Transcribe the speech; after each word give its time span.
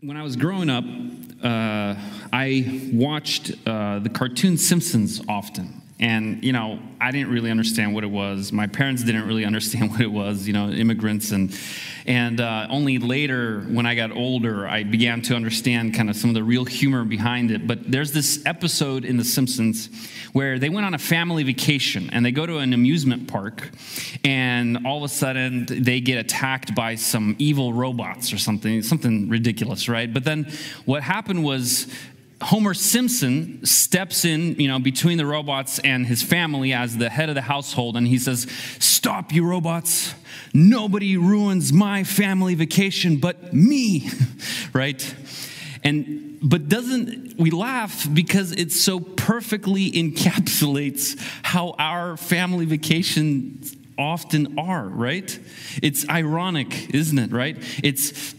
When 0.00 0.16
I 0.16 0.22
was 0.22 0.36
growing 0.36 0.70
up, 0.70 0.84
uh, 1.42 1.96
I 2.32 2.88
watched 2.92 3.50
uh, 3.66 3.98
the 3.98 4.08
cartoon 4.08 4.56
Simpsons 4.56 5.20
often. 5.28 5.82
And, 6.00 6.44
you 6.44 6.52
know, 6.52 6.78
I 7.00 7.10
didn't 7.10 7.32
really 7.32 7.50
understand 7.50 7.92
what 7.92 8.04
it 8.04 8.08
was. 8.10 8.52
My 8.52 8.68
parents 8.68 9.02
didn't 9.02 9.26
really 9.26 9.44
understand 9.52 9.90
what 9.90 10.00
it 10.00 10.10
was, 10.10 10.46
you 10.46 10.52
know, 10.52 10.70
immigrants. 10.70 11.32
And, 11.32 11.56
and 12.06 12.40
uh, 12.40 12.68
only 12.70 12.98
later, 12.98 13.62
when 13.62 13.84
I 13.84 13.94
got 13.94 14.12
older, 14.12 14.66
I 14.68 14.84
began 14.84 15.22
to 15.22 15.34
understand 15.34 15.94
kind 15.94 16.08
of 16.08 16.16
some 16.16 16.30
of 16.30 16.34
the 16.34 16.44
real 16.44 16.64
humor 16.64 17.04
behind 17.04 17.50
it. 17.50 17.66
But 17.66 17.90
there's 17.90 18.12
this 18.12 18.44
episode 18.46 19.04
in 19.04 19.16
The 19.16 19.24
Simpsons 19.24 19.88
where 20.32 20.58
they 20.58 20.68
went 20.68 20.86
on 20.86 20.94
a 20.94 20.98
family 20.98 21.42
vacation 21.42 22.10
and 22.12 22.24
they 22.24 22.32
go 22.32 22.46
to 22.46 22.58
an 22.58 22.72
amusement 22.72 23.26
park. 23.26 23.70
And 24.24 24.86
all 24.86 24.98
of 24.98 25.02
a 25.02 25.08
sudden, 25.08 25.66
they 25.68 26.00
get 26.00 26.18
attacked 26.18 26.74
by 26.74 26.94
some 26.94 27.34
evil 27.38 27.72
robots 27.72 28.32
or 28.32 28.38
something, 28.38 28.82
something 28.82 29.28
ridiculous, 29.28 29.88
right? 29.88 30.12
But 30.12 30.24
then 30.24 30.52
what 30.84 31.02
happened 31.02 31.44
was 31.44 31.92
Homer 32.40 32.74
Simpson 32.74 33.64
steps 33.66 34.24
in, 34.24 34.54
you 34.60 34.68
know, 34.68 34.78
between 34.78 35.18
the 35.18 35.26
robots 35.26 35.80
and 35.80 36.06
his 36.06 36.22
family 36.22 36.72
as 36.72 36.96
the 36.96 37.10
head 37.10 37.28
of 37.28 37.34
the 37.34 37.42
household, 37.42 37.96
and 37.96 38.06
he 38.06 38.18
says, 38.18 38.46
Stop, 38.78 39.32
you 39.32 39.44
robots. 39.44 40.14
Nobody 40.54 41.16
ruins 41.16 41.72
my 41.72 42.04
family 42.04 42.54
vacation 42.54 43.16
but 43.16 43.52
me, 43.52 44.08
right? 44.72 45.14
And 45.82 46.38
but 46.40 46.68
doesn't 46.68 47.36
we 47.38 47.50
laugh 47.50 48.06
because 48.12 48.52
it 48.52 48.70
so 48.70 49.00
perfectly 49.00 49.90
encapsulates 49.90 51.20
how 51.42 51.74
our 51.78 52.16
family 52.16 52.64
vacations 52.64 53.76
often 53.98 54.58
are, 54.58 54.86
right? 54.86 55.38
It's 55.82 56.08
ironic, 56.08 56.94
isn't 56.94 57.18
it, 57.18 57.32
right? 57.32 57.56
It's 57.82 58.34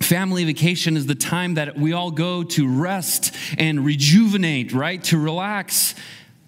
Family 0.00 0.44
vacation 0.44 0.96
is 0.96 1.06
the 1.06 1.14
time 1.14 1.54
that 1.54 1.76
we 1.76 1.92
all 1.92 2.10
go 2.10 2.42
to 2.42 2.68
rest 2.68 3.34
and 3.58 3.84
rejuvenate, 3.84 4.72
right? 4.72 5.02
To 5.04 5.18
relax. 5.18 5.94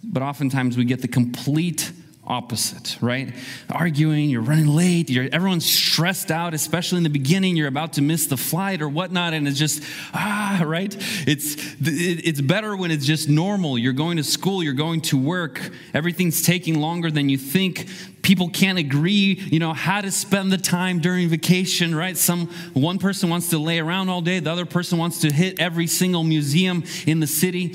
But 0.02 0.22
oftentimes 0.22 0.76
we 0.76 0.84
get 0.84 1.02
the 1.02 1.08
complete 1.08 1.92
opposite, 2.30 2.96
right? 3.00 3.34
Arguing, 3.68 4.30
you're 4.30 4.40
running 4.40 4.68
late, 4.68 5.10
you're, 5.10 5.28
everyone's 5.32 5.66
stressed 5.66 6.30
out, 6.30 6.54
especially 6.54 6.98
in 6.98 7.02
the 7.02 7.10
beginning, 7.10 7.56
you're 7.56 7.68
about 7.68 7.94
to 7.94 8.02
miss 8.02 8.28
the 8.28 8.36
flight 8.36 8.80
or 8.80 8.88
whatnot, 8.88 9.34
and 9.34 9.48
it's 9.48 9.58
just, 9.58 9.82
ah, 10.14 10.62
right? 10.64 10.96
It's, 11.26 11.56
it's 11.80 12.40
better 12.40 12.76
when 12.76 12.92
it's 12.92 13.04
just 13.04 13.28
normal. 13.28 13.76
You're 13.76 13.92
going 13.92 14.16
to 14.18 14.24
school, 14.24 14.62
you're 14.62 14.72
going 14.74 15.00
to 15.02 15.18
work, 15.18 15.60
everything's 15.92 16.42
taking 16.42 16.80
longer 16.80 17.10
than 17.10 17.28
you 17.28 17.36
think. 17.36 17.88
People 18.22 18.48
can't 18.48 18.78
agree, 18.78 19.34
you 19.34 19.58
know, 19.58 19.72
how 19.72 20.00
to 20.00 20.12
spend 20.12 20.52
the 20.52 20.58
time 20.58 21.00
during 21.00 21.28
vacation, 21.28 21.94
right? 21.94 22.16
Some 22.16 22.46
one 22.74 22.98
person 22.98 23.28
wants 23.28 23.50
to 23.50 23.58
lay 23.58 23.80
around 23.80 24.08
all 24.08 24.20
day, 24.20 24.38
the 24.38 24.52
other 24.52 24.66
person 24.66 24.98
wants 24.98 25.20
to 25.22 25.32
hit 25.32 25.58
every 25.58 25.88
single 25.88 26.22
museum 26.22 26.84
in 27.06 27.18
the 27.18 27.26
city. 27.26 27.74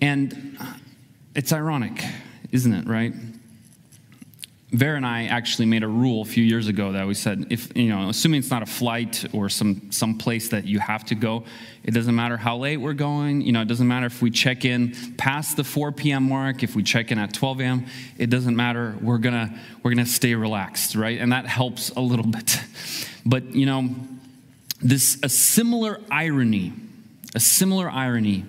And 0.00 0.56
it's 1.34 1.52
ironic, 1.52 2.02
isn't 2.50 2.72
it, 2.72 2.88
right? 2.88 3.12
Vera 4.72 4.96
and 4.96 5.04
I 5.04 5.24
actually 5.24 5.66
made 5.66 5.82
a 5.82 5.88
rule 5.88 6.22
a 6.22 6.24
few 6.24 6.44
years 6.44 6.68
ago 6.68 6.92
that 6.92 7.04
we 7.04 7.14
said, 7.14 7.48
if 7.50 7.76
you 7.76 7.88
know, 7.88 8.08
assuming 8.08 8.38
it's 8.38 8.50
not 8.50 8.62
a 8.62 8.66
flight 8.66 9.24
or 9.32 9.48
some 9.48 9.90
some 9.90 10.16
place 10.16 10.50
that 10.50 10.64
you 10.64 10.78
have 10.78 11.04
to 11.06 11.16
go, 11.16 11.44
it 11.82 11.90
doesn't 11.90 12.14
matter 12.14 12.36
how 12.36 12.56
late 12.56 12.76
we're 12.76 12.92
going. 12.92 13.40
You 13.40 13.50
know, 13.50 13.62
it 13.62 13.68
doesn't 13.68 13.88
matter 13.88 14.06
if 14.06 14.22
we 14.22 14.30
check 14.30 14.64
in 14.64 14.94
past 15.16 15.56
the 15.56 15.64
4 15.64 15.90
p.m. 15.90 16.28
mark, 16.28 16.62
if 16.62 16.76
we 16.76 16.84
check 16.84 17.10
in 17.10 17.18
at 17.18 17.34
12 17.34 17.60
a.m. 17.60 17.86
It 18.16 18.30
doesn't 18.30 18.54
matter. 18.54 18.96
We're 19.00 19.18
gonna 19.18 19.58
we're 19.82 19.90
gonna 19.90 20.06
stay 20.06 20.36
relaxed, 20.36 20.94
right? 20.94 21.18
And 21.18 21.32
that 21.32 21.46
helps 21.46 21.90
a 21.90 22.00
little 22.00 22.26
bit. 22.30 22.60
But 23.26 23.52
you 23.52 23.66
know, 23.66 23.90
this 24.80 25.18
a 25.24 25.28
similar 25.28 26.00
irony, 26.12 26.74
a 27.34 27.40
similar 27.40 27.90
irony, 27.90 28.44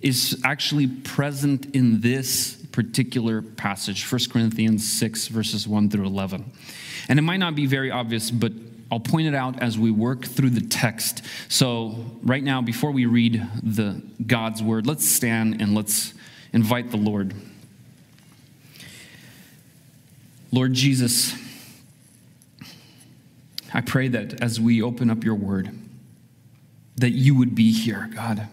is 0.00 0.40
actually 0.44 0.86
present 0.86 1.74
in 1.74 2.00
this 2.00 2.57
particular 2.78 3.42
passage, 3.42 4.08
1 4.08 4.20
Corinthians 4.30 4.88
6, 5.00 5.26
verses 5.26 5.66
1 5.66 5.90
through 5.90 6.06
11. 6.06 6.48
And 7.08 7.18
it 7.18 7.22
might 7.22 7.38
not 7.38 7.56
be 7.56 7.66
very 7.66 7.90
obvious, 7.90 8.30
but 8.30 8.52
I'll 8.88 9.00
point 9.00 9.26
it 9.26 9.34
out 9.34 9.60
as 9.60 9.76
we 9.76 9.90
work 9.90 10.24
through 10.24 10.50
the 10.50 10.60
text. 10.60 11.24
So, 11.48 11.96
right 12.22 12.44
now, 12.44 12.62
before 12.62 12.92
we 12.92 13.04
read 13.04 13.44
the 13.64 14.00
God's 14.24 14.62
word, 14.62 14.86
let's 14.86 15.04
stand 15.04 15.60
and 15.60 15.74
let's 15.74 16.14
invite 16.52 16.92
the 16.92 16.98
Lord. 16.98 17.34
Lord 20.52 20.72
Jesus, 20.72 21.34
I 23.74 23.80
pray 23.80 24.06
that 24.06 24.40
as 24.40 24.60
we 24.60 24.80
open 24.80 25.10
up 25.10 25.24
your 25.24 25.34
word, 25.34 25.76
that 26.94 27.10
you 27.10 27.34
would 27.34 27.56
be 27.56 27.72
here, 27.72 28.08
God. 28.14 28.46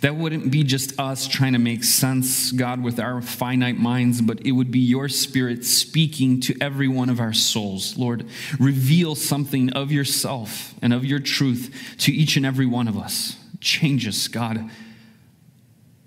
That 0.00 0.16
wouldn't 0.16 0.50
be 0.50 0.62
just 0.62 0.98
us 0.98 1.26
trying 1.26 1.52
to 1.54 1.58
make 1.58 1.84
sense, 1.84 2.52
God, 2.52 2.82
with 2.82 2.98
our 2.98 3.20
finite 3.20 3.78
minds, 3.78 4.20
but 4.20 4.40
it 4.44 4.52
would 4.52 4.70
be 4.70 4.78
your 4.78 5.08
spirit 5.08 5.64
speaking 5.64 6.40
to 6.42 6.56
every 6.60 6.88
one 6.88 7.08
of 7.08 7.20
our 7.20 7.32
souls. 7.32 7.96
Lord, 7.96 8.26
reveal 8.58 9.14
something 9.14 9.72
of 9.72 9.92
yourself 9.92 10.74
and 10.82 10.92
of 10.92 11.04
your 11.04 11.18
truth 11.18 11.94
to 11.98 12.12
each 12.12 12.36
and 12.36 12.44
every 12.44 12.66
one 12.66 12.88
of 12.88 12.96
us. 12.96 13.36
Change 13.60 14.06
us, 14.06 14.28
God. 14.28 14.70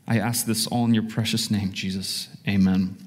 I 0.07 0.17
ask 0.17 0.45
this 0.45 0.67
all 0.67 0.85
in 0.85 0.93
your 0.93 1.03
precious 1.03 1.51
name, 1.51 1.71
Jesus. 1.71 2.29
Amen. 2.47 2.97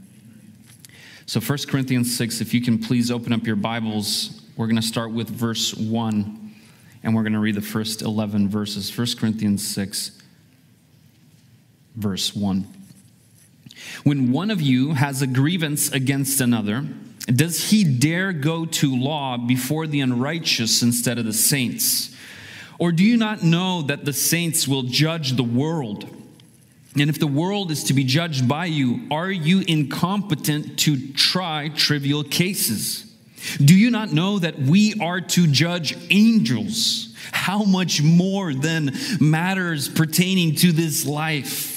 So, 1.26 1.40
1 1.40 1.58
Corinthians 1.68 2.16
6, 2.16 2.40
if 2.40 2.52
you 2.52 2.60
can 2.60 2.78
please 2.78 3.10
open 3.10 3.32
up 3.32 3.46
your 3.46 3.56
Bibles, 3.56 4.40
we're 4.56 4.66
going 4.66 4.76
to 4.76 4.86
start 4.86 5.12
with 5.12 5.28
verse 5.28 5.74
1, 5.74 6.54
and 7.02 7.14
we're 7.14 7.22
going 7.22 7.32
to 7.32 7.38
read 7.38 7.54
the 7.54 7.60
first 7.60 8.02
11 8.02 8.48
verses. 8.48 8.96
1 8.96 9.06
Corinthians 9.18 9.66
6 9.66 10.21
verse 11.96 12.34
1. 12.34 12.66
When 14.04 14.32
one 14.32 14.50
of 14.50 14.60
you 14.60 14.94
has 14.94 15.22
a 15.22 15.26
grievance 15.26 15.90
against 15.90 16.40
another, 16.40 16.84
does 17.26 17.70
he 17.70 17.84
dare 17.84 18.32
go 18.32 18.66
to 18.66 18.96
law 18.96 19.36
before 19.36 19.86
the 19.86 20.00
unrighteous 20.00 20.82
instead 20.82 21.18
of 21.18 21.24
the 21.24 21.32
saints? 21.32 22.14
Or 22.78 22.90
do 22.90 23.04
you 23.04 23.16
not 23.16 23.42
know 23.42 23.82
that 23.82 24.04
the 24.04 24.12
saints 24.12 24.66
will 24.66 24.82
judge 24.82 25.32
the 25.32 25.44
world? 25.44 26.04
And 26.98 27.08
if 27.08 27.18
the 27.18 27.26
world 27.26 27.70
is 27.70 27.84
to 27.84 27.94
be 27.94 28.04
judged 28.04 28.48
by 28.48 28.66
you, 28.66 29.06
are 29.10 29.30
you 29.30 29.62
incompetent 29.66 30.78
to 30.80 31.12
try 31.12 31.68
trivial 31.68 32.24
cases? 32.24 33.14
Do 33.64 33.74
you 33.76 33.90
not 33.90 34.12
know 34.12 34.38
that 34.38 34.58
we 34.58 34.94
are 35.00 35.20
to 35.20 35.46
judge 35.46 35.96
angels? 36.10 37.14
How 37.32 37.64
much 37.64 38.02
more 38.02 38.52
then 38.52 38.96
matters 39.20 39.88
pertaining 39.88 40.56
to 40.56 40.72
this 40.72 41.06
life? 41.06 41.71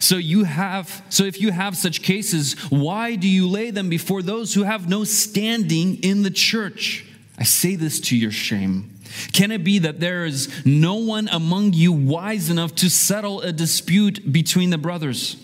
So 0.00 0.16
you 0.16 0.44
have 0.44 1.02
so 1.08 1.24
if 1.24 1.40
you 1.40 1.52
have 1.52 1.76
such 1.76 2.02
cases, 2.02 2.54
why 2.70 3.16
do 3.16 3.28
you 3.28 3.48
lay 3.48 3.70
them 3.70 3.88
before 3.88 4.22
those 4.22 4.54
who 4.54 4.62
have 4.62 4.88
no 4.88 5.04
standing 5.04 6.02
in 6.02 6.22
the 6.22 6.30
church? 6.30 7.04
I 7.38 7.44
say 7.44 7.76
this 7.76 8.00
to 8.00 8.16
your 8.16 8.32
shame. 8.32 8.98
Can 9.32 9.50
it 9.50 9.64
be 9.64 9.80
that 9.80 10.00
there 10.00 10.24
is 10.24 10.64
no 10.64 10.96
one 10.96 11.28
among 11.28 11.72
you 11.72 11.92
wise 11.92 12.50
enough 12.50 12.74
to 12.76 12.90
settle 12.90 13.40
a 13.40 13.52
dispute 13.52 14.32
between 14.32 14.70
the 14.70 14.78
brothers? 14.78 15.36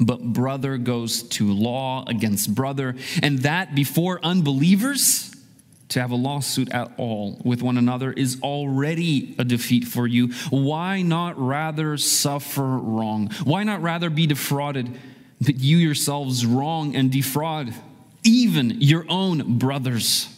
But 0.00 0.22
brother 0.22 0.76
goes 0.76 1.22
to 1.22 1.52
law 1.52 2.04
against 2.06 2.54
brother, 2.54 2.96
and 3.22 3.40
that 3.40 3.74
before 3.74 4.20
unbelievers? 4.24 5.33
To 5.90 6.00
have 6.00 6.10
a 6.10 6.16
lawsuit 6.16 6.70
at 6.72 6.92
all 6.96 7.40
with 7.44 7.62
one 7.62 7.76
another 7.76 8.12
is 8.12 8.40
already 8.42 9.34
a 9.38 9.44
defeat 9.44 9.84
for 9.84 10.06
you. 10.06 10.32
Why 10.50 11.02
not 11.02 11.38
rather 11.38 11.96
suffer 11.96 12.78
wrong? 12.78 13.30
Why 13.44 13.64
not 13.64 13.82
rather 13.82 14.10
be 14.10 14.26
defrauded 14.26 14.98
that 15.42 15.56
you 15.56 15.76
yourselves 15.76 16.46
wrong 16.46 16.96
and 16.96 17.12
defraud 17.12 17.74
even 18.24 18.80
your 18.80 19.04
own 19.08 19.58
brothers? 19.58 20.28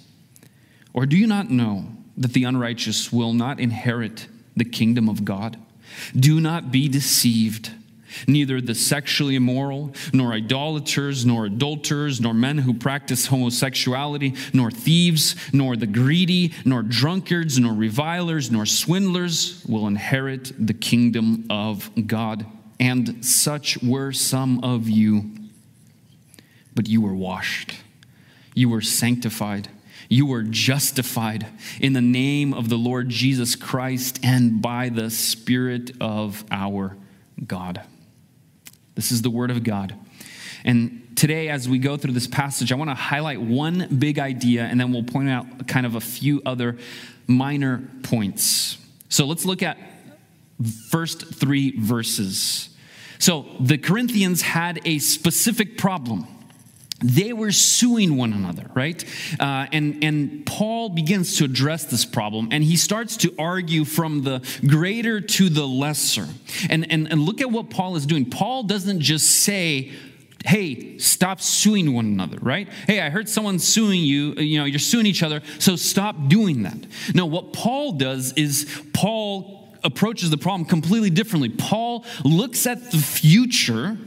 Or 0.93 1.07
do 1.07 1.17
you 1.17 1.27
not 1.27 1.51
know 1.51 1.87
that 2.17 2.33
the 2.33 2.45
unrighteous 2.45 3.13
will 3.13 3.33
not 3.33 3.61
inherit 3.61 4.27
the 4.57 4.65
kingdom 4.65 5.09
of 5.09 5.25
God? 5.25 5.59
Do 6.19 6.41
not 6.41 6.73
be 6.73 6.89
deceived. 6.89 7.71
Neither 8.27 8.61
the 8.61 8.75
sexually 8.75 9.37
immoral, 9.37 9.95
nor 10.13 10.33
idolaters, 10.33 11.25
nor 11.27 11.47
adulterers, 11.47 12.21
nor 12.21 12.35
men 12.35 12.59
who 12.59 12.75
practice 12.75 13.27
homosexuality, 13.27 14.35
nor 14.53 14.71
thieves, 14.71 15.37
nor 15.53 15.77
the 15.77 15.87
greedy, 15.87 16.53
nor 16.65 16.83
drunkards, 16.83 17.59
nor 17.59 17.73
revilers, 17.73 18.51
nor 18.51 18.67
swindlers 18.67 19.65
will 19.67 19.87
inherit 19.87 20.53
the 20.65 20.75
kingdom 20.75 21.47
of 21.51 21.91
God. 22.07 22.47
And 22.79 23.25
such 23.25 23.83
were 23.83 24.13
some 24.13 24.63
of 24.63 24.89
you. 24.89 25.31
But 26.75 26.89
you 26.89 27.01
were 27.01 27.15
washed, 27.15 27.75
you 28.55 28.69
were 28.69 28.83
sanctified. 28.83 29.69
You 30.09 30.27
were 30.27 30.43
justified 30.43 31.47
in 31.81 31.93
the 31.93 32.01
name 32.01 32.55
of 32.55 32.69
the 32.69 32.77
Lord 32.77 33.09
Jesus 33.09 33.57
Christ 33.57 34.21
and 34.23 34.63
by 34.63 34.89
the 34.89 35.11
Spirit 35.11 35.91
of 36.01 36.45
our 36.51 36.97
God. 37.45 37.83
This 38.97 39.13
is 39.13 39.23
the 39.23 39.31
Word 39.31 39.51
of 39.53 39.63
God. 39.63 39.95
And 40.65 41.13
today, 41.17 41.49
as 41.49 41.69
we 41.69 41.79
go 41.79 41.97
through 41.97 42.15
this 42.15 42.27
passage, 42.27 42.73
I 42.73 42.75
want 42.75 42.91
to 42.91 42.95
highlight 42.95 43.41
one 43.41 43.97
big 43.99 44.19
idea 44.19 44.65
and 44.65 44.81
then 44.81 44.93
we'll 44.93 45.05
point 45.05 45.29
out 45.29 45.69
kind 45.69 45.87
of 45.87 45.95
a 45.95 46.01
few 46.01 46.43
other 46.45 46.79
minor 47.29 47.89
points. 48.03 48.79
So 49.09 49.27
let's 49.27 49.45
look 49.45 49.63
at 49.63 49.79
first 50.89 51.35
three 51.35 51.79
verses. 51.79 52.71
So 53.19 53.47
the 53.61 53.79
Corinthians 53.79 54.43
had 54.43 54.81
a 54.85 54.99
specific 54.99 55.79
problem. 55.79 56.27
They 57.03 57.35
were 57.35 57.53
suing 57.53 58.17
one 58.17 58.33
another, 58.33 58.71
right? 58.75 59.05
Uh, 59.39 59.67
and, 59.71 60.03
and 60.03 60.47
Paul 60.47 60.89
begins 60.89 61.37
to 61.37 61.45
address 61.45 61.85
this 61.85 62.07
problem, 62.07 62.49
and 62.53 62.65
he 62.65 62.77
starts 62.77 63.19
to 63.19 63.35
argue 63.39 63.85
from 63.85 64.23
the 64.23 64.43
greater 64.67 65.21
to 65.21 65.49
the 65.51 65.67
lesser. 65.67 66.27
And, 66.71 66.91
and, 66.91 67.07
and 67.11 67.21
look 67.21 67.43
at 67.43 67.51
what 67.51 67.69
Paul 67.69 67.97
is 67.97 68.07
doing. 68.07 68.31
Paul 68.31 68.63
doesn't 68.63 69.01
just 69.01 69.27
say, 69.27 69.93
hey, 70.47 70.97
stop 70.97 71.43
suing 71.43 71.93
one 71.93 72.07
another, 72.07 72.39
right? 72.41 72.67
Hey, 72.87 73.01
I 73.01 73.11
heard 73.11 73.29
someone 73.29 73.59
suing 73.59 74.01
you, 74.01 74.33
you 74.35 74.59
know, 74.59 74.65
you're 74.65 74.79
suing 74.79 75.05
each 75.05 75.23
other, 75.23 75.43
so 75.59 75.77
stop 75.77 76.29
doing 76.29 76.63
that. 76.63 76.79
No, 77.15 77.27
what 77.27 77.53
Paul 77.53 77.93
does 77.93 78.33
is 78.35 78.83
Paul 78.95 79.69
approaches 79.85 80.31
the 80.31 80.39
problem 80.39 80.67
completely 80.67 81.11
differently. 81.11 81.51
Paul 81.51 82.07
looks 82.25 82.67
at 82.67 82.91
the 82.91 82.99
future 82.99 83.99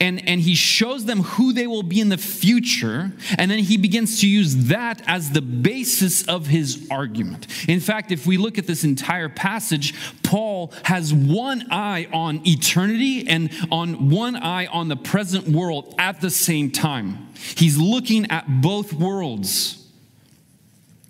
and, 0.00 0.26
and 0.28 0.40
he 0.40 0.54
shows 0.54 1.04
them 1.04 1.22
who 1.22 1.52
they 1.52 1.66
will 1.66 1.82
be 1.82 2.00
in 2.00 2.08
the 2.08 2.18
future, 2.18 3.12
and 3.38 3.50
then 3.50 3.58
he 3.58 3.76
begins 3.76 4.20
to 4.20 4.28
use 4.28 4.66
that 4.66 5.02
as 5.06 5.30
the 5.30 5.42
basis 5.42 6.26
of 6.26 6.46
his 6.46 6.86
argument. 6.90 7.46
In 7.68 7.80
fact, 7.80 8.12
if 8.12 8.26
we 8.26 8.36
look 8.36 8.58
at 8.58 8.66
this 8.66 8.84
entire 8.84 9.28
passage, 9.28 9.94
Paul 10.22 10.72
has 10.84 11.12
one 11.12 11.66
eye 11.70 12.08
on 12.12 12.46
eternity 12.46 13.26
and 13.28 13.50
on 13.70 14.10
one 14.10 14.36
eye 14.36 14.66
on 14.66 14.88
the 14.88 14.96
present 14.96 15.48
world 15.48 15.94
at 15.98 16.20
the 16.20 16.30
same 16.30 16.70
time. 16.70 17.28
He's 17.34 17.76
looking 17.78 18.30
at 18.30 18.62
both 18.62 18.92
worlds. 18.92 19.80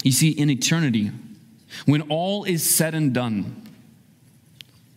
You 0.02 0.12
see, 0.12 0.31
in 0.31 0.50
eternity, 0.50 1.10
when 1.87 2.02
all 2.02 2.44
is 2.44 2.69
said 2.69 2.94
and 2.94 3.12
done, 3.12 3.62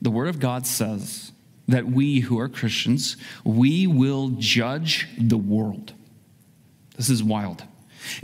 the 0.01 0.11
Word 0.11 0.27
of 0.27 0.39
God 0.39 0.67
says, 0.67 1.31
that 1.67 1.85
we 1.85 2.21
who 2.21 2.39
are 2.39 2.47
Christians, 2.47 3.17
we 3.43 3.87
will 3.87 4.29
judge 4.37 5.07
the 5.17 5.37
world. 5.37 5.93
This 6.95 7.09
is 7.09 7.23
wild. 7.23 7.63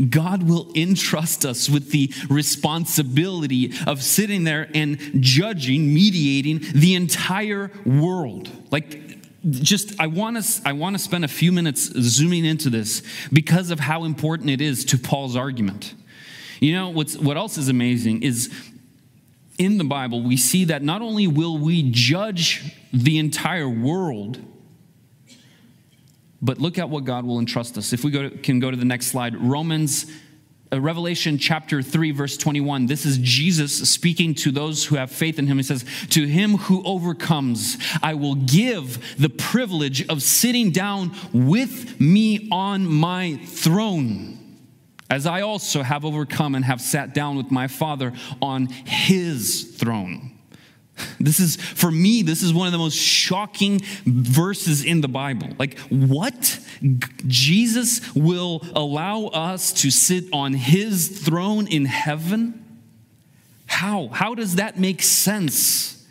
God 0.09 0.43
will 0.43 0.71
entrust 0.75 1.45
us 1.45 1.69
with 1.69 1.91
the 1.91 2.13
responsibility 2.29 3.73
of 3.85 4.01
sitting 4.01 4.43
there 4.45 4.69
and 4.73 4.97
judging, 5.21 5.93
mediating 5.93 6.61
the 6.73 6.95
entire 6.95 7.69
world. 7.85 8.49
Like, 8.71 9.19
just 9.49 9.99
I 9.99 10.07
want 10.07 10.41
to 10.41 10.61
I 10.65 10.71
want 10.71 10.95
to 10.95 10.99
spend 10.99 11.25
a 11.25 11.27
few 11.27 11.51
minutes 11.51 11.91
zooming 11.99 12.45
into 12.45 12.69
this 12.69 13.03
because 13.31 13.71
of 13.71 13.79
how 13.79 14.05
important 14.05 14.49
it 14.49 14.61
is 14.61 14.85
to 14.85 14.97
Paul's 14.97 15.35
argument. 15.35 15.93
You 16.61 16.73
know 16.73 16.89
what's 16.89 17.17
what 17.17 17.35
else 17.35 17.57
is 17.57 17.67
amazing 17.67 18.23
is 18.23 18.53
in 19.57 19.77
the 19.77 19.83
Bible, 19.83 20.23
we 20.23 20.37
see 20.37 20.65
that 20.65 20.81
not 20.81 21.01
only 21.01 21.27
will 21.27 21.57
we 21.57 21.91
judge 21.91 22.75
the 22.91 23.17
entire 23.19 23.69
world, 23.69 24.39
but 26.41 26.59
look 26.59 26.77
at 26.77 26.89
what 26.89 27.05
God 27.05 27.25
will 27.25 27.39
entrust 27.39 27.77
us. 27.77 27.93
If 27.93 28.03
we 28.03 28.11
go 28.11 28.29
to, 28.29 28.37
can 28.37 28.59
go 28.59 28.71
to 28.71 28.77
the 28.77 28.85
next 28.85 29.07
slide, 29.07 29.35
Romans, 29.35 30.07
uh, 30.73 30.81
Revelation 30.81 31.37
chapter 31.37 31.81
3, 31.81 32.11
verse 32.11 32.35
21. 32.35 32.87
This 32.87 33.05
is 33.05 33.17
Jesus 33.19 33.89
speaking 33.89 34.33
to 34.35 34.51
those 34.51 34.85
who 34.85 34.95
have 34.95 35.11
faith 35.11 35.37
in 35.37 35.47
him. 35.47 35.57
He 35.57 35.63
says, 35.63 35.85
To 36.09 36.25
him 36.25 36.57
who 36.57 36.83
overcomes, 36.83 37.77
I 38.01 38.15
will 38.15 38.35
give 38.35 39.15
the 39.17 39.29
privilege 39.29 40.07
of 40.09 40.21
sitting 40.23 40.71
down 40.71 41.15
with 41.31 42.01
me 42.01 42.49
on 42.51 42.87
my 42.87 43.39
throne 43.45 44.32
as 45.13 45.27
I 45.27 45.41
also 45.41 45.83
have 45.83 46.05
overcome 46.05 46.55
and 46.55 46.65
have 46.65 46.81
sat 46.81 47.13
down 47.13 47.37
with 47.37 47.51
my 47.51 47.67
Father 47.67 48.13
on 48.41 48.65
his 48.65 49.75
throne. 49.77 50.31
This 51.19 51.39
is, 51.39 51.55
for 51.55 51.91
me, 51.91 52.23
this 52.23 52.41
is 52.41 52.51
one 52.51 52.65
of 52.65 52.71
the 52.71 52.79
most 52.79 52.97
shocking 52.97 53.79
verses 54.05 54.83
in 54.83 55.01
the 55.01 55.07
Bible. 55.07 55.49
Like, 55.59 55.77
what? 55.89 56.59
Jesus 57.27 58.13
will 58.15 58.65
allow 58.73 59.25
us 59.25 59.71
to 59.73 59.91
sit 59.91 60.25
on 60.33 60.53
his 60.53 61.19
throne 61.19 61.67
in 61.67 61.85
heaven? 61.85 62.81
How? 63.67 64.07
How 64.07 64.33
does 64.33 64.55
that 64.55 64.79
make 64.79 65.03
sense? 65.03 66.02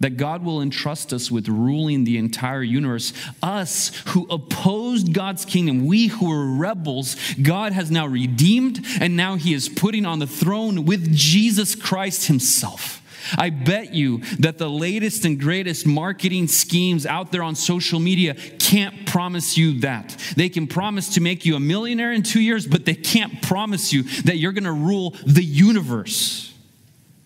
That 0.00 0.16
God 0.16 0.44
will 0.44 0.60
entrust 0.60 1.12
us 1.12 1.30
with 1.30 1.48
ruling 1.48 2.04
the 2.04 2.18
entire 2.18 2.62
universe. 2.62 3.12
Us 3.42 3.92
who 4.08 4.26
opposed 4.28 5.12
God's 5.12 5.44
kingdom, 5.44 5.86
we 5.86 6.08
who 6.08 6.28
were 6.28 6.46
rebels, 6.46 7.16
God 7.40 7.72
has 7.72 7.90
now 7.90 8.06
redeemed, 8.06 8.84
and 9.00 9.16
now 9.16 9.36
He 9.36 9.54
is 9.54 9.68
putting 9.68 10.06
on 10.06 10.18
the 10.18 10.26
throne 10.26 10.84
with 10.84 11.14
Jesus 11.14 11.74
Christ 11.74 12.26
Himself. 12.26 13.00
I 13.36 13.50
bet 13.50 13.94
you 13.94 14.18
that 14.38 14.58
the 14.58 14.68
latest 14.70 15.24
and 15.24 15.38
greatest 15.38 15.86
marketing 15.86 16.48
schemes 16.48 17.06
out 17.06 17.32
there 17.32 17.42
on 17.42 17.54
social 17.54 18.00
media 18.00 18.34
can't 18.58 19.06
promise 19.06 19.58
you 19.58 19.80
that. 19.80 20.16
They 20.36 20.48
can 20.48 20.66
promise 20.66 21.10
to 21.14 21.20
make 21.20 21.44
you 21.44 21.56
a 21.56 21.60
millionaire 21.60 22.12
in 22.12 22.22
two 22.22 22.40
years, 22.40 22.66
but 22.66 22.86
they 22.86 22.94
can't 22.94 23.42
promise 23.42 23.92
you 23.92 24.04
that 24.22 24.38
you're 24.38 24.52
going 24.52 24.64
to 24.64 24.72
rule 24.72 25.14
the 25.26 25.44
universe. 25.44 26.49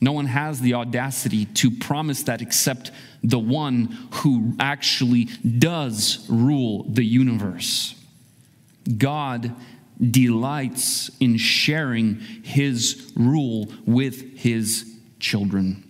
No 0.05 0.13
one 0.13 0.27
has 0.27 0.61
the 0.61 0.75
audacity 0.75 1.47
to 1.47 1.71
promise 1.71 2.25
that 2.25 2.43
except 2.43 2.91
the 3.23 3.39
one 3.39 3.87
who 4.17 4.53
actually 4.61 5.25
does 5.25 6.27
rule 6.29 6.85
the 6.91 7.03
universe. 7.03 7.95
God 8.99 9.57
delights 9.99 11.11
in 11.21 11.39
sharing 11.39 12.17
his 12.43 13.15
rule 13.17 13.73
with 13.87 14.37
his 14.37 14.95
children. 15.21 15.83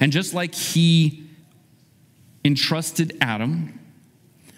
And 0.00 0.10
just 0.10 0.32
like 0.32 0.54
he 0.54 1.24
entrusted 2.42 3.18
Adam 3.20 3.78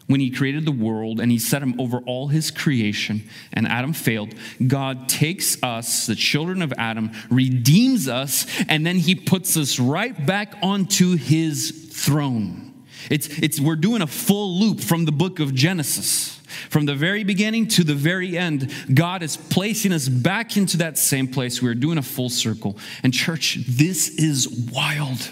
when 0.06 0.20
he 0.20 0.30
created 0.30 0.64
the 0.64 0.72
world 0.72 1.20
and 1.20 1.32
he 1.32 1.38
set 1.38 1.62
him 1.62 1.78
over 1.80 1.98
all 2.00 2.28
his 2.28 2.50
creation, 2.50 3.22
and 3.52 3.66
Adam 3.66 3.92
failed, 3.92 4.34
God 4.66 5.08
takes 5.08 5.60
us, 5.62 6.06
the 6.06 6.14
children 6.14 6.62
of 6.62 6.72
Adam, 6.78 7.10
redeems 7.30 8.08
us, 8.08 8.46
and 8.68 8.86
then 8.86 8.96
he 8.96 9.14
puts 9.14 9.56
us 9.56 9.80
right 9.80 10.26
back 10.26 10.54
onto 10.62 11.16
his 11.16 11.90
throne. 11.92 12.72
It's, 13.10 13.28
it's, 13.38 13.60
we're 13.60 13.76
doing 13.76 14.02
a 14.02 14.06
full 14.06 14.58
loop 14.58 14.80
from 14.80 15.04
the 15.04 15.12
book 15.12 15.40
of 15.40 15.54
Genesis. 15.54 16.40
From 16.70 16.86
the 16.86 16.94
very 16.94 17.22
beginning 17.22 17.68
to 17.68 17.84
the 17.84 17.94
very 17.94 18.38
end, 18.38 18.72
God 18.92 19.22
is 19.22 19.36
placing 19.36 19.92
us 19.92 20.08
back 20.08 20.56
into 20.56 20.78
that 20.78 20.96
same 20.98 21.28
place. 21.28 21.60
We're 21.60 21.74
doing 21.74 21.98
a 21.98 22.02
full 22.02 22.30
circle. 22.30 22.78
And, 23.02 23.12
church, 23.12 23.58
this 23.68 24.08
is 24.08 24.48
wild. 24.72 25.30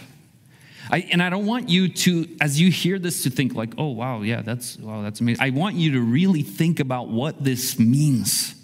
I, 0.95 0.99
and 1.11 1.21
I 1.21 1.29
don't 1.29 1.45
want 1.45 1.69
you 1.69 1.89
to, 1.89 2.29
as 2.41 2.61
you 2.61 2.71
hear 2.71 3.01
this, 3.01 3.25
to 3.25 3.31
think 3.31 3.57
like, 3.57 3.75
oh, 3.79 3.89
wow, 3.89 4.23
yeah, 4.23 4.43
that's, 4.43 4.79
wow, 4.79 5.03
that's 5.03 5.21
amazing. 5.21 5.43
I 5.43 5.51
want 5.51 5.75
you 5.75 5.91
to 5.95 6.01
really 6.01 6.43
think 6.43 6.79
about 6.79 7.09
what 7.09 7.43
this 7.43 7.81
means. 7.81 8.55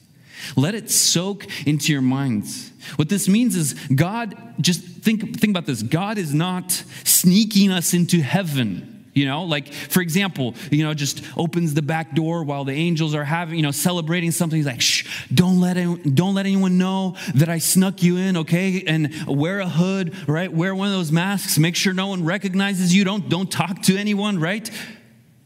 Let 0.54 0.76
it 0.76 0.92
soak 0.92 1.44
into 1.66 1.90
your 1.90 2.02
minds. 2.02 2.70
What 2.94 3.08
this 3.08 3.28
means 3.28 3.56
is 3.56 3.74
God, 3.92 4.36
just 4.60 4.80
think, 4.80 5.40
think 5.40 5.50
about 5.50 5.66
this. 5.66 5.82
God 5.82 6.18
is 6.18 6.32
not 6.32 6.70
sneaking 7.02 7.72
us 7.72 7.94
into 7.94 8.20
heaven 8.20 8.89
you 9.12 9.26
know, 9.26 9.44
like 9.44 9.72
for 9.72 10.00
example, 10.00 10.54
you 10.70 10.84
know, 10.84 10.94
just 10.94 11.22
opens 11.36 11.74
the 11.74 11.82
back 11.82 12.14
door 12.14 12.44
while 12.44 12.64
the 12.64 12.72
angels 12.72 13.14
are 13.14 13.24
having, 13.24 13.56
you 13.56 13.62
know, 13.62 13.70
celebrating 13.70 14.30
something. 14.30 14.56
He's 14.56 14.66
like, 14.66 14.80
shh, 14.80 15.26
don't 15.32 15.60
let 15.60 15.76
anyone, 15.76 16.14
don't 16.14 16.34
let 16.34 16.46
anyone 16.46 16.78
know 16.78 17.16
that 17.34 17.48
I 17.48 17.58
snuck 17.58 18.02
you 18.02 18.16
in, 18.16 18.36
okay? 18.38 18.84
And 18.86 19.12
wear 19.26 19.60
a 19.60 19.68
hood, 19.68 20.28
right? 20.28 20.52
Wear 20.52 20.74
one 20.74 20.88
of 20.88 20.94
those 20.94 21.10
masks. 21.10 21.58
Make 21.58 21.76
sure 21.76 21.92
no 21.92 22.08
one 22.08 22.24
recognizes 22.24 22.94
you. 22.94 23.04
Don't 23.04 23.28
don't 23.28 23.50
talk 23.50 23.82
to 23.82 23.96
anyone, 23.96 24.38
right? 24.38 24.70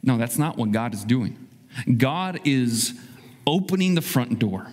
No, 0.02 0.18
that's 0.18 0.38
not 0.38 0.56
what 0.56 0.71
God 0.71 0.92
is 0.92 1.04
doing. 1.04 1.38
God 1.97 2.40
is 2.44 2.99
opening 3.47 3.94
the 3.94 4.02
front 4.02 4.38
door 4.38 4.66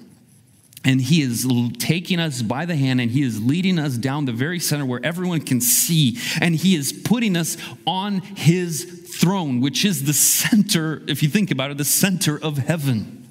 and 0.84 1.00
he 1.00 1.22
is 1.22 1.48
taking 1.78 2.20
us 2.20 2.42
by 2.42 2.66
the 2.66 2.76
hand 2.76 3.00
and 3.00 3.12
he 3.12 3.22
is 3.22 3.42
leading 3.42 3.78
us 3.78 3.98
down 3.98 4.26
the 4.26 4.32
very 4.32 4.60
center 4.60 4.86
where 4.86 5.04
everyone 5.04 5.42
can 5.42 5.62
see. 5.62 6.18
And 6.40 6.56
he 6.56 6.76
is 6.76 6.92
putting 6.92 7.38
us 7.38 7.56
on 7.86 8.22
his 8.22 9.08
throne, 9.16 9.62
which 9.62 9.86
is 9.86 10.06
the 10.06 10.14
center, 10.14 11.04
if 11.08 11.22
you 11.22 11.30
think 11.30 11.52
about 11.52 11.70
it, 11.70 11.78
the 11.78 11.86
center 11.86 12.40
of 12.42 12.58
heaven. 12.58 13.30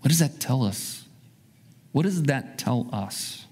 What 0.00 0.08
does 0.08 0.18
that 0.18 0.38
tell 0.38 0.64
us? 0.64 1.04
What 1.92 2.02
does 2.02 2.24
that 2.24 2.58
tell 2.58 2.88
us? 2.92 3.46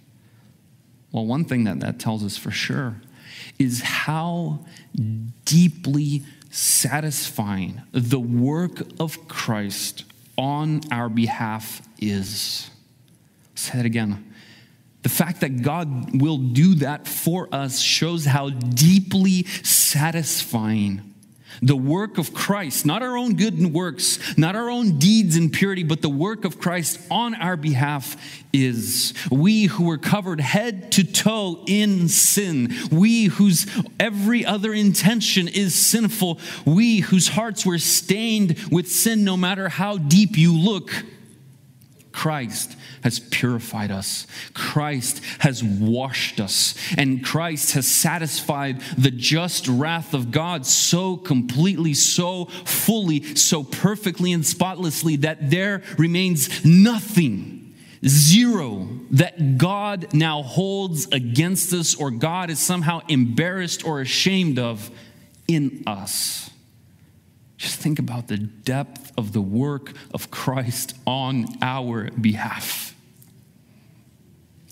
Well, 1.13 1.25
one 1.25 1.45
thing 1.45 1.65
that 1.65 1.81
that 1.81 1.99
tells 1.99 2.23
us 2.23 2.37
for 2.37 2.51
sure 2.51 3.01
is 3.59 3.81
how 3.81 4.67
deeply 5.45 6.25
satisfying 6.51 7.81
the 7.93 8.21
work 8.21 8.83
of 9.01 9.29
Christ 9.29 10.05
on 10.39 10.81
our 10.91 11.09
behalf 11.11 11.83
is. 12.01 12.71
Say 13.55 13.77
that 13.77 13.85
again. 13.85 14.33
The 15.03 15.09
fact 15.09 15.41
that 15.41 15.63
God 15.63 16.21
will 16.21 16.39
do 16.39 16.77
that 16.77 17.07
for 17.07 17.49
us 17.53 17.81
shows 17.81 18.25
how 18.25 18.51
deeply 18.51 19.45
satisfying 19.63 21.08
The 21.63 21.77
work 21.77 22.19
of 22.19 22.35
Christ, 22.35 22.87
not 22.87 23.03
our 23.03 23.17
own 23.17 23.35
good 23.35 23.73
works, 23.73 24.19
not 24.39 24.57
our 24.57 24.71
own 24.71 24.99
deeds 24.99 25.37
and 25.37 25.53
purity, 25.53 25.83
but 25.83 26.03
the 26.03 26.09
work 26.09 26.45
of 26.45 26.59
Christ 26.59 27.01
on 27.11 27.35
our 27.35 27.57
behalf 27.57 28.17
is. 28.53 29.15
We 29.31 29.65
who 29.65 29.85
were 29.85 29.99
covered 29.99 30.41
head 30.41 30.93
to 30.93 31.05
toe 31.05 31.65
in 31.67 32.09
sin, 32.09 32.75
we 32.91 33.27
whose 33.27 33.67
every 33.99 34.45
other 34.45 34.73
intention 34.73 35.49
is 35.49 35.75
sinful, 35.75 36.41
we 36.65 37.01
whose 37.01 37.29
hearts 37.29 37.67
were 37.67 37.79
stained 37.79 38.59
with 38.71 38.89
sin 38.89 39.25
no 39.25 39.37
matter 39.37 39.69
how 39.69 39.99
deep 39.99 40.37
you 40.37 40.57
look 40.57 40.93
Christ 42.19 42.77
has 43.05 43.21
purified 43.21 43.93
us. 43.93 44.27
Christ 44.53 45.23
has 45.39 45.63
washed 45.63 46.41
us. 46.41 46.75
And 46.97 47.25
Christ 47.25 47.75
has 47.75 47.87
satisfied 47.87 48.81
the 48.97 49.13
just 49.13 49.69
wrath 49.69 50.15
of 50.15 50.33
God 50.33 50.67
so 50.67 51.17
completely, 51.17 51.95
so 51.95 52.47
fully, 52.47 53.23
so 53.37 53.63
perfectly 53.63 54.33
and 54.33 54.45
spotlessly 54.45 55.15
that 55.19 55.49
there 55.49 55.85
remains 55.97 56.65
nothing, 56.65 57.77
zero, 58.05 58.89
that 59.13 59.57
God 59.57 60.13
now 60.13 60.43
holds 60.43 61.07
against 61.13 61.73
us 61.73 61.95
or 61.95 62.11
God 62.11 62.51
is 62.51 62.59
somehow 62.59 63.01
embarrassed 63.07 63.87
or 63.87 64.01
ashamed 64.01 64.59
of 64.59 64.91
in 65.47 65.85
us. 65.87 66.51
Just 67.59 67.81
think 67.81 67.99
about 67.99 68.29
the 68.29 68.39
depth 68.39 69.13
of 69.19 69.33
the 69.33 69.43
work 69.43 69.93
of 70.15 70.31
Christ 70.31 70.95
on 71.07 71.47
our 71.61 72.09
behalf. 72.13 72.95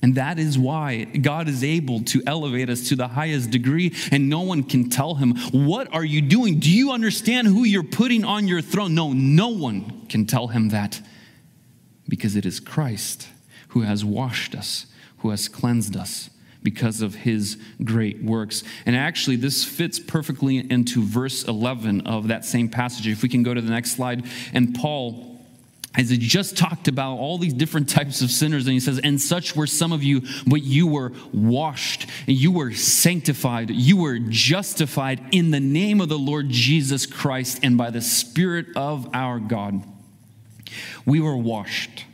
And 0.03 0.15
that 0.15 0.39
is 0.39 0.57
why 0.57 1.03
God 1.05 1.49
is 1.49 1.65
able 1.65 2.01
to 2.05 2.23
elevate 2.29 2.71
us 2.71 2.89
to 2.91 2.97
the 2.97 3.09
highest 3.09 3.51
degree, 3.51 3.93
and 4.13 4.29
no 4.29 4.43
one 4.43 4.63
can 4.63 4.89
tell 4.89 5.17
him, 5.17 5.35
What 5.51 5.93
are 5.93 6.05
you 6.05 6.23
doing? 6.23 6.61
Do 6.61 6.71
you 6.71 6.93
understand 6.93 7.49
who 7.49 7.65
you're 7.65 7.83
putting 7.83 8.25
on 8.25 8.47
your 8.47 8.63
throne? 8.63 8.95
No, 8.95 9.13
no 9.13 9.49
one 9.49 10.07
can 10.07 10.25
tell 10.25 10.49
him 10.49 10.69
that 10.69 11.01
because 12.09 12.37
it 12.37 12.47
is 12.47 12.61
Christ 12.61 13.29
who 13.69 13.81
has 13.81 14.05
washed 14.05 14.55
us, 14.55 14.87
who 15.19 15.31
has 15.31 15.49
cleansed 15.49 15.97
us, 15.97 16.31
because 16.67 17.01
of 17.01 17.15
his 17.15 17.59
great 17.85 18.21
works. 18.25 18.65
And 18.87 18.97
actually, 18.97 19.37
this 19.37 19.65
fits 19.65 20.01
perfectly 20.01 20.69
into 20.69 21.01
verse 21.01 21.45
11 21.45 22.09
of 22.09 22.27
that 22.27 22.45
same 22.45 22.69
passage. 22.69 23.07
If 23.07 23.23
we 23.23 23.29
can 23.29 23.45
go 23.45 23.55
to 23.55 23.61
the 23.61 23.71
next 23.71 23.93
slide. 23.93 24.27
And 24.53 24.75
Paul, 24.75 25.39
as 25.95 26.11
he 26.11 26.19
just 26.19 26.57
talked 26.57 26.89
about 26.89 27.19
all 27.19 27.39
these 27.39 27.55
different 27.55 27.89
types 27.89 28.21
of 28.21 28.33
sinners, 28.33 28.67
and 28.67 28.73
he 28.73 28.81
says, 28.81 28.99
And 28.99 29.21
such 29.21 29.55
were 29.55 29.69
some 29.69 29.93
of 29.93 30.03
you, 30.03 30.23
but 30.45 30.65
you 30.65 30.89
were 30.89 31.13
washed, 31.33 32.09
and 32.27 32.37
you 32.37 32.51
were 32.51 32.73
sanctified, 32.73 33.71
you 33.71 33.99
were 33.99 34.19
justified 34.19 35.21
in 35.31 35.53
the 35.53 35.61
name 35.61 36.01
of 36.01 36.09
the 36.09 36.19
Lord 36.19 36.49
Jesus 36.49 37.07
Christ 37.07 37.61
and 37.63 37.79
by 37.79 37.91
the 37.91 38.03
Spirit 38.03 38.67
of 38.75 39.09
our 39.15 39.39
God. 39.39 39.85
We 41.05 41.21
were 41.21 41.37
washed 41.37 42.07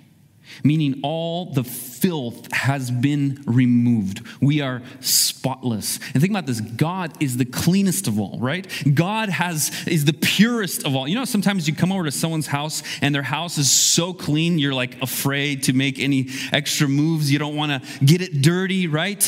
meaning 0.62 1.00
all 1.02 1.52
the 1.52 1.64
filth 1.64 2.52
has 2.52 2.90
been 2.90 3.42
removed. 3.46 4.26
We 4.40 4.60
are 4.60 4.82
spotless. 5.00 5.98
And 6.14 6.20
think 6.20 6.30
about 6.30 6.46
this 6.46 6.60
God 6.60 7.20
is 7.22 7.36
the 7.36 7.44
cleanest 7.44 8.08
of 8.08 8.18
all, 8.18 8.38
right? 8.40 8.66
God 8.94 9.28
has 9.28 9.70
is 9.86 10.04
the 10.04 10.12
purest 10.12 10.84
of 10.84 10.94
all. 10.94 11.08
You 11.08 11.14
know, 11.14 11.24
sometimes 11.24 11.68
you 11.68 11.74
come 11.74 11.92
over 11.92 12.04
to 12.04 12.12
someone's 12.12 12.46
house 12.46 12.82
and 13.00 13.14
their 13.14 13.22
house 13.22 13.58
is 13.58 13.70
so 13.70 14.12
clean, 14.12 14.58
you're 14.58 14.74
like 14.74 15.00
afraid 15.02 15.64
to 15.64 15.72
make 15.72 15.98
any 15.98 16.28
extra 16.52 16.88
moves. 16.88 17.30
You 17.30 17.38
don't 17.38 17.56
want 17.56 17.72
to 17.72 18.04
get 18.04 18.20
it 18.20 18.42
dirty, 18.42 18.86
right? 18.86 19.22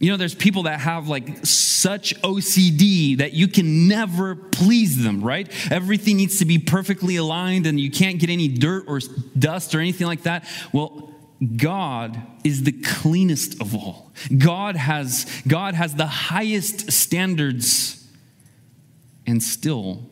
You 0.00 0.10
know, 0.10 0.16
there's 0.16 0.34
people 0.34 0.62
that 0.62 0.80
have 0.80 1.08
like 1.08 1.44
such 1.44 2.18
OCD 2.22 3.18
that 3.18 3.34
you 3.34 3.46
can 3.46 3.86
never 3.86 4.34
please 4.34 5.02
them, 5.02 5.22
right? 5.22 5.46
Everything 5.70 6.16
needs 6.16 6.38
to 6.38 6.46
be 6.46 6.58
perfectly 6.58 7.16
aligned 7.16 7.66
and 7.66 7.78
you 7.78 7.90
can't 7.90 8.18
get 8.18 8.30
any 8.30 8.48
dirt 8.48 8.84
or 8.88 9.00
dust 9.38 9.74
or 9.74 9.80
anything 9.80 10.06
like 10.06 10.22
that. 10.22 10.48
Well, 10.72 11.14
God 11.56 12.20
is 12.44 12.64
the 12.64 12.72
cleanest 12.72 13.60
of 13.60 13.74
all. 13.74 14.10
God 14.36 14.76
has, 14.76 15.26
God 15.46 15.74
has 15.74 15.94
the 15.94 16.06
highest 16.06 16.90
standards, 16.92 18.06
and 19.26 19.42
still, 19.42 20.06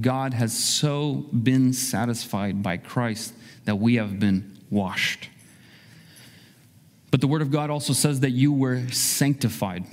God 0.00 0.34
has 0.34 0.56
so 0.56 1.26
been 1.32 1.72
satisfied 1.72 2.62
by 2.62 2.78
Christ 2.78 3.34
that 3.64 3.76
we 3.76 3.96
have 3.96 4.18
been 4.18 4.58
washed. 4.70 5.28
But 7.10 7.20
the 7.20 7.26
Word 7.26 7.42
of 7.42 7.50
God 7.50 7.70
also 7.70 7.92
says 7.92 8.20
that 8.20 8.30
you 8.30 8.52
were 8.52 8.88
sanctified, 8.88 9.84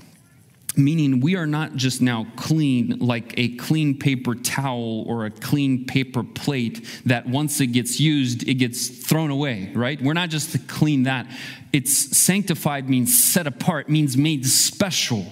meaning 0.75 1.19
we 1.19 1.35
are 1.35 1.47
not 1.47 1.75
just 1.75 2.01
now 2.01 2.27
clean 2.35 2.99
like 2.99 3.33
a 3.37 3.55
clean 3.55 3.97
paper 3.97 4.35
towel 4.35 5.03
or 5.07 5.25
a 5.25 5.31
clean 5.31 5.85
paper 5.85 6.23
plate 6.23 6.85
that 7.05 7.27
once 7.27 7.59
it 7.59 7.67
gets 7.67 7.99
used, 7.99 8.47
it 8.47 8.55
gets 8.55 8.87
thrown 8.87 9.31
away, 9.31 9.71
right? 9.73 9.99
We're 9.99 10.13
not 10.13 10.29
just 10.29 10.51
to 10.51 10.59
clean 10.59 11.03
that. 11.03 11.27
It's 11.73 12.15
sanctified 12.15 12.87
means 12.89 13.23
set 13.23 13.47
apart, 13.47 13.89
means 13.89 14.15
made 14.15 14.45
special. 14.45 15.25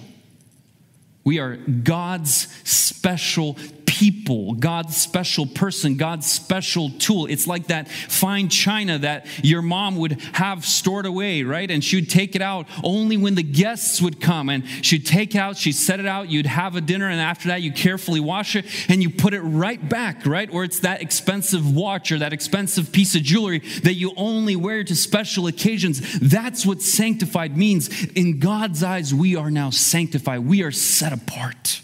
We 1.22 1.38
are 1.38 1.56
God's 1.56 2.48
special 2.68 3.56
people, 3.96 4.52
God's 4.52 4.94
special 4.94 5.46
person, 5.46 5.96
God's 5.96 6.30
special 6.30 6.90
tool. 6.90 7.24
It's 7.26 7.46
like 7.46 7.68
that 7.68 7.88
fine 7.88 8.50
china 8.50 8.98
that 8.98 9.26
your 9.42 9.62
mom 9.62 9.96
would 9.96 10.20
have 10.34 10.66
stored 10.66 11.06
away, 11.06 11.44
right? 11.44 11.70
And 11.70 11.82
she 11.82 11.96
would 11.96 12.10
take 12.10 12.36
it 12.36 12.42
out 12.42 12.68
only 12.84 13.16
when 13.16 13.36
the 13.36 13.42
guests 13.42 14.02
would 14.02 14.20
come. 14.20 14.50
And 14.50 14.68
she'd 14.82 15.06
take 15.06 15.34
it 15.34 15.38
out, 15.38 15.56
she'd 15.56 15.72
set 15.72 15.98
it 15.98 16.04
out, 16.04 16.28
you'd 16.28 16.44
have 16.44 16.76
a 16.76 16.82
dinner, 16.82 17.08
and 17.08 17.18
after 17.18 17.48
that, 17.48 17.62
you 17.62 17.72
carefully 17.72 18.20
wash 18.20 18.54
it 18.54 18.66
and 18.90 19.02
you 19.02 19.08
put 19.08 19.32
it 19.32 19.40
right 19.40 19.88
back, 19.88 20.26
right? 20.26 20.52
Or 20.52 20.62
it's 20.62 20.80
that 20.80 21.00
expensive 21.00 21.74
watch 21.74 22.12
or 22.12 22.18
that 22.18 22.34
expensive 22.34 22.92
piece 22.92 23.14
of 23.14 23.22
jewelry 23.22 23.60
that 23.82 23.94
you 23.94 24.12
only 24.18 24.56
wear 24.56 24.84
to 24.84 24.94
special 24.94 25.46
occasions. 25.46 26.18
That's 26.20 26.66
what 26.66 26.82
sanctified 26.82 27.56
means. 27.56 28.04
In 28.12 28.40
God's 28.40 28.82
eyes, 28.82 29.14
we 29.14 29.36
are 29.36 29.50
now 29.50 29.70
sanctified, 29.70 30.40
we 30.40 30.62
are 30.62 30.70
set 30.70 31.14
apart 31.14 31.80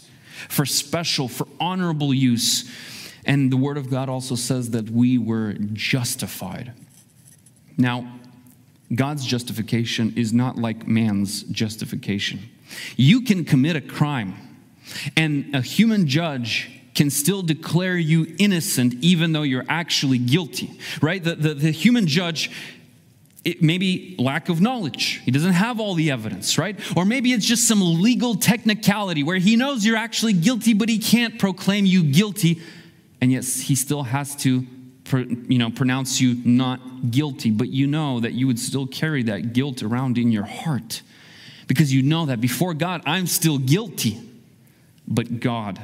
for 0.49 0.65
special, 0.65 1.27
for 1.27 1.47
honorable 1.59 2.13
use. 2.13 2.69
And 3.25 3.51
the 3.51 3.57
Word 3.57 3.77
of 3.77 3.89
God 3.89 4.09
also 4.09 4.35
says 4.35 4.71
that 4.71 4.89
we 4.89 5.17
were 5.17 5.53
justified. 5.73 6.73
Now, 7.77 8.19
God's 8.93 9.25
justification 9.25 10.13
is 10.15 10.33
not 10.33 10.57
like 10.57 10.87
man's 10.87 11.43
justification. 11.43 12.41
You 12.95 13.21
can 13.21 13.45
commit 13.45 13.75
a 13.75 13.81
crime, 13.81 14.35
and 15.15 15.55
a 15.55 15.61
human 15.61 16.07
judge 16.07 16.69
can 16.93 17.09
still 17.09 17.41
declare 17.41 17.97
you 17.97 18.35
innocent 18.37 18.93
even 19.01 19.31
though 19.31 19.41
you're 19.41 19.65
actually 19.67 20.19
guilty, 20.19 20.79
right? 21.01 21.23
The, 21.23 21.35
the, 21.35 21.53
the 21.55 21.71
human 21.71 22.05
judge 22.07 22.51
it 23.43 23.61
maybe 23.61 24.15
lack 24.17 24.49
of 24.49 24.61
knowledge. 24.61 25.21
He 25.25 25.31
doesn't 25.31 25.53
have 25.53 25.79
all 25.79 25.95
the 25.95 26.11
evidence, 26.11 26.57
right? 26.57 26.79
Or 26.95 27.05
maybe 27.05 27.33
it's 27.33 27.45
just 27.45 27.67
some 27.67 28.01
legal 28.01 28.35
technicality 28.35 29.23
where 29.23 29.37
he 29.37 29.55
knows 29.55 29.85
you're 29.85 29.97
actually 29.97 30.33
guilty, 30.33 30.73
but 30.73 30.87
he 30.87 30.97
can't 30.97 31.37
proclaim 31.37 31.85
you 31.85 32.03
guilty, 32.03 32.61
and 33.19 33.31
yet 33.31 33.43
he 33.43 33.75
still 33.75 34.03
has 34.03 34.35
to, 34.37 34.65
you 35.11 35.57
know, 35.57 35.69
pronounce 35.69 36.21
you 36.21 36.41
not 36.45 37.11
guilty. 37.11 37.51
But 37.51 37.69
you 37.69 37.85
know 37.85 38.21
that 38.21 38.33
you 38.33 38.47
would 38.47 38.59
still 38.59 38.87
carry 38.87 39.23
that 39.23 39.53
guilt 39.53 39.83
around 39.83 40.17
in 40.17 40.31
your 40.31 40.45
heart 40.45 41.01
because 41.67 41.93
you 41.93 42.01
know 42.01 42.25
that 42.27 42.39
before 42.39 42.73
God, 42.73 43.01
I'm 43.05 43.27
still 43.27 43.57
guilty, 43.57 44.21
but 45.05 45.41
God 45.41 45.83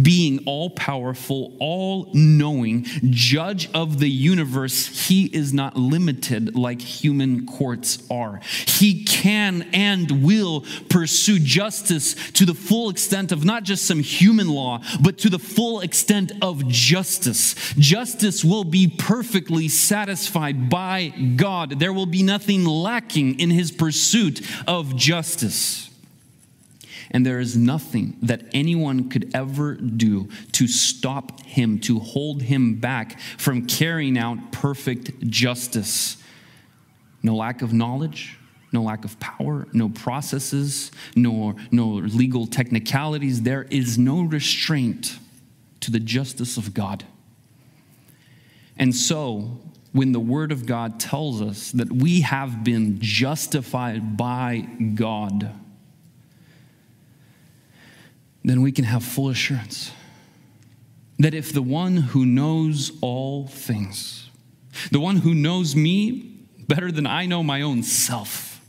being 0.00 0.42
all 0.46 0.70
powerful, 0.70 1.56
all 1.60 2.10
knowing, 2.12 2.84
judge 3.10 3.70
of 3.72 3.98
the 3.98 4.10
universe, 4.10 5.08
he 5.08 5.26
is 5.26 5.52
not 5.52 5.76
limited 5.76 6.54
like 6.56 6.80
human 6.80 7.46
courts 7.46 8.02
are. 8.10 8.40
He 8.66 9.04
can 9.04 9.62
and 9.72 10.22
will 10.24 10.64
pursue 10.88 11.38
justice 11.38 12.14
to 12.32 12.44
the 12.44 12.54
full 12.54 12.90
extent 12.90 13.32
of 13.32 13.44
not 13.44 13.64
just 13.64 13.86
some 13.86 14.00
human 14.00 14.48
law, 14.48 14.82
but 15.00 15.18
to 15.18 15.28
the 15.28 15.38
full 15.38 15.80
extent 15.80 16.32
of 16.42 16.66
justice. 16.68 17.54
Justice 17.74 18.44
will 18.44 18.64
be 18.64 18.86
perfectly 18.88 19.68
satisfied 19.68 20.70
by 20.70 21.08
God. 21.36 21.78
There 21.78 21.92
will 21.92 22.06
be 22.06 22.22
nothing 22.22 22.64
lacking 22.64 23.38
in 23.40 23.50
his 23.50 23.70
pursuit 23.70 24.40
of 24.66 24.96
justice. 24.96 25.89
And 27.10 27.26
there 27.26 27.40
is 27.40 27.56
nothing 27.56 28.16
that 28.22 28.44
anyone 28.52 29.08
could 29.08 29.30
ever 29.34 29.74
do 29.74 30.28
to 30.52 30.68
stop 30.68 31.40
him, 31.42 31.80
to 31.80 31.98
hold 31.98 32.42
him 32.42 32.76
back 32.76 33.18
from 33.36 33.66
carrying 33.66 34.16
out 34.16 34.52
perfect 34.52 35.28
justice. 35.28 36.16
No 37.22 37.34
lack 37.34 37.62
of 37.62 37.72
knowledge, 37.72 38.38
no 38.72 38.82
lack 38.82 39.04
of 39.04 39.18
power, 39.18 39.66
no 39.72 39.88
processes, 39.88 40.92
no, 41.16 41.56
no 41.72 41.86
legal 41.86 42.46
technicalities. 42.46 43.42
There 43.42 43.64
is 43.70 43.98
no 43.98 44.22
restraint 44.22 45.18
to 45.80 45.90
the 45.90 46.00
justice 46.00 46.56
of 46.56 46.72
God. 46.74 47.04
And 48.76 48.94
so, 48.94 49.60
when 49.92 50.12
the 50.12 50.20
Word 50.20 50.52
of 50.52 50.66
God 50.66 51.00
tells 51.00 51.42
us 51.42 51.72
that 51.72 51.90
we 51.90 52.20
have 52.20 52.62
been 52.62 53.00
justified 53.00 54.16
by 54.16 54.68
God, 54.94 55.52
then 58.44 58.62
we 58.62 58.72
can 58.72 58.84
have 58.84 59.04
full 59.04 59.28
assurance 59.28 59.92
that 61.18 61.34
if 61.34 61.52
the 61.52 61.62
one 61.62 61.96
who 61.96 62.24
knows 62.24 62.92
all 63.02 63.46
things, 63.46 64.30
the 64.90 65.00
one 65.00 65.16
who 65.16 65.34
knows 65.34 65.76
me 65.76 66.46
better 66.66 66.90
than 66.90 67.06
I 67.06 67.26
know 67.26 67.42
my 67.42 67.60
own 67.60 67.82
self, 67.82 68.60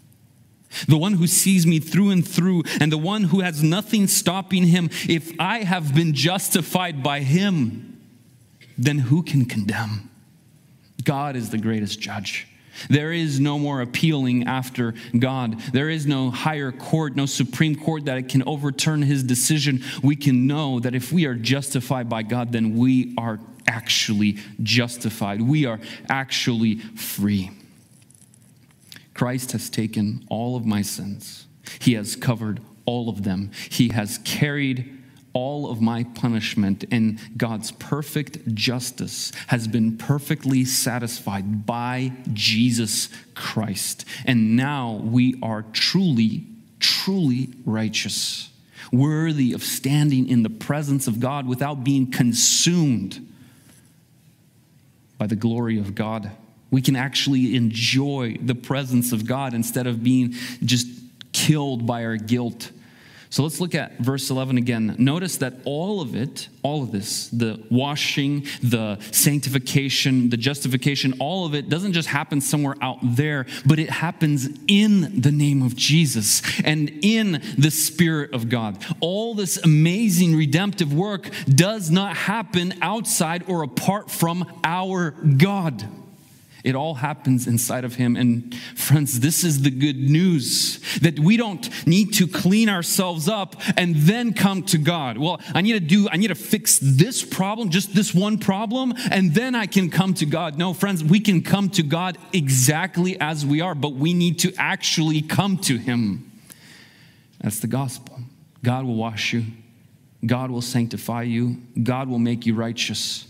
the 0.88 0.98
one 0.98 1.14
who 1.14 1.28
sees 1.28 1.66
me 1.66 1.80
through 1.80 2.10
and 2.10 2.28
through, 2.28 2.64
and 2.80 2.92
the 2.92 2.98
one 2.98 3.24
who 3.24 3.40
has 3.42 3.64
nothing 3.64 4.08
stopping 4.08 4.68
him, 4.68 4.90
if 5.08 5.32
I 5.40 5.60
have 5.60 5.96
been 5.96 6.14
justified 6.14 7.04
by 7.04 7.22
him, 7.22 8.02
then 8.78 9.00
who 9.00 9.24
can 9.24 9.46
condemn? 9.46 10.10
God 11.04 11.36
is 11.36 11.50
the 11.50 11.58
greatest 11.58 12.00
judge. 12.00 12.48
There 12.90 13.12
is 13.12 13.40
no 13.40 13.60
more 13.60 13.82
appealing 13.82 14.48
after 14.48 14.94
God. 15.18 15.60
There 15.74 15.90
is 15.90 16.06
no 16.06 16.30
higher 16.30 16.72
court, 16.72 17.16
no 17.16 17.26
Supreme 17.26 17.76
Court 17.76 18.06
that 18.06 18.30
can 18.30 18.44
overturn 18.44 19.02
his 19.02 19.24
decision. 19.24 19.84
We 20.04 20.16
can 20.16 20.48
know 20.48 20.80
that 20.80 20.96
if 20.96 21.12
we 21.12 21.26
are 21.26 21.36
justified 21.36 22.10
by 22.10 22.24
God, 22.24 22.52
then 22.52 22.78
we 22.78 23.14
are 23.18 23.40
actually 23.68 24.38
justified. 24.62 25.42
We 25.42 25.66
are 25.66 25.80
actually 26.10 26.80
free. 26.80 27.52
Christ 29.14 29.52
has 29.52 29.70
taken 29.70 30.26
all 30.30 30.56
of 30.56 30.66
my 30.66 30.82
sins, 30.82 31.46
He 31.80 31.94
has 31.94 32.16
covered 32.16 32.62
all 32.86 33.10
of 33.10 33.24
them, 33.24 33.52
He 33.70 33.90
has 33.90 34.20
carried 34.20 35.01
all 35.34 35.72
of 35.72 35.82
my 35.82 36.04
punishment, 36.04 36.84
and 36.92 37.20
God's 37.38 37.72
perfect 37.72 38.54
justice 38.54 39.32
has 39.48 39.68
been 39.68 39.98
perfectly 39.98 40.66
satisfied 40.66 41.66
by 41.66 42.12
Jesus 42.34 43.10
Christ. 43.34 44.06
And 44.26 44.56
now 44.56 45.02
we 45.04 45.40
are 45.42 45.64
truly, 45.72 46.48
truly 46.80 47.50
righteous, 47.66 48.50
worthy 48.92 49.54
of 49.54 49.64
standing 49.64 50.28
in 50.28 50.44
the 50.44 50.50
presence 50.50 51.08
of 51.08 51.20
God 51.20 51.48
without 51.48 51.84
being 51.84 52.12
consumed 52.12 53.26
by 55.18 55.28
the 55.28 55.36
glory 55.36 55.78
of 55.80 55.96
God. 55.96 56.32
We 56.72 56.82
can 56.82 56.96
actually 56.96 57.56
enjoy 57.56 58.38
the 58.42 58.56
presence 58.56 59.12
of 59.12 59.26
God 59.26 59.54
instead 59.54 59.88
of 59.88 60.04
being 60.04 60.34
just 60.64 60.88
killed 61.32 61.86
by 61.86 62.04
our 62.04 62.18
guilt 62.18 62.72
so 63.32 63.44
let's 63.44 63.62
look 63.62 63.74
at 63.76 63.98
verse 64.00 64.30
11 64.30 64.58
again. 64.58 64.94
Notice 65.00 65.38
that 65.38 65.54
all 65.64 66.02
of 66.02 66.16
it, 66.16 66.50
all 66.64 66.84
of 66.84 66.92
this, 66.92 67.30
the 67.30 67.64
washing, 67.72 68.46
the 68.62 69.00
sanctification, 69.12 70.30
the 70.30 70.36
justification, 70.36 71.14
all 71.18 71.46
of 71.46 71.56
it 71.56 71.70
doesn't 71.70 71.94
just 71.94 72.10
happen 72.10 72.42
somewhere 72.42 72.76
out 72.82 72.98
there, 73.02 73.46
but 73.66 73.80
it 73.80 73.90
happens 73.90 74.50
in 74.68 75.22
the 75.22 75.32
name 75.32 75.62
of 75.62 75.78
Jesus 75.78 76.42
and 76.66 76.92
in 77.04 77.42
the 77.58 77.72
Spirit 77.72 78.34
of 78.34 78.50
God. 78.50 78.84
All 79.00 79.34
this 79.34 79.56
amazing 79.64 80.36
redemptive 80.36 80.94
work 80.94 81.30
does 81.48 81.90
not 81.90 82.18
happen 82.18 82.74
outside 82.82 83.46
or 83.48 83.64
apart 83.64 84.12
from 84.12 84.46
our 84.66 85.12
God. 85.12 85.88
It 86.64 86.76
all 86.76 86.96
happens 86.96 87.48
inside 87.48 87.84
of 87.84 87.96
him. 87.96 88.16
And 88.16 88.54
friends, 88.76 89.20
this 89.20 89.44
is 89.44 89.64
the 89.64 89.72
good 89.72 89.98
news 89.98 90.80
that 91.00 91.20
we 91.20 91.38
don't 91.38 91.88
need 91.88 92.14
to 92.16 92.28
clean 92.28 92.70
ourselves 92.70 93.28
up 93.28 93.56
and 93.78 93.96
then 93.96 94.34
come 94.34 94.64
to 94.64 94.78
God. 94.78 95.18
Well, 95.18 95.42
I 95.56 95.62
need 95.62 95.74
to 95.74 95.80
do, 95.80 96.08
I 96.10 96.18
need 96.18 96.28
to 96.28 96.36
fix 96.36 96.80
this 96.82 97.24
problem, 97.24 97.70
just 97.70 97.96
this 97.96 98.14
one 98.14 98.38
problem, 98.38 98.94
and 99.10 99.34
then 99.34 99.56
I 99.56 99.66
can 99.66 99.90
come 99.90 100.14
to 100.16 100.26
God. 100.26 100.58
No, 100.58 100.74
friends, 100.74 101.04
we 101.04 101.20
can 101.20 101.42
come 101.42 101.70
to 101.72 101.84
God 101.84 102.18
exactly 102.32 103.20
as 103.20 103.46
we 103.46 103.62
are, 103.62 103.74
but 103.74 103.94
we 103.94 104.14
need 104.14 104.40
to 104.40 104.54
actually 104.58 105.22
come 105.22 105.58
to 105.60 105.78
him. 105.78 106.32
That's 107.42 107.60
the 107.60 107.68
gospel. 107.68 108.20
God 108.64 108.86
will 108.86 108.96
wash 108.96 109.34
you, 109.34 109.46
God 110.24 110.52
will 110.52 110.62
sanctify 110.62 111.24
you, 111.24 111.58
God 111.82 112.08
will 112.08 112.20
make 112.20 112.46
you 112.46 112.54
righteous. 112.54 113.28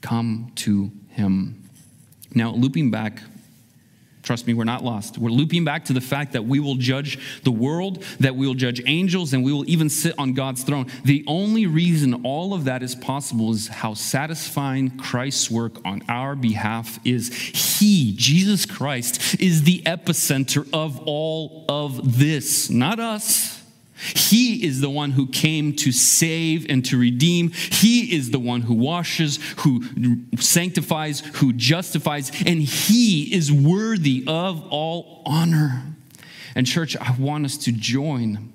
Come 0.00 0.52
to 0.56 0.90
him. 1.10 1.59
Now, 2.34 2.52
looping 2.52 2.90
back, 2.90 3.20
trust 4.22 4.46
me, 4.46 4.54
we're 4.54 4.64
not 4.64 4.84
lost. 4.84 5.18
We're 5.18 5.30
looping 5.30 5.64
back 5.64 5.86
to 5.86 5.92
the 5.92 6.00
fact 6.00 6.34
that 6.34 6.44
we 6.44 6.60
will 6.60 6.76
judge 6.76 7.18
the 7.42 7.50
world, 7.50 8.04
that 8.20 8.36
we 8.36 8.46
will 8.46 8.54
judge 8.54 8.82
angels, 8.86 9.32
and 9.32 9.42
we 9.44 9.52
will 9.52 9.68
even 9.68 9.88
sit 9.88 10.14
on 10.18 10.34
God's 10.34 10.62
throne. 10.62 10.86
The 11.04 11.24
only 11.26 11.66
reason 11.66 12.22
all 12.24 12.54
of 12.54 12.64
that 12.64 12.82
is 12.82 12.94
possible 12.94 13.50
is 13.52 13.68
how 13.68 13.94
satisfying 13.94 14.96
Christ's 14.98 15.50
work 15.50 15.84
on 15.84 16.02
our 16.08 16.36
behalf 16.36 16.98
is. 17.04 17.34
He, 17.34 18.14
Jesus 18.16 18.66
Christ, 18.66 19.40
is 19.40 19.64
the 19.64 19.82
epicenter 19.86 20.68
of 20.72 21.00
all 21.06 21.64
of 21.68 22.18
this, 22.18 22.70
not 22.70 23.00
us. 23.00 23.59
He 24.00 24.64
is 24.64 24.80
the 24.80 24.90
one 24.90 25.12
who 25.12 25.26
came 25.26 25.74
to 25.76 25.92
save 25.92 26.66
and 26.68 26.84
to 26.86 26.98
redeem. 26.98 27.50
He 27.50 28.14
is 28.14 28.30
the 28.30 28.38
one 28.38 28.62
who 28.62 28.74
washes, 28.74 29.38
who 29.58 29.84
sanctifies, 30.38 31.20
who 31.36 31.52
justifies, 31.52 32.30
and 32.46 32.60
He 32.60 33.34
is 33.34 33.52
worthy 33.52 34.24
of 34.26 34.66
all 34.70 35.22
honor. 35.26 35.82
And, 36.54 36.66
church, 36.66 36.96
I 36.96 37.14
want 37.18 37.44
us 37.44 37.56
to 37.58 37.72
join 37.72 38.52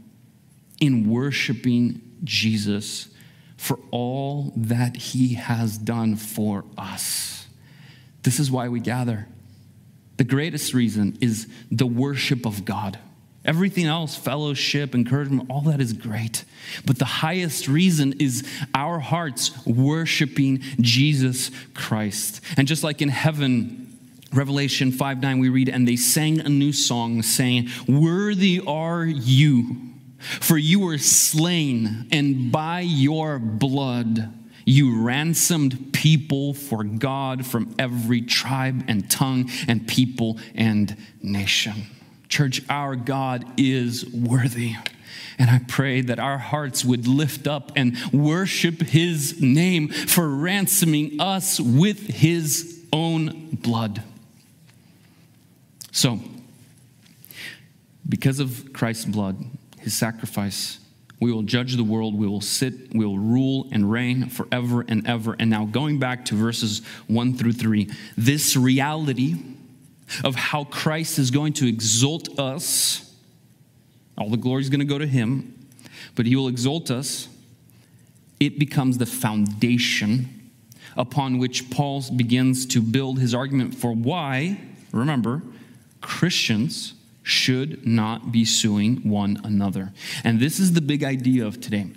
in 0.79 1.09
worshiping 1.09 2.01
Jesus 2.23 3.07
for 3.57 3.79
all 3.91 4.51
that 4.55 4.97
He 4.97 5.35
has 5.35 5.77
done 5.77 6.15
for 6.15 6.65
us. 6.77 7.47
This 8.23 8.39
is 8.39 8.51
why 8.51 8.67
we 8.69 8.79
gather. 8.79 9.27
The 10.17 10.23
greatest 10.23 10.73
reason 10.73 11.17
is 11.21 11.47
the 11.71 11.85
worship 11.85 12.45
of 12.45 12.65
God. 12.65 12.99
Everything 13.45 13.85
else, 13.85 14.15
fellowship, 14.15 14.95
encouragement, 14.95 15.49
all 15.49 15.61
that 15.61 15.79
is 15.79 15.93
great. 15.93 16.43
But 16.85 16.97
the 16.99 17.05
highest 17.05 17.67
reason 17.67 18.13
is 18.19 18.47
our 18.73 18.99
hearts 18.99 19.65
worshiping 19.65 20.61
Jesus 20.81 21.51
Christ. 21.73 22.41
And 22.57 22.67
just 22.67 22.83
like 22.83 23.01
in 23.01 23.09
heaven, 23.09 23.97
Revelation 24.33 24.91
5 24.91 25.21
9, 25.21 25.39
we 25.39 25.49
read, 25.49 25.69
And 25.69 25.87
they 25.87 25.95
sang 25.95 26.39
a 26.39 26.49
new 26.49 26.73
song, 26.73 27.21
saying, 27.21 27.69
Worthy 27.87 28.61
are 28.65 29.05
you, 29.05 29.77
for 30.17 30.57
you 30.57 30.79
were 30.79 30.97
slain, 30.97 32.07
and 32.11 32.51
by 32.51 32.81
your 32.81 33.39
blood 33.39 34.33
you 34.65 35.03
ransomed 35.03 35.93
people 35.93 36.53
for 36.53 36.83
God 36.83 37.45
from 37.45 37.75
every 37.77 38.21
tribe 38.21 38.83
and 38.87 39.09
tongue 39.09 39.51
and 39.67 39.87
people 39.87 40.39
and 40.55 40.97
nation. 41.21 41.85
Church, 42.29 42.61
our 42.69 42.95
God 42.95 43.45
is 43.57 44.05
worthy. 44.11 44.75
And 45.37 45.49
I 45.49 45.59
pray 45.67 46.01
that 46.01 46.19
our 46.19 46.37
hearts 46.37 46.85
would 46.85 47.07
lift 47.07 47.47
up 47.47 47.71
and 47.75 47.97
worship 48.13 48.81
his 48.81 49.41
name 49.41 49.89
for 49.89 50.29
ransoming 50.29 51.19
us 51.19 51.59
with 51.59 52.07
his 52.07 52.85
own 52.93 53.49
blood. 53.51 54.01
So, 55.91 56.19
because 58.07 58.39
of 58.39 58.71
Christ's 58.73 59.05
blood, 59.05 59.43
his 59.79 59.95
sacrifice, 59.95 60.79
we 61.19 61.31
will 61.31 61.43
judge 61.43 61.75
the 61.75 61.83
world, 61.83 62.15
we 62.17 62.27
will 62.27 62.41
sit, 62.41 62.93
we 62.93 63.05
will 63.05 63.17
rule 63.17 63.67
and 63.71 63.89
reign 63.89 64.29
forever 64.29 64.85
and 64.87 65.07
ever. 65.07 65.35
And 65.39 65.49
now, 65.49 65.65
going 65.65 65.99
back 65.99 66.25
to 66.25 66.35
verses 66.35 66.81
1 67.07 67.35
through 67.35 67.53
3, 67.53 67.89
this 68.17 68.55
reality 68.55 69.35
of 70.23 70.35
how 70.35 70.65
Christ 70.65 71.19
is 71.19 71.31
going 71.31 71.53
to 71.53 71.67
exalt 71.67 72.39
us. 72.39 73.13
All 74.17 74.29
the 74.29 74.37
glory 74.37 74.61
is 74.61 74.69
going 74.69 74.79
to 74.79 74.85
go 74.85 74.97
to 74.97 75.07
him, 75.07 75.67
but 76.15 76.25
he 76.25 76.35
will 76.35 76.47
exalt 76.47 76.91
us. 76.91 77.27
It 78.39 78.59
becomes 78.59 78.97
the 78.97 79.05
foundation 79.05 80.51
upon 80.97 81.37
which 81.37 81.69
Paul 81.69 82.03
begins 82.15 82.65
to 82.67 82.81
build 82.81 83.19
his 83.19 83.33
argument 83.33 83.75
for 83.75 83.93
why, 83.93 84.59
remember, 84.91 85.41
Christians 86.01 86.93
should 87.23 87.85
not 87.85 88.31
be 88.31 88.45
suing 88.45 88.97
one 89.09 89.41
another. 89.43 89.91
And 90.23 90.39
this 90.39 90.59
is 90.59 90.73
the 90.73 90.81
big 90.81 91.03
idea 91.03 91.45
of 91.45 91.59
today. 91.59 91.87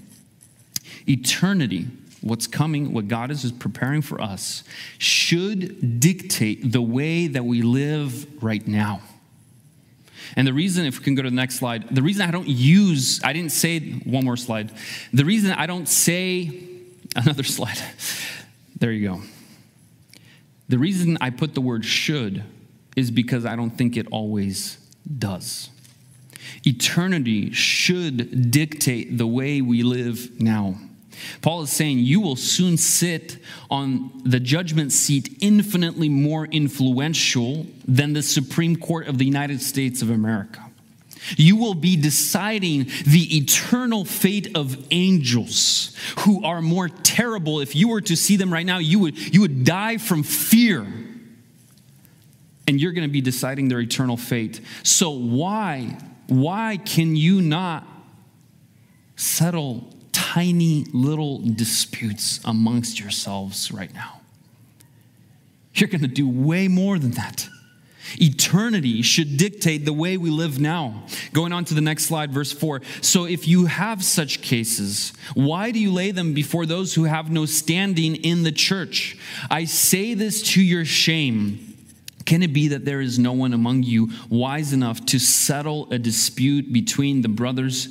Eternity 1.07 1.89
what's 2.21 2.47
coming, 2.47 2.93
what 2.93 3.09
God 3.09 3.31
is 3.31 3.51
preparing 3.53 4.03
for 4.03 4.21
us, 4.21 4.65
should 4.99 6.01
dictate 6.01 6.73
the 6.73 6.83
way 6.83 7.27
that 7.27 7.45
we 7.45 7.63
live 7.63 8.43
right 8.43 8.67
now. 8.67 9.01
And 10.37 10.47
the 10.47 10.53
reason, 10.53 10.85
if 10.85 10.99
we 10.99 11.05
can 11.05 11.15
go 11.15 11.23
to 11.23 11.31
the 11.31 11.37
next 11.37 11.57
slide, 11.57 11.95
the 11.95 12.03
reason 12.03 12.23
I 12.23 12.31
don't 12.31 12.49
use, 12.49 13.21
I 13.25 13.33
didn't 13.33 13.53
say, 13.53 13.81
one 13.81 14.25
more 14.25 14.37
slide. 14.37 14.73
The 15.13 15.25
reason 15.25 15.53
I 15.53 15.67
don't 15.67 15.89
say, 15.89 16.65
another 17.17 17.45
slide. 17.45 17.79
There 18.79 18.93
you 18.93 19.09
go. 19.09 19.23
The 20.69 20.79
reason 20.79 21.17
I 21.21 21.31
put 21.31 21.55
the 21.55 21.61
word 21.61 21.85
should 21.85 22.45
is 22.95 23.11
because 23.11 23.47
I 23.47 23.57
don't 23.57 23.71
think 23.71 23.97
it 23.97 24.07
always 24.11 24.79
does. 25.19 25.71
Eternity 26.65 27.53
should 27.53 28.51
dictate 28.51 29.19
the 29.19 29.27
way 29.27 29.61
we 29.61 29.83
live 29.83 30.41
now. 30.41 30.77
Paul 31.43 31.63
is 31.63 31.71
saying, 31.71 31.99
You 31.99 32.21
will 32.21 32.37
soon 32.37 32.77
sit 32.77 33.39
on 33.71 34.11
the 34.25 34.41
judgment 34.41 34.93
seat 34.93 35.39
infinitely 35.41 36.09
more 36.09 36.47
influential 36.47 37.67
than 37.87 38.13
the 38.13 38.23
Supreme 38.23 38.77
Court 38.77 39.09
of 39.09 39.19
the 39.19 39.25
United 39.25 39.63
States 39.63 40.03
of 40.03 40.11
America. 40.11 40.69
You 41.37 41.57
will 41.57 41.75
be 41.75 41.97
deciding 41.97 42.85
the 43.07 43.37
eternal 43.37 44.05
fate 44.05 44.57
of 44.57 44.87
angels 44.91 45.95
who 46.21 46.45
are 46.45 46.63
more 46.63 46.89
terrible. 46.89 47.61
If 47.61 47.75
you 47.75 47.89
were 47.89 48.01
to 48.03 48.17
see 48.17 48.37
them 48.37 48.53
right 48.53 48.67
now, 48.67 48.79
you 48.79 48.99
would, 49.01 49.35
you 49.35 49.43
would 49.43 49.65
die 49.65 49.99
from 49.99 50.23
fear. 50.23 50.87
And 52.67 52.81
you're 52.81 52.93
going 52.93 53.09
to 53.09 53.13
be 53.13 53.21
deciding 53.21 53.69
their 53.69 53.81
eternal 53.81 54.17
fate. 54.17 54.61
So, 54.83 55.11
why, 55.11 55.99
why 56.29 56.77
can 56.77 57.17
you 57.17 57.41
not 57.41 57.87
settle 59.17 59.93
tiny 60.39 60.85
little 60.93 61.39
disputes 61.39 62.39
amongst 62.45 63.01
yourselves 63.01 63.73
right 63.73 63.93
now? 63.93 64.21
You're 65.75 65.89
going 65.89 66.03
to 66.03 66.07
do 66.07 66.29
way 66.29 66.69
more 66.69 66.97
than 66.97 67.11
that. 67.13 67.49
Eternity 68.21 69.03
should 69.03 69.37
dictate 69.37 69.85
the 69.85 69.93
way 69.93 70.17
we 70.17 70.31
live 70.31 70.61
now. 70.61 71.03
Going 71.33 71.53
on 71.53 71.65
to 71.65 71.75
the 71.75 71.81
next 71.81 72.05
slide, 72.05 72.31
verse 72.31 72.53
4. 72.53 72.83
So 73.01 73.25
if 73.25 73.49
you 73.49 73.67
have 73.67 74.05
such 74.05 74.41
cases, 74.41 75.13
why 75.35 75.73
do 75.73 75.81
you 75.81 75.93
lay 75.93 76.13
them 76.13 76.35
before 76.35 76.67
those 76.67 76.95
who 76.95 77.03
have 77.03 77.33
no 77.33 77.45
standing 77.45 78.15
in 78.15 78.45
the 78.45 78.53
church? 78.53 79.19
I 79.51 79.65
say 79.65 80.15
this 80.15 80.41
to 80.53 80.63
your 80.63 80.85
shame. 80.85 81.75
Can 82.27 82.45
it 82.45 82.53
be 82.53 82.69
that 82.69 82.85
there 82.85 83.01
is 83.01 83.19
no 83.19 83.33
one 83.33 83.55
among 83.55 83.83
you 83.83 84.13
wise 84.31 84.73
enough 84.73 85.05
to 85.07 85.19
settle 85.19 85.93
a 85.93 85.99
dispute 85.99 86.73
between 86.73 87.23
the 87.23 87.29
brothers? 87.29 87.89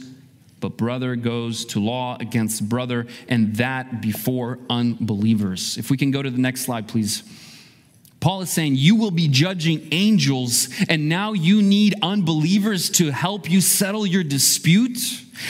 But 0.59 0.77
brother 0.77 1.15
goes 1.15 1.65
to 1.65 1.79
law 1.79 2.17
against 2.19 2.67
brother, 2.67 3.05
and 3.27 3.55
that 3.57 4.01
before 4.01 4.59
unbelievers. 4.69 5.77
If 5.77 5.91
we 5.91 5.97
can 5.97 6.11
go 6.11 6.21
to 6.21 6.29
the 6.29 6.39
next 6.39 6.61
slide, 6.61 6.87
please. 6.87 7.23
Paul 8.19 8.41
is 8.41 8.49
saying 8.51 8.75
you 8.75 8.95
will 8.95 9.11
be 9.11 9.27
judging 9.27 9.87
angels, 9.91 10.69
and 10.89 11.07
now 11.07 11.33
you 11.33 11.61
need 11.61 11.95
unbelievers 12.01 12.89
to 12.91 13.11
help 13.11 13.49
you 13.49 13.61
settle 13.61 14.07
your 14.07 14.23
dispute. 14.23 14.97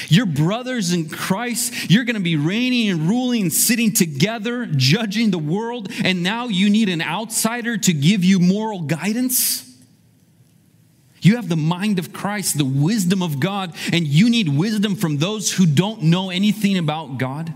Your 0.10 0.26
brothers 0.26 0.91
in 0.91 1.08
Christ, 1.08 1.89
you're 1.89 2.04
going 2.04 2.17
to 2.17 2.22
be 2.22 2.36
reigning 2.36 2.89
and 2.89 3.08
ruling 3.08 3.50
sitting 3.50 3.93
together, 3.93 4.65
judging 4.65 5.32
the 5.32 5.39
world, 5.39 5.89
and 6.04 6.24
now 6.24 6.50
you 6.50 6.70
need 6.70 6.89
an 6.89 7.02
outsider 7.02 7.78
to 7.78 7.93
give 7.93 8.26
you 8.26 8.39
moral 8.39 8.82
guidance. 8.82 9.66
You 11.28 11.36
have 11.36 11.50
the 11.50 11.58
mind 11.58 12.00
of 12.00 12.13
Christ, 12.13 12.58
the 12.58 12.63
wisdom 12.63 13.22
of 13.22 13.42
God, 13.42 13.76
and 13.92 14.08
you 14.08 14.30
need 14.30 14.48
wisdom 14.48 14.96
from 14.96 15.18
those 15.18 15.52
who 15.52 15.66
don't 15.66 16.04
know 16.04 16.30
anything 16.30 16.78
about 16.78 17.18
God. 17.18 17.54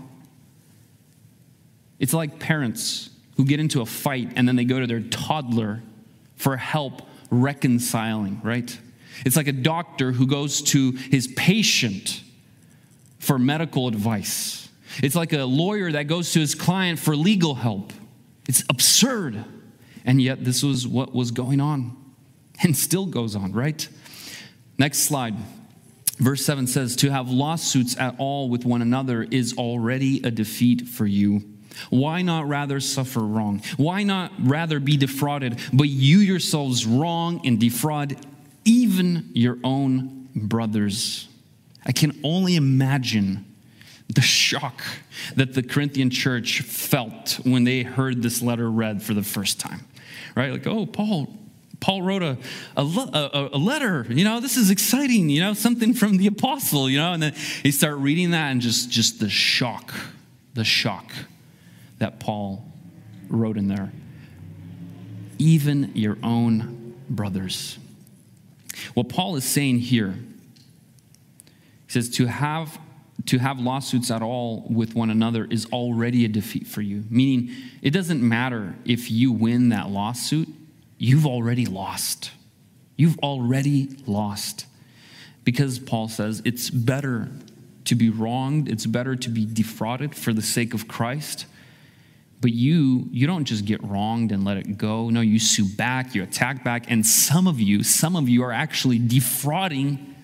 It's 1.98 2.12
like 2.12 2.38
parents 2.38 3.08
who 3.38 3.46
get 3.46 3.60
into 3.60 3.80
a 3.80 3.86
fight 3.86 4.34
and 4.36 4.46
then 4.46 4.56
they 4.56 4.66
go 4.66 4.78
to 4.78 4.86
their 4.86 5.00
toddler 5.00 5.82
for 6.36 6.58
help 6.58 7.00
reconciling, 7.30 8.42
right? 8.44 8.78
It's 9.24 9.36
like 9.36 9.48
a 9.48 9.52
doctor 9.52 10.12
who 10.12 10.26
goes 10.26 10.60
to 10.64 10.92
his 10.92 11.28
patient 11.28 12.22
for 13.20 13.38
medical 13.38 13.88
advice. 13.88 14.68
It's 15.02 15.14
like 15.14 15.32
a 15.32 15.44
lawyer 15.44 15.92
that 15.92 16.08
goes 16.08 16.32
to 16.32 16.40
his 16.40 16.54
client 16.54 16.98
for 16.98 17.16
legal 17.16 17.54
help. 17.54 17.94
It's 18.46 18.64
absurd. 18.68 19.42
And 20.04 20.20
yet, 20.20 20.44
this 20.44 20.62
was 20.62 20.86
what 20.86 21.14
was 21.14 21.30
going 21.30 21.62
on 21.62 22.01
and 22.62 22.76
still 22.76 23.06
goes 23.06 23.36
on, 23.36 23.52
right? 23.52 23.88
Next 24.78 25.00
slide. 25.00 25.34
Verse 26.18 26.44
7 26.44 26.66
says, 26.66 26.96
To 26.96 27.10
have 27.10 27.30
lawsuits 27.30 27.96
at 27.98 28.14
all 28.18 28.48
with 28.48 28.64
one 28.64 28.82
another 28.82 29.22
is 29.22 29.56
already 29.56 30.22
a 30.22 30.30
defeat 30.30 30.88
for 30.88 31.06
you. 31.06 31.42
Why 31.90 32.22
not 32.22 32.46
rather 32.46 32.80
suffer 32.80 33.20
wrong? 33.20 33.62
Why 33.76 34.02
not 34.02 34.32
rather 34.38 34.78
be 34.78 34.96
defrauded, 34.96 35.58
but 35.72 35.88
you 35.88 36.18
yourselves 36.18 36.86
wrong 36.86 37.40
and 37.44 37.58
defraud 37.58 38.16
even 38.64 39.30
your 39.32 39.58
own 39.64 40.28
brothers? 40.34 41.28
I 41.84 41.92
can 41.92 42.20
only 42.22 42.56
imagine 42.56 43.46
the 44.08 44.20
shock 44.20 44.82
that 45.36 45.54
the 45.54 45.62
Corinthian 45.62 46.10
church 46.10 46.60
felt 46.60 47.40
when 47.44 47.64
they 47.64 47.82
heard 47.82 48.22
this 48.22 48.42
letter 48.42 48.70
read 48.70 49.02
for 49.02 49.14
the 49.14 49.22
first 49.22 49.58
time. 49.58 49.80
Right? 50.36 50.52
Like, 50.52 50.66
oh, 50.66 50.86
Paul, 50.86 51.34
Paul 51.82 52.02
wrote 52.02 52.22
a, 52.22 52.38
a, 52.76 52.82
a, 52.82 53.50
a, 53.54 53.58
letter, 53.58 54.06
you 54.08 54.22
know, 54.22 54.38
this 54.38 54.56
is 54.56 54.70
exciting, 54.70 55.28
you 55.28 55.40
know, 55.40 55.52
something 55.52 55.94
from 55.94 56.16
the 56.16 56.28
apostle, 56.28 56.88
you 56.88 56.96
know, 56.96 57.12
and 57.12 57.20
then 57.20 57.34
you 57.64 57.72
start 57.72 57.96
reading 57.98 58.30
that 58.30 58.52
and 58.52 58.60
just, 58.60 58.88
just 58.88 59.18
the 59.18 59.28
shock, 59.28 59.92
the 60.54 60.62
shock 60.62 61.12
that 61.98 62.20
Paul 62.20 62.64
wrote 63.28 63.56
in 63.56 63.66
there. 63.66 63.92
Even 65.38 65.90
your 65.94 66.18
own 66.22 66.94
brothers. 67.10 67.78
What 68.94 69.08
Paul 69.08 69.34
is 69.34 69.44
saying 69.44 69.80
here, 69.80 70.14
he 71.86 71.92
says 71.92 72.08
to 72.10 72.26
have 72.26 72.78
to 73.26 73.38
have 73.38 73.58
lawsuits 73.60 74.10
at 74.10 74.22
all 74.22 74.66
with 74.68 74.94
one 74.94 75.10
another 75.10 75.44
is 75.44 75.66
already 75.66 76.24
a 76.24 76.28
defeat 76.28 76.66
for 76.66 76.80
you. 76.80 77.04
Meaning, 77.08 77.54
it 77.80 77.90
doesn't 77.90 78.20
matter 78.20 78.74
if 78.84 79.10
you 79.10 79.30
win 79.30 79.68
that 79.68 79.90
lawsuit, 79.90 80.48
you've 81.02 81.26
already 81.26 81.66
lost. 81.66 82.30
You've 82.96 83.18
already 83.18 83.88
lost. 84.06 84.66
Because 85.44 85.78
Paul 85.78 86.08
says 86.08 86.40
it's 86.44 86.70
better 86.70 87.28
to 87.86 87.94
be 87.94 88.10
wronged, 88.10 88.68
it's 88.68 88.86
better 88.86 89.16
to 89.16 89.28
be 89.28 89.44
defrauded 89.44 90.14
for 90.14 90.32
the 90.32 90.42
sake 90.42 90.72
of 90.72 90.86
Christ 90.88 91.46
but 92.42 92.52
you, 92.52 93.08
you 93.12 93.28
don't 93.28 93.44
just 93.44 93.64
get 93.64 93.82
wronged 93.84 94.32
and 94.32 94.44
let 94.44 94.56
it 94.56 94.76
go. 94.76 95.08
No, 95.10 95.20
you 95.20 95.38
sue 95.38 95.64
back, 95.64 96.12
you 96.12 96.24
attack 96.24 96.64
back, 96.64 96.90
and 96.90 97.06
some 97.06 97.46
of 97.46 97.60
you, 97.60 97.84
some 97.84 98.16
of 98.16 98.28
you 98.28 98.42
are 98.42 98.50
actually 98.50 98.98
defrauding 98.98 100.16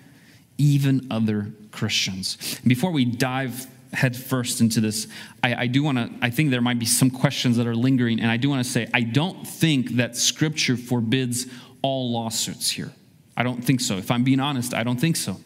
even 0.57 1.07
other 1.09 1.53
Christians. 1.71 2.59
Before 2.67 2.91
we 2.91 3.05
dive 3.05 3.65
head 3.93 4.15
first 4.15 4.61
into 4.61 4.81
this, 4.81 5.07
I, 5.43 5.63
I 5.63 5.67
do 5.67 5.83
want 5.83 5.97
to, 5.97 6.09
I 6.21 6.29
think 6.29 6.51
there 6.51 6.61
might 6.61 6.79
be 6.79 6.85
some 6.85 7.09
questions 7.09 7.57
that 7.57 7.67
are 7.67 7.75
lingering, 7.75 8.19
and 8.19 8.29
I 8.29 8.37
do 8.37 8.49
want 8.49 8.63
to 8.63 8.69
say, 8.69 8.87
I 8.93 9.01
don't 9.01 9.47
think 9.47 9.91
that 9.97 10.15
Scripture 10.15 10.77
forbids 10.77 11.47
all 11.81 12.11
lawsuits 12.11 12.69
here. 12.69 12.91
I 13.35 13.43
don't 13.43 13.63
think 13.63 13.79
so. 13.79 13.97
If 13.97 14.11
I'm 14.11 14.23
being 14.23 14.39
honest, 14.39 14.73
I 14.73 14.83
don't 14.83 14.99
think 14.99 15.15
so. 15.15 15.37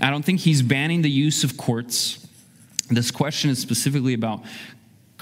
I 0.00 0.10
don't 0.10 0.24
think 0.24 0.40
he's 0.40 0.62
banning 0.62 1.02
the 1.02 1.10
use 1.10 1.44
of 1.44 1.56
courts. 1.56 2.26
This 2.88 3.10
question 3.10 3.50
is 3.50 3.58
specifically 3.58 4.14
about 4.14 4.42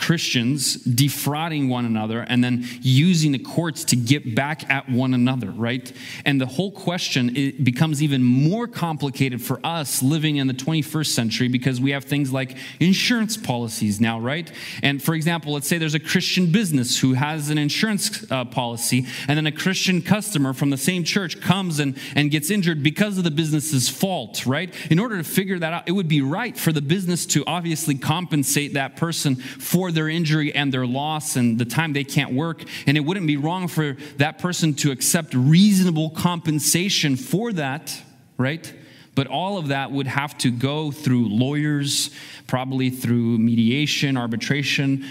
Christians 0.00 0.76
defrauding 0.76 1.68
one 1.68 1.84
another 1.84 2.22
and 2.22 2.42
then 2.42 2.66
using 2.80 3.32
the 3.32 3.38
courts 3.38 3.84
to 3.84 3.96
get 3.96 4.34
back 4.34 4.68
at 4.70 4.88
one 4.88 5.12
another, 5.12 5.50
right? 5.50 5.92
And 6.24 6.40
the 6.40 6.46
whole 6.46 6.72
question 6.72 7.36
it 7.36 7.62
becomes 7.62 8.02
even 8.02 8.22
more 8.22 8.66
complicated 8.66 9.42
for 9.42 9.60
us 9.62 10.02
living 10.02 10.36
in 10.36 10.46
the 10.46 10.54
21st 10.54 11.08
century 11.08 11.48
because 11.48 11.82
we 11.82 11.90
have 11.90 12.04
things 12.04 12.32
like 12.32 12.56
insurance 12.80 13.36
policies 13.36 14.00
now, 14.00 14.18
right? 14.18 14.50
And 14.82 15.02
for 15.02 15.14
example, 15.14 15.52
let's 15.52 15.68
say 15.68 15.76
there's 15.76 15.94
a 15.94 16.00
Christian 16.00 16.50
business 16.50 16.98
who 16.98 17.12
has 17.12 17.50
an 17.50 17.58
insurance 17.58 18.24
uh, 18.30 18.46
policy, 18.46 19.06
and 19.28 19.36
then 19.36 19.46
a 19.46 19.52
Christian 19.52 20.00
customer 20.00 20.54
from 20.54 20.70
the 20.70 20.78
same 20.78 21.04
church 21.04 21.42
comes 21.42 21.78
and, 21.78 21.98
and 22.16 22.30
gets 22.30 22.50
injured 22.50 22.82
because 22.82 23.18
of 23.18 23.24
the 23.24 23.30
business's 23.30 23.90
fault, 23.90 24.46
right? 24.46 24.74
In 24.90 24.98
order 24.98 25.18
to 25.18 25.24
figure 25.24 25.58
that 25.58 25.72
out, 25.74 25.82
it 25.86 25.92
would 25.92 26.08
be 26.08 26.22
right 26.22 26.56
for 26.56 26.72
the 26.72 26.80
business 26.80 27.26
to 27.26 27.44
obviously 27.46 27.96
compensate 27.96 28.74
that 28.74 28.96
person 28.96 29.36
for 29.36 29.89
their 29.90 30.08
injury 30.08 30.54
and 30.54 30.72
their 30.72 30.86
loss 30.86 31.36
and 31.36 31.58
the 31.58 31.64
time 31.64 31.92
they 31.92 32.04
can't 32.04 32.32
work. 32.32 32.64
And 32.86 32.96
it 32.96 33.00
wouldn't 33.00 33.26
be 33.26 33.36
wrong 33.36 33.68
for 33.68 33.96
that 34.16 34.38
person 34.38 34.74
to 34.74 34.90
accept 34.90 35.34
reasonable 35.34 36.10
compensation 36.10 37.16
for 37.16 37.52
that, 37.52 38.00
right? 38.36 38.72
But 39.14 39.26
all 39.26 39.58
of 39.58 39.68
that 39.68 39.90
would 39.90 40.06
have 40.06 40.38
to 40.38 40.50
go 40.50 40.90
through 40.90 41.28
lawyers, 41.28 42.10
probably 42.46 42.90
through 42.90 43.38
mediation, 43.38 44.16
arbitration. 44.16 45.04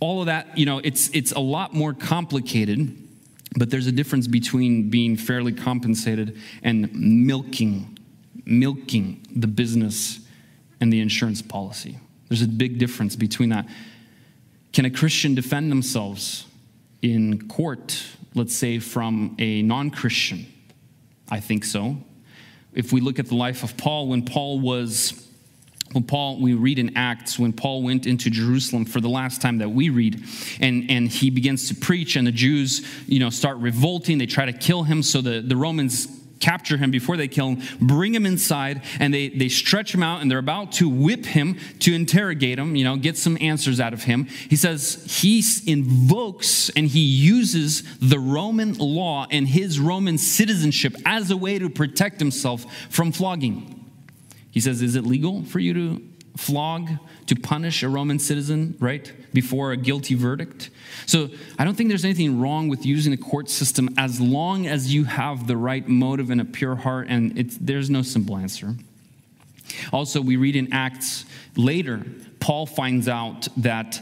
All 0.00 0.20
of 0.20 0.26
that, 0.26 0.56
you 0.58 0.66
know, 0.66 0.78
it's, 0.78 1.10
it's 1.10 1.32
a 1.32 1.40
lot 1.40 1.74
more 1.74 1.92
complicated, 1.92 2.96
but 3.56 3.70
there's 3.70 3.86
a 3.86 3.92
difference 3.92 4.26
between 4.26 4.90
being 4.90 5.16
fairly 5.16 5.52
compensated 5.52 6.38
and 6.62 6.92
milking, 6.94 7.98
milking 8.44 9.26
the 9.34 9.46
business 9.46 10.20
and 10.80 10.92
the 10.92 11.00
insurance 11.00 11.42
policy. 11.42 11.98
There's 12.28 12.42
a 12.42 12.48
big 12.48 12.78
difference 12.78 13.16
between 13.16 13.50
that. 13.50 13.66
Can 14.76 14.84
a 14.84 14.90
Christian 14.90 15.34
defend 15.34 15.70
themselves 15.70 16.44
in 17.00 17.48
court, 17.48 17.98
let's 18.34 18.54
say, 18.54 18.78
from 18.78 19.34
a 19.38 19.62
non 19.62 19.88
Christian? 19.88 20.44
I 21.30 21.40
think 21.40 21.64
so. 21.64 21.96
If 22.74 22.92
we 22.92 23.00
look 23.00 23.18
at 23.18 23.28
the 23.28 23.36
life 23.36 23.62
of 23.62 23.78
Paul, 23.78 24.08
when 24.08 24.26
Paul 24.26 24.60
was 24.60 25.26
when 25.92 26.04
Paul, 26.04 26.42
we 26.42 26.52
read 26.52 26.78
in 26.78 26.94
Acts, 26.94 27.38
when 27.38 27.54
Paul 27.54 27.84
went 27.84 28.06
into 28.06 28.28
Jerusalem 28.28 28.84
for 28.84 29.00
the 29.00 29.08
last 29.08 29.40
time 29.40 29.56
that 29.58 29.70
we 29.70 29.88
read, 29.88 30.22
and, 30.60 30.90
and 30.90 31.08
he 31.08 31.30
begins 31.30 31.68
to 31.70 31.74
preach, 31.74 32.14
and 32.16 32.26
the 32.26 32.32
Jews, 32.32 32.86
you 33.06 33.18
know, 33.18 33.30
start 33.30 33.56
revolting. 33.56 34.18
They 34.18 34.26
try 34.26 34.44
to 34.44 34.52
kill 34.52 34.82
him, 34.82 35.02
so 35.02 35.22
the, 35.22 35.40
the 35.40 35.56
Romans 35.56 36.06
capture 36.40 36.76
him 36.76 36.90
before 36.90 37.16
they 37.16 37.28
kill 37.28 37.50
him, 37.50 37.62
bring 37.80 38.14
him 38.14 38.26
inside, 38.26 38.82
and 39.00 39.12
they, 39.12 39.28
they 39.28 39.48
stretch 39.48 39.94
him 39.94 40.02
out, 40.02 40.20
and 40.20 40.30
they're 40.30 40.38
about 40.38 40.72
to 40.72 40.88
whip 40.88 41.24
him 41.24 41.58
to 41.80 41.94
interrogate 41.94 42.58
him, 42.58 42.76
you 42.76 42.84
know, 42.84 42.96
get 42.96 43.16
some 43.16 43.38
answers 43.40 43.80
out 43.80 43.92
of 43.92 44.04
him. 44.04 44.24
He 44.24 44.56
says 44.56 45.04
he 45.20 45.42
invokes 45.66 46.70
and 46.70 46.88
he 46.88 47.00
uses 47.00 47.82
the 47.98 48.18
Roman 48.18 48.74
law 48.74 49.26
and 49.30 49.46
his 49.46 49.78
Roman 49.78 50.18
citizenship 50.18 50.94
as 51.04 51.30
a 51.30 51.36
way 51.36 51.58
to 51.58 51.68
protect 51.68 52.18
himself 52.18 52.64
from 52.90 53.12
flogging. 53.12 53.84
He 54.50 54.60
says, 54.60 54.82
Is 54.82 54.96
it 54.96 55.04
legal 55.04 55.44
for 55.44 55.58
you 55.58 55.74
to 55.74 56.15
flog, 56.36 56.90
to 57.26 57.34
punish 57.34 57.82
a 57.82 57.88
Roman 57.88 58.18
citizen, 58.18 58.76
right, 58.78 59.12
before 59.32 59.72
a 59.72 59.76
guilty 59.76 60.14
verdict? 60.14 60.70
So 61.06 61.30
I 61.58 61.64
don't 61.64 61.74
think 61.74 61.88
there's 61.88 62.04
anything 62.04 62.40
wrong 62.40 62.68
with 62.68 62.86
using 62.86 63.10
the 63.10 63.16
court 63.16 63.48
system 63.50 63.88
as 63.96 64.20
long 64.20 64.66
as 64.66 64.92
you 64.94 65.04
have 65.04 65.46
the 65.46 65.56
right 65.56 65.86
motive 65.88 66.30
and 66.30 66.40
a 66.40 66.44
pure 66.44 66.76
heart, 66.76 67.06
and 67.08 67.36
there's 67.60 67.90
no 67.90 68.02
simple 68.02 68.36
answer. 68.36 68.74
Also, 69.92 70.20
we 70.20 70.36
read 70.36 70.56
in 70.56 70.72
Acts 70.72 71.24
later, 71.56 72.06
Paul 72.38 72.66
finds 72.66 73.08
out 73.08 73.48
that 73.56 74.00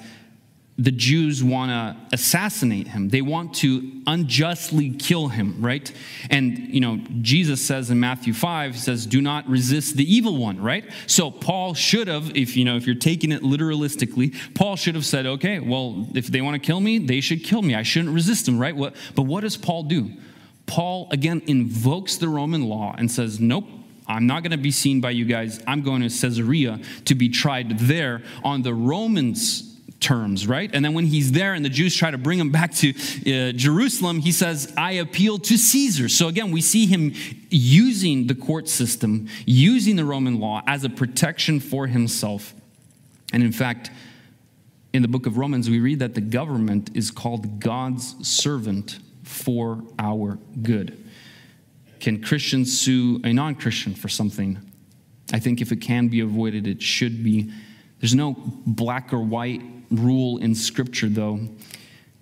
the 0.77 0.91
Jews 0.91 1.43
want 1.45 1.71
to 1.71 2.15
assassinate 2.15 2.89
him. 2.89 3.09
They 3.09 3.23
want 3.23 3.55
to 3.57 4.03
unjustly 4.09 4.91
kill 4.91 5.29
him, 5.29 5.65
right? 5.65 5.93
And, 6.31 6.59
you 6.59 6.81
know, 6.81 7.01
Jesus 7.21 7.65
says 7.65 7.91
in 7.91 8.01
Matthew 8.01 8.33
5, 8.33 8.75
he 8.75 8.81
says, 8.81 9.07
do 9.07 9.21
not 9.21 9.49
resist 9.49 9.97
the 9.97 10.13
evil 10.13 10.37
one, 10.37 10.61
right? 10.61 10.85
So 11.07 11.31
Paul 11.31 11.75
should 11.75 12.09
have, 12.09 12.37
if, 12.37 12.57
you 12.57 12.65
know, 12.65 12.77
if 12.77 12.87
you're 12.87 12.97
taking 12.97 13.31
it 13.31 13.43
literalistically, 13.43 14.35
Paul 14.55 14.75
should 14.75 14.97
have 14.97 15.07
said, 15.07 15.27
okay, 15.27 15.61
well, 15.61 16.09
if 16.15 16.27
they 16.27 16.41
want 16.41 16.61
to 16.61 16.67
kill 16.67 16.81
me, 16.81 16.99
they 16.99 17.21
should 17.21 17.45
kill 17.45 17.63
me. 17.63 17.77
I 17.77 17.85
shouldn't 17.85 18.13
resist 18.13 18.47
them, 18.47 18.59
right? 18.59 18.75
What, 18.75 18.97
but 19.15 19.23
what 19.23 19.43
does 19.43 19.57
Paul 19.57 19.85
do? 19.85 20.11
Paul, 20.67 21.07
again, 21.13 21.43
invokes 21.47 22.17
the 22.17 22.29
Roman 22.29 22.65
law 22.65 22.97
and 22.99 23.09
says, 23.09 23.39
nope, 23.39 23.67
I'm 24.09 24.27
not 24.27 24.43
going 24.43 24.51
to 24.51 24.59
be 24.59 24.73
seen 24.73 25.01
by 25.01 25.11
you 25.11 25.25
guys. 25.25 25.63
I'm 25.69 25.83
going 25.83 26.03
to 26.03 26.09
Caesarea 26.09 26.81
to 27.05 27.15
be 27.15 27.29
tried 27.29 27.79
there 27.79 28.23
on 28.43 28.63
the 28.63 28.75
Romans' 28.75 29.74
terms, 30.05 30.47
right? 30.47 30.71
And 30.75 30.85
then 30.85 30.93
when 30.93 31.07
he's 31.07 31.33
there 31.33 31.55
and 31.55 31.65
the 31.65 31.71
Jews 31.71 31.97
try 31.97 32.11
to 32.11 32.19
bring 32.19 32.39
him 32.39 32.51
back 32.51 32.75
to 32.75 32.91
uh, 32.91 33.53
Jerusalem, 33.53 34.21
he 34.21 34.33
says, 34.33 34.73
I 34.77 34.93
appeal 34.93 35.39
to 35.39 35.57
Caesar. 35.57 36.11
So 36.11 36.29
again, 36.29 36.51
we 36.51 36.61
see 36.61 36.85
him 36.85 37.15
using 37.49 38.27
the 38.27 38.35
court 38.35 38.69
system, 38.69 39.29
using 39.47 39.97
the 39.97 40.05
Roman 40.05 40.39
law 40.39 40.63
as 40.67 40.85
a 40.85 40.91
protection 40.91 41.59
for 41.59 41.87
himself. 41.87 42.53
And 43.33 43.43
in 43.43 43.51
fact, 43.51 43.91
in 44.93 45.01
the 45.01 45.09
book 45.09 45.25
of 45.25 45.39
Romans, 45.39 45.71
we 45.71 45.81
read 45.81 46.01
that 46.01 46.15
the 46.15 46.21
government 46.21 46.91
is 46.95 47.11
called 47.11 47.59
God's 47.59 48.15
servant 48.29 48.99
for 49.23 49.83
our 49.99 50.39
good. 50.63 51.03
Can 51.99 52.23
Christians 52.23 52.79
sue 52.79 53.23
a 53.25 53.33
non 53.33 53.55
Christian 53.55 53.95
for 53.95 54.09
something? 54.09 54.59
I 55.33 55.39
think 55.39 55.63
if 55.63 55.73
it 55.73 55.77
can 55.77 56.09
be 56.09 56.21
avoided, 56.21 56.67
it 56.67 56.83
should 56.83 57.25
be. 57.25 57.51
There's 58.01 58.15
no 58.15 58.37
black 58.67 59.15
or 59.15 59.21
white 59.21 59.63
rule 59.99 60.39
in 60.39 60.55
Scripture, 60.55 61.09
though. 61.09 61.41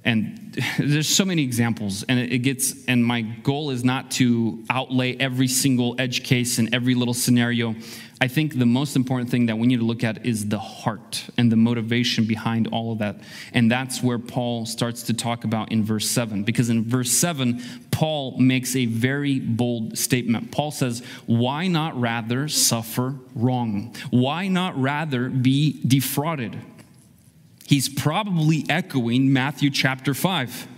And 0.04 0.60
there's 0.78 1.08
so 1.08 1.24
many 1.24 1.42
examples, 1.42 2.02
and 2.04 2.18
it 2.18 2.38
gets, 2.38 2.84
and 2.86 3.04
my 3.04 3.22
goal 3.22 3.70
is 3.70 3.84
not 3.84 4.10
to 4.12 4.64
outlay 4.70 5.16
every 5.16 5.48
single 5.48 5.94
edge 5.98 6.24
case 6.24 6.58
and 6.58 6.74
every 6.74 6.94
little 6.94 7.14
scenario. 7.14 7.74
I 8.20 8.28
think 8.28 8.56
the 8.56 8.66
most 8.66 8.94
important 8.94 9.30
thing 9.30 9.46
that 9.46 9.58
we 9.58 9.66
need 9.66 9.80
to 9.80 9.84
look 9.84 10.04
at 10.04 10.24
is 10.24 10.48
the 10.48 10.58
heart 10.58 11.28
and 11.36 11.50
the 11.50 11.56
motivation 11.56 12.24
behind 12.24 12.68
all 12.68 12.92
of 12.92 12.98
that. 12.98 13.16
And 13.52 13.68
that's 13.68 14.00
where 14.00 14.18
Paul 14.20 14.64
starts 14.64 15.02
to 15.04 15.12
talk 15.12 15.42
about 15.42 15.72
in 15.72 15.82
verse 15.82 16.08
7. 16.08 16.44
Because 16.44 16.70
in 16.70 16.84
verse 16.84 17.10
7, 17.10 17.60
Paul 17.90 18.38
makes 18.38 18.76
a 18.76 18.86
very 18.86 19.40
bold 19.40 19.98
statement. 19.98 20.52
Paul 20.52 20.70
says, 20.70 21.02
Why 21.26 21.66
not 21.66 22.00
rather 22.00 22.46
suffer 22.46 23.16
wrong? 23.34 23.92
Why 24.10 24.46
not 24.46 24.80
rather 24.80 25.28
be 25.28 25.80
defrauded? 25.84 26.56
He's 27.66 27.88
probably 27.88 28.64
echoing 28.68 29.32
Matthew 29.32 29.70
chapter 29.70 30.14
5. 30.14 30.68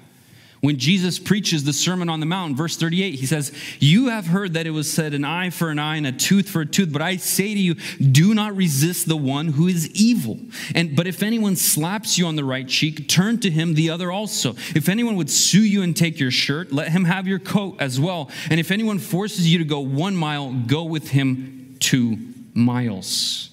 When 0.64 0.79
Jesus 0.79 1.18
preaches 1.18 1.64
the 1.64 1.75
Sermon 1.75 2.09
on 2.09 2.20
the 2.20 2.27
Mount, 2.27 2.57
verse 2.57 2.79
38, 2.79 3.16
he 3.16 3.27
says, 3.27 3.53
You 3.81 4.09
have 4.09 4.29
heard 4.29 4.55
that 4.55 4.66
it 4.66 4.70
was 4.70 4.90
said, 4.90 5.12
an 5.12 5.23
eye 5.23 5.51
for 5.51 5.68
an 5.68 5.79
eye 5.79 5.97
and 5.97 6.07
a 6.07 6.12
tooth 6.12 6.49
for 6.49 6.62
a 6.62 6.66
tooth, 6.66 6.90
but 6.90 7.03
I 7.03 7.18
say 7.18 7.53
to 7.53 7.61
you, 7.61 7.75
do 7.99 8.33
not 8.33 8.57
resist 8.57 9.07
the 9.07 9.16
one 9.16 9.49
who 9.49 9.68
is 9.68 9.90
evil. 9.90 10.40
And 10.75 10.97
but 10.97 11.07
if 11.07 11.23
anyone 11.23 11.57
slaps 11.57 12.16
you 12.16 12.25
on 12.25 12.37
the 12.37 12.44
right 12.44 12.66
cheek, 12.66 13.11
turn 13.11 13.40
to 13.40 13.51
him 13.51 13.75
the 13.75 13.90
other 13.90 14.11
also. 14.11 14.53
If 14.75 14.88
anyone 14.88 15.16
would 15.16 15.29
sue 15.29 15.61
you 15.61 15.83
and 15.83 15.94
take 15.94 16.18
your 16.18 16.31
shirt, 16.31 16.73
let 16.73 16.88
him 16.88 17.05
have 17.05 17.27
your 17.27 17.40
coat 17.40 17.77
as 17.79 18.01
well. 18.01 18.31
And 18.49 18.59
if 18.59 18.70
anyone 18.70 18.99
forces 18.99 19.47
you 19.47 19.59
to 19.59 19.64
go 19.64 19.81
one 19.81 20.16
mile, 20.16 20.51
go 20.51 20.85
with 20.85 21.11
him 21.11 21.77
two 21.79 22.16
miles. 22.55 23.51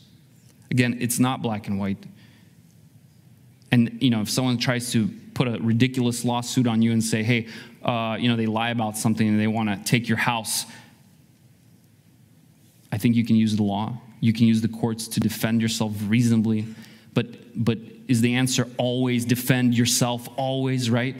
Again, 0.70 0.98
it's 1.02 1.20
not 1.20 1.42
black 1.42 1.68
and 1.68 1.78
white. 1.78 1.98
And, 3.72 3.98
you 4.02 4.10
know, 4.10 4.22
if 4.22 4.30
someone 4.30 4.58
tries 4.58 4.92
to 4.92 5.10
put 5.34 5.48
a 5.48 5.58
ridiculous 5.62 6.26
lawsuit 6.26 6.68
on 6.68 6.82
you 6.82 6.92
and 6.92 7.04
say, 7.04 7.24
hey, 7.24 7.48
uh, 7.84 8.18
you 8.20 8.30
know, 8.30 8.36
they 8.36 8.46
lie 8.46 8.70
about 8.70 8.98
something 8.98 9.28
and 9.28 9.40
they 9.40 9.48
want 9.48 9.70
to 9.70 9.78
take 9.90 10.08
your 10.08 10.18
house, 10.18 10.66
I 12.92 12.98
think 12.98 13.16
you 13.16 13.26
can 13.26 13.36
use 13.36 13.56
the 13.56 13.64
law. 13.64 13.98
You 14.20 14.34
can 14.34 14.46
use 14.46 14.62
the 14.62 14.68
courts 14.68 15.08
to 15.10 15.20
defend 15.20 15.62
yourself 15.62 15.94
reasonably. 16.08 16.66
But, 17.14 17.28
but 17.56 17.78
is 18.08 18.22
the 18.22 18.36
answer 18.36 18.68
always 18.78 19.26
defend 19.26 19.74
yourself, 19.76 20.28
always, 20.36 20.90
right? 20.90 21.16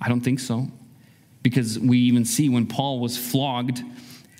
I 0.00 0.08
don't 0.08 0.20
think 0.20 0.40
so. 0.40 0.68
Because 1.42 1.78
we 1.78 1.98
even 1.98 2.24
see 2.24 2.48
when 2.48 2.66
Paul 2.66 2.98
was 2.98 3.16
flogged 3.16 3.82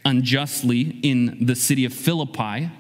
unjustly 0.05 0.99
in 1.03 1.47
the 1.47 1.55
city 1.55 1.85
of 1.85 1.95
Philippi, 1.95 2.71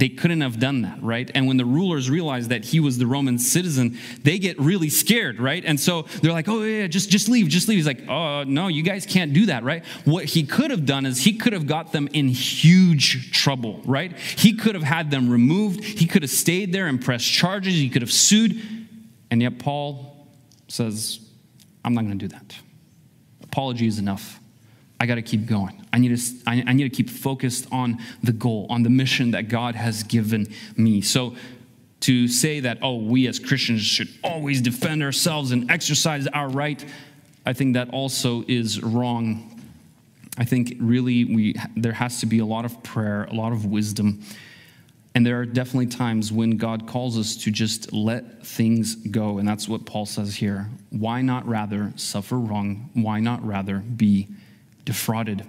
they 0.00 0.08
couldn't 0.08 0.40
have 0.40 0.58
done 0.58 0.80
that, 0.80 1.02
right? 1.02 1.30
And 1.34 1.46
when 1.46 1.58
the 1.58 1.64
rulers 1.66 2.08
realize 2.08 2.48
that 2.48 2.64
he 2.64 2.80
was 2.80 2.96
the 2.96 3.06
Roman 3.06 3.38
citizen, 3.38 3.98
they 4.22 4.38
get 4.38 4.58
really 4.58 4.88
scared, 4.88 5.38
right? 5.38 5.62
And 5.62 5.78
so 5.78 6.06
they're 6.22 6.32
like, 6.32 6.48
oh, 6.48 6.62
yeah, 6.62 6.86
just, 6.86 7.10
just 7.10 7.28
leave, 7.28 7.48
just 7.48 7.68
leave. 7.68 7.76
He's 7.76 7.86
like, 7.86 8.08
oh, 8.08 8.44
no, 8.44 8.68
you 8.68 8.82
guys 8.82 9.04
can't 9.04 9.34
do 9.34 9.44
that, 9.46 9.62
right? 9.62 9.84
What 10.06 10.24
he 10.24 10.42
could 10.44 10.70
have 10.70 10.86
done 10.86 11.04
is 11.04 11.22
he 11.22 11.34
could 11.34 11.52
have 11.52 11.66
got 11.66 11.92
them 11.92 12.08
in 12.14 12.28
huge 12.28 13.30
trouble, 13.30 13.82
right? 13.84 14.16
He 14.18 14.54
could 14.54 14.74
have 14.74 14.84
had 14.84 15.10
them 15.10 15.28
removed. 15.28 15.84
He 15.84 16.06
could 16.06 16.22
have 16.22 16.30
stayed 16.30 16.72
there 16.72 16.86
and 16.86 16.98
pressed 17.04 17.30
charges. 17.30 17.74
He 17.74 17.90
could 17.90 18.00
have 18.00 18.10
sued. 18.10 18.58
And 19.30 19.42
yet 19.42 19.58
Paul 19.58 20.26
says, 20.68 21.20
I'm 21.84 21.92
not 21.92 22.06
going 22.06 22.18
to 22.18 22.26
do 22.26 22.34
that. 22.34 22.56
Apology 23.42 23.86
is 23.86 23.98
enough. 23.98 24.39
I 25.00 25.06
got 25.06 25.14
to 25.14 25.22
keep 25.22 25.46
going. 25.46 25.82
I 25.94 25.98
need 25.98 26.14
to, 26.14 26.22
I, 26.46 26.72
need 26.74 26.84
to 26.84 26.90
keep 26.90 27.08
focused 27.08 27.66
on 27.72 27.98
the 28.22 28.32
goal, 28.32 28.66
on 28.68 28.82
the 28.82 28.90
mission 28.90 29.30
that 29.30 29.48
God 29.48 29.74
has 29.74 30.02
given 30.02 30.52
me. 30.76 31.00
So, 31.00 31.34
to 32.00 32.28
say 32.28 32.60
that, 32.60 32.78
oh, 32.82 32.96
we 32.96 33.26
as 33.26 33.38
Christians 33.38 33.82
should 33.82 34.08
always 34.24 34.60
defend 34.62 35.02
ourselves 35.02 35.52
and 35.52 35.70
exercise 35.70 36.26
our 36.28 36.48
right, 36.48 36.82
I 37.44 37.52
think 37.52 37.74
that 37.74 37.90
also 37.90 38.44
is 38.48 38.82
wrong. 38.82 39.60
I 40.38 40.44
think 40.44 40.76
really 40.80 41.24
we, 41.24 41.56
there 41.76 41.92
has 41.92 42.20
to 42.20 42.26
be 42.26 42.38
a 42.38 42.44
lot 42.46 42.64
of 42.64 42.82
prayer, 42.82 43.24
a 43.24 43.34
lot 43.34 43.52
of 43.52 43.66
wisdom. 43.66 44.22
And 45.14 45.26
there 45.26 45.40
are 45.40 45.44
definitely 45.44 45.88
times 45.88 46.32
when 46.32 46.56
God 46.56 46.86
calls 46.86 47.18
us 47.18 47.36
to 47.38 47.50
just 47.50 47.92
let 47.92 48.46
things 48.46 48.94
go. 48.94 49.38
And 49.38 49.46
that's 49.46 49.68
what 49.68 49.84
Paul 49.84 50.06
says 50.06 50.36
here. 50.36 50.68
Why 50.90 51.20
not 51.20 51.46
rather 51.46 51.92
suffer 51.96 52.38
wrong? 52.38 52.88
Why 52.94 53.20
not 53.20 53.44
rather 53.44 53.78
be 53.78 54.28
defrauded. 54.84 55.44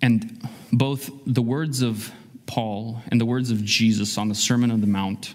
And 0.00 0.48
both 0.72 1.10
the 1.26 1.42
words 1.42 1.82
of 1.82 2.12
Paul 2.46 3.02
and 3.08 3.20
the 3.20 3.26
words 3.26 3.50
of 3.50 3.64
Jesus 3.64 4.16
on 4.16 4.28
the 4.28 4.34
Sermon 4.34 4.70
on 4.70 4.80
the 4.80 4.86
Mount, 4.86 5.34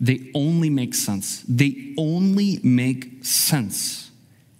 they 0.00 0.30
only 0.34 0.70
make 0.70 0.94
sense. 0.94 1.42
They 1.48 1.94
only 1.96 2.60
make 2.62 3.24
sense 3.24 4.10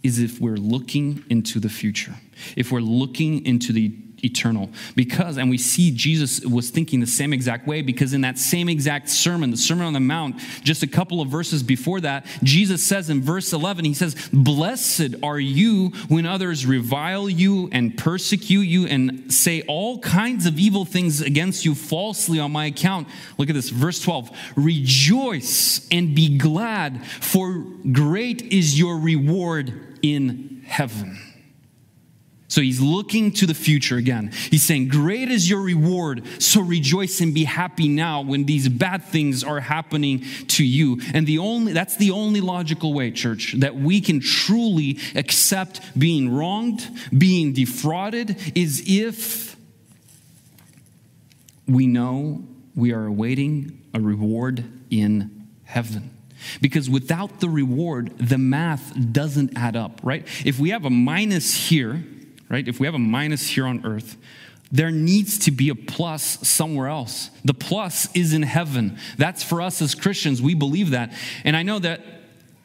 is 0.02 0.18
if 0.18 0.40
we're 0.40 0.56
looking 0.56 1.24
into 1.28 1.60
the 1.60 1.68
future, 1.68 2.14
if 2.56 2.70
we're 2.70 2.80
looking 2.80 3.44
into 3.44 3.72
the 3.72 3.88
eternal. 4.24 4.70
Because, 4.94 5.36
and 5.36 5.50
we 5.50 5.58
see 5.58 5.90
Jesus 5.90 6.40
was 6.40 6.70
thinking 6.70 7.00
the 7.00 7.06
same 7.06 7.32
exact 7.32 7.66
way, 7.66 7.82
because 7.82 8.12
in 8.12 8.22
that 8.22 8.38
same 8.38 8.68
exact 8.68 9.08
sermon, 9.08 9.50
the 9.50 9.56
Sermon 9.56 9.86
on 9.86 9.92
the 9.92 10.00
Mount, 10.00 10.38
just 10.62 10.82
a 10.82 10.86
couple 10.86 11.20
of 11.20 11.28
verses 11.28 11.62
before 11.62 12.00
that, 12.00 12.26
Jesus 12.42 12.82
says 12.82 13.10
in 13.10 13.22
verse 13.22 13.52
11, 13.52 13.84
He 13.84 13.94
says, 13.94 14.28
Blessed 14.32 15.16
are 15.22 15.38
you 15.38 15.90
when 16.08 16.26
others 16.26 16.66
revile 16.66 17.28
you 17.28 17.68
and 17.72 17.96
persecute 17.96 18.62
you 18.62 18.86
and 18.86 19.32
say 19.32 19.62
all 19.62 19.98
kinds 19.98 20.46
of 20.46 20.58
evil 20.58 20.84
things 20.84 21.20
against 21.20 21.64
you 21.64 21.74
falsely 21.74 22.40
on 22.40 22.52
my 22.52 22.66
account. 22.66 23.08
Look 23.38 23.48
at 23.48 23.54
this, 23.54 23.70
verse 23.70 24.00
12. 24.00 24.30
Rejoice 24.56 25.86
and 25.90 26.14
be 26.14 26.38
glad, 26.38 27.04
for 27.06 27.64
great 27.92 28.42
is 28.42 28.78
your 28.78 28.98
reward 28.98 29.98
in 30.02 30.62
heaven. 30.66 31.25
So 32.56 32.62
he's 32.62 32.80
looking 32.80 33.32
to 33.32 33.46
the 33.46 33.52
future 33.52 33.98
again. 33.98 34.30
He's 34.50 34.62
saying, 34.62 34.88
Great 34.88 35.28
is 35.28 35.50
your 35.50 35.60
reward, 35.60 36.26
so 36.40 36.62
rejoice 36.62 37.20
and 37.20 37.34
be 37.34 37.44
happy 37.44 37.86
now 37.86 38.22
when 38.22 38.46
these 38.46 38.66
bad 38.66 39.04
things 39.04 39.44
are 39.44 39.60
happening 39.60 40.24
to 40.48 40.64
you. 40.64 41.02
And 41.12 41.26
the 41.26 41.36
only 41.36 41.74
that's 41.74 41.96
the 41.96 42.12
only 42.12 42.40
logical 42.40 42.94
way, 42.94 43.10
church, 43.10 43.56
that 43.58 43.76
we 43.76 44.00
can 44.00 44.20
truly 44.20 44.98
accept 45.14 45.82
being 45.98 46.34
wronged, 46.34 46.80
being 47.18 47.52
defrauded, 47.52 48.40
is 48.54 48.82
if 48.86 49.54
we 51.68 51.86
know 51.86 52.42
we 52.74 52.90
are 52.94 53.04
awaiting 53.04 53.82
a 53.92 54.00
reward 54.00 54.64
in 54.88 55.46
heaven. 55.64 56.10
Because 56.62 56.88
without 56.88 57.40
the 57.40 57.50
reward, 57.50 58.16
the 58.16 58.38
math 58.38 58.94
doesn't 59.12 59.58
add 59.58 59.76
up, 59.76 60.00
right? 60.02 60.26
If 60.46 60.58
we 60.58 60.70
have 60.70 60.86
a 60.86 60.90
minus 60.90 61.68
here, 61.68 62.02
right? 62.48 62.66
If 62.66 62.80
we 62.80 62.86
have 62.86 62.94
a 62.94 62.98
minus 62.98 63.48
here 63.48 63.66
on 63.66 63.84
earth, 63.84 64.16
there 64.72 64.90
needs 64.90 65.38
to 65.40 65.50
be 65.50 65.68
a 65.68 65.74
plus 65.74 66.46
somewhere 66.46 66.88
else. 66.88 67.30
The 67.44 67.54
plus 67.54 68.08
is 68.14 68.32
in 68.32 68.42
heaven. 68.42 68.98
That's 69.16 69.42
for 69.42 69.62
us 69.62 69.80
as 69.80 69.94
Christians. 69.94 70.42
We 70.42 70.54
believe 70.54 70.90
that. 70.90 71.12
And 71.44 71.56
I 71.56 71.62
know 71.62 71.78
that 71.78 72.00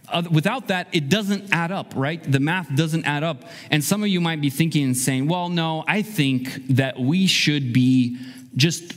uh, 0.10 0.24
without 0.30 0.68
that, 0.68 0.88
it 0.92 1.10
doesn't 1.10 1.54
add 1.54 1.72
up, 1.72 1.94
right? 1.96 2.22
The 2.30 2.40
math 2.40 2.76
doesn't 2.76 3.06
add 3.06 3.24
up. 3.24 3.44
And 3.70 3.84
some 3.84 4.02
of 4.04 4.10
you 4.10 4.20
might 4.20 4.42
be 4.42 4.50
thinking 4.50 4.84
and 4.84 4.98
saying, 4.98 5.28
well, 5.28 5.50
no, 5.50 5.84
I 5.88 6.02
think 6.02 6.76
that 6.76 7.00
we 7.00 7.28
should 7.28 7.72
be 7.74 8.18
just 8.56 8.96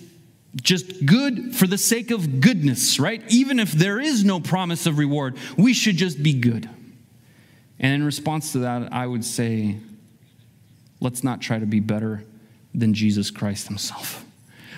just 0.63 1.05
good 1.05 1.53
for 1.55 1.67
the 1.67 1.77
sake 1.77 2.13
of 2.13 2.41
goodness, 2.41 3.01
right? 3.01 3.23
Even 3.29 3.59
if 3.59 3.73
there 3.73 3.99
is 3.99 4.25
no 4.25 4.39
promise 4.39 4.87
of 4.87 4.99
reward, 4.99 5.37
we 5.57 5.75
should 5.75 5.97
just 5.97 6.23
be 6.23 6.33
good. 6.33 6.71
And 7.81 7.93
in 7.93 8.05
response 8.05 8.53
to 8.53 8.61
that, 8.61 8.93
I 8.93 9.05
would 9.05 9.25
say, 9.25 9.79
let's 11.01 11.25
not 11.25 11.41
try 11.41 11.59
to 11.59 11.67
be 11.67 11.81
better 11.81 12.25
than 12.75 12.95
Jesus 12.95 13.31
Christ 13.31 13.69
himself. 13.69 14.25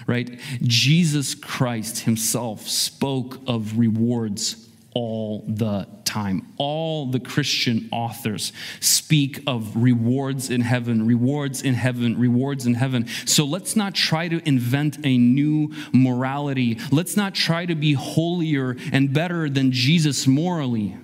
Right? 0.06 0.38
Jesus 0.62 1.34
Christ 1.34 2.00
himself 2.00 2.68
spoke 2.68 3.40
of 3.46 3.78
rewards 3.78 4.68
all 4.94 5.44
the 5.46 5.86
time. 6.04 6.46
All 6.56 7.04
the 7.04 7.20
Christian 7.20 7.88
authors 7.92 8.52
speak 8.80 9.42
of 9.46 9.76
rewards 9.76 10.48
in 10.48 10.62
heaven, 10.62 11.06
rewards 11.06 11.60
in 11.60 11.74
heaven, 11.74 12.18
rewards 12.18 12.66
in 12.66 12.74
heaven. 12.74 13.06
So 13.26 13.44
let's 13.44 13.76
not 13.76 13.94
try 13.94 14.28
to 14.28 14.40
invent 14.48 15.04
a 15.04 15.18
new 15.18 15.74
morality. 15.92 16.78
Let's 16.90 17.14
not 17.14 17.34
try 17.34 17.66
to 17.66 17.74
be 17.74 17.92
holier 17.92 18.76
and 18.90 19.12
better 19.12 19.50
than 19.50 19.70
Jesus 19.72 20.26
morally. 20.26 20.96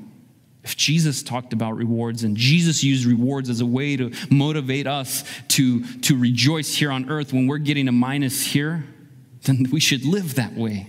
If 0.64 0.76
Jesus 0.76 1.22
talked 1.22 1.52
about 1.52 1.76
rewards 1.76 2.22
and 2.22 2.36
Jesus 2.36 2.84
used 2.84 3.04
rewards 3.04 3.50
as 3.50 3.60
a 3.60 3.66
way 3.66 3.96
to 3.96 4.12
motivate 4.30 4.86
us 4.86 5.24
to, 5.48 5.84
to 5.98 6.16
rejoice 6.16 6.74
here 6.74 6.92
on 6.92 7.10
earth 7.10 7.32
when 7.32 7.48
we're 7.48 7.58
getting 7.58 7.88
a 7.88 7.92
minus 7.92 8.44
here, 8.44 8.84
then 9.42 9.66
we 9.72 9.80
should 9.80 10.04
live 10.04 10.36
that 10.36 10.54
way. 10.54 10.88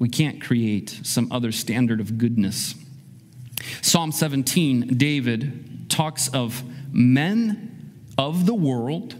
We 0.00 0.08
can't 0.08 0.42
create 0.42 1.00
some 1.04 1.30
other 1.30 1.52
standard 1.52 2.00
of 2.00 2.18
goodness. 2.18 2.74
Psalm 3.80 4.10
17, 4.10 4.98
David 4.98 5.88
talks 5.88 6.28
of 6.28 6.64
men 6.92 8.02
of 8.18 8.44
the 8.44 8.54
world 8.54 9.14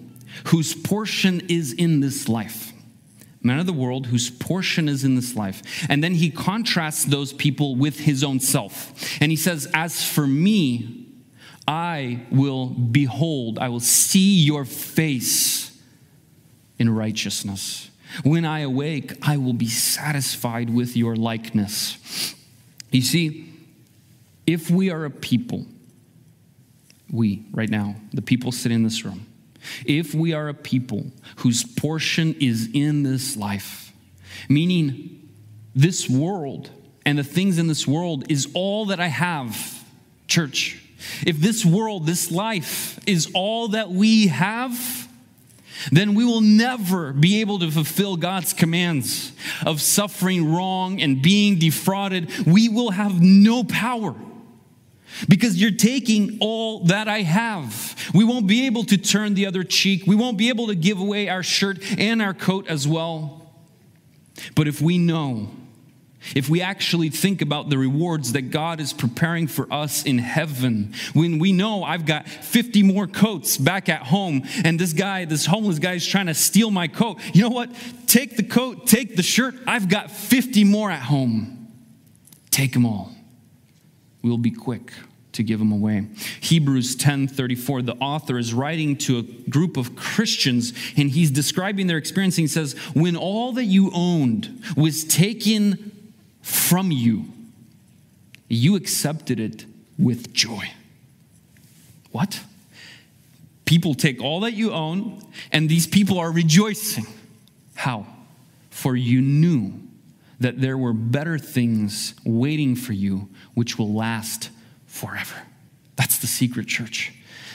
whose 0.47 0.75
portion 0.75 1.43
is 1.49 1.73
in 1.73 2.01
this 2.01 2.29
life 2.29 2.74
men 3.45 3.59
of 3.59 3.67
the 3.67 3.73
world 3.73 4.07
whose 4.07 4.31
portion 4.31 4.89
is 4.89 5.05
in 5.05 5.15
this 5.15 5.37
life. 5.37 5.87
And 5.89 6.03
then 6.03 6.15
he 6.15 6.31
contrasts 6.31 7.05
those 7.05 7.33
people 7.33 7.77
with 7.77 8.01
his 8.01 8.25
own 8.25 8.41
self. 8.41 8.93
And 9.21 9.31
he 9.31 9.37
says, 9.37 9.69
As 9.75 10.05
for 10.05 10.27
me, 10.27 11.07
I 11.69 12.27
will 12.31 12.67
behold, 12.67 13.59
I 13.59 13.69
will 13.69 13.81
see 13.81 14.41
your 14.41 14.65
face 14.65 15.79
in 16.79 16.95
righteousness. 16.95 17.91
When 18.23 18.45
I 18.45 18.61
awake, 18.61 19.15
I 19.23 19.37
will 19.39 19.55
be 19.55 19.69
satisfied 19.69 20.71
with 20.71 20.97
your 20.97 21.17
likeness. 21.17 22.35
You 22.91 23.03
see, 23.03 23.53
if 24.47 24.71
we 24.71 24.91
are 24.91 25.05
a 25.05 25.11
people, 25.11 25.67
we 27.11 27.45
right 27.51 27.69
now, 27.69 27.97
the 28.13 28.23
people 28.23 28.53
sitting 28.53 28.77
in 28.77 28.83
this 28.85 29.05
room, 29.05 29.27
if 29.85 30.15
we 30.15 30.33
are 30.33 30.49
a 30.49 30.55
people 30.55 31.07
whose 31.37 31.65
portion 31.65 32.35
is 32.41 32.69
in 32.73 33.03
this 33.03 33.37
life, 33.37 33.93
meaning 34.49 35.29
this 35.75 36.09
world 36.09 36.71
and 37.05 37.19
the 37.19 37.25
things 37.25 37.59
in 37.59 37.67
this 37.67 37.87
world 37.87 38.31
is 38.31 38.49
all 38.55 38.87
that 38.87 39.01
I 39.01 39.09
have, 39.09 39.85
church, 40.27 40.81
if 41.27 41.39
this 41.39 41.65
world, 41.65 42.07
this 42.07 42.31
life 42.31 42.99
is 43.07 43.31
all 43.35 43.69
that 43.69 43.91
we 43.91 44.29
have, 44.29 45.09
then 45.91 46.15
we 46.15 46.25
will 46.25 46.41
never 46.41 47.13
be 47.13 47.41
able 47.41 47.59
to 47.59 47.71
fulfill 47.71 48.17
God's 48.17 48.53
commands 48.53 49.33
of 49.67 49.81
suffering 49.81 50.53
wrong 50.55 51.01
and 51.01 51.21
being 51.21 51.59
defrauded. 51.59 52.47
We 52.47 52.69
will 52.69 52.91
have 52.91 53.21
no 53.21 53.65
power 53.65 54.15
because 55.29 55.61
you're 55.61 55.71
taking 55.71 56.39
all 56.41 56.81
that 56.85 57.09
I 57.09 57.23
have. 57.23 58.11
We 58.15 58.25
won't 58.25 58.47
be 58.47 58.67
able 58.67 58.85
to 58.85 58.97
turn 58.97 59.35
the 59.35 59.47
other 59.47 59.65
cheek. 59.65 60.05
We 60.07 60.15
won't 60.15 60.39
be 60.39 60.49
able 60.49 60.69
to 60.69 60.75
give 60.75 61.01
away 61.01 61.29
our 61.29 61.43
shirt 61.43 61.79
and 61.99 62.21
our 62.21 62.35
coat 62.35 62.67
as 62.69 62.87
well. 62.87 63.53
But 64.55 64.67
if 64.67 64.81
we 64.81 64.99
know, 64.99 65.49
if 66.35 66.49
we 66.49 66.61
actually 66.63 67.11
think 67.11 67.43
about 67.43 67.71
the 67.71 67.79
rewards 67.79 68.33
that 68.33 68.51
God 68.51 68.81
is 68.81 68.93
preparing 68.93 69.47
for 69.47 69.73
us 69.73 70.05
in 70.05 70.19
heaven, 70.19 70.95
when 71.13 71.39
we 71.39 71.53
know 71.53 71.85
I've 71.85 72.07
got 72.07 72.29
50 72.29 72.83
more 72.83 73.07
coats 73.07 73.57
back 73.57 73.89
at 73.89 74.03
home 74.03 74.43
and 74.65 74.79
this 74.79 74.93
guy, 74.93 75.27
this 75.27 75.47
homeless 75.47 75.79
guy 75.79 75.95
is 75.95 76.07
trying 76.07 76.27
to 76.27 76.35
steal 76.35 76.71
my 76.71 76.89
coat, 76.89 77.19
you 77.33 77.43
know 77.43 77.51
what? 77.51 77.71
Take 78.07 78.37
the 78.37 78.43
coat, 78.43 78.87
take 78.87 79.17
the 79.17 79.23
shirt. 79.23 79.55
I've 79.67 79.89
got 79.89 80.11
50 80.11 80.65
more 80.65 80.91
at 80.91 81.03
home. 81.03 81.69
Take 82.51 82.73
them 82.73 82.87
all 82.87 83.14
we'll 84.25 84.39
be 84.39 84.51
quick 84.51 84.93
to 85.33 85.43
give 85.43 85.59
them 85.59 85.73
away. 85.73 86.07
Hebrews 86.41 86.97
10:34 86.97 87.85
the 87.85 87.95
author 87.97 88.39
is 88.39 88.55
writing 88.55 88.97
to 88.99 89.19
a 89.19 89.23
group 89.51 89.77
of 89.77 89.95
Christians 89.95 90.73
and 90.97 91.11
he's 91.11 91.31
describing 91.31 91.87
their 91.87 91.99
experience 91.99 92.37
he 92.37 92.47
says 92.47 92.73
when 92.95 93.17
all 93.17 93.53
that 93.53 93.65
you 93.65 93.91
owned 93.93 94.63
was 94.77 95.05
taken 95.05 96.13
from 96.41 96.91
you 96.91 97.27
you 98.49 98.77
accepted 98.77 99.41
it 99.41 99.67
with 99.99 100.33
joy. 100.33 100.71
What? 102.13 102.41
People 103.65 103.95
take 103.95 104.23
all 104.23 104.41
that 104.41 104.55
you 104.55 104.73
own 104.73 105.23
and 105.51 105.69
these 105.69 105.87
people 105.87 106.19
are 106.19 106.31
rejoicing. 106.31 107.07
How? 107.75 108.07
For 108.71 108.95
you 108.95 109.21
knew 109.21 109.81
that 110.41 110.61
there 110.61 110.77
were 110.77 110.93
better 110.93 111.39
things 111.39 112.15
waiting 112.25 112.77
for 112.77 112.93
you 112.93 113.29
which 113.55 113.79
will 113.79 113.93
last 113.93 114.51
forever. 114.87 115.35
That's 115.97 116.19
the 116.19 116.27
secret, 116.27 116.67
church. 116.67 117.13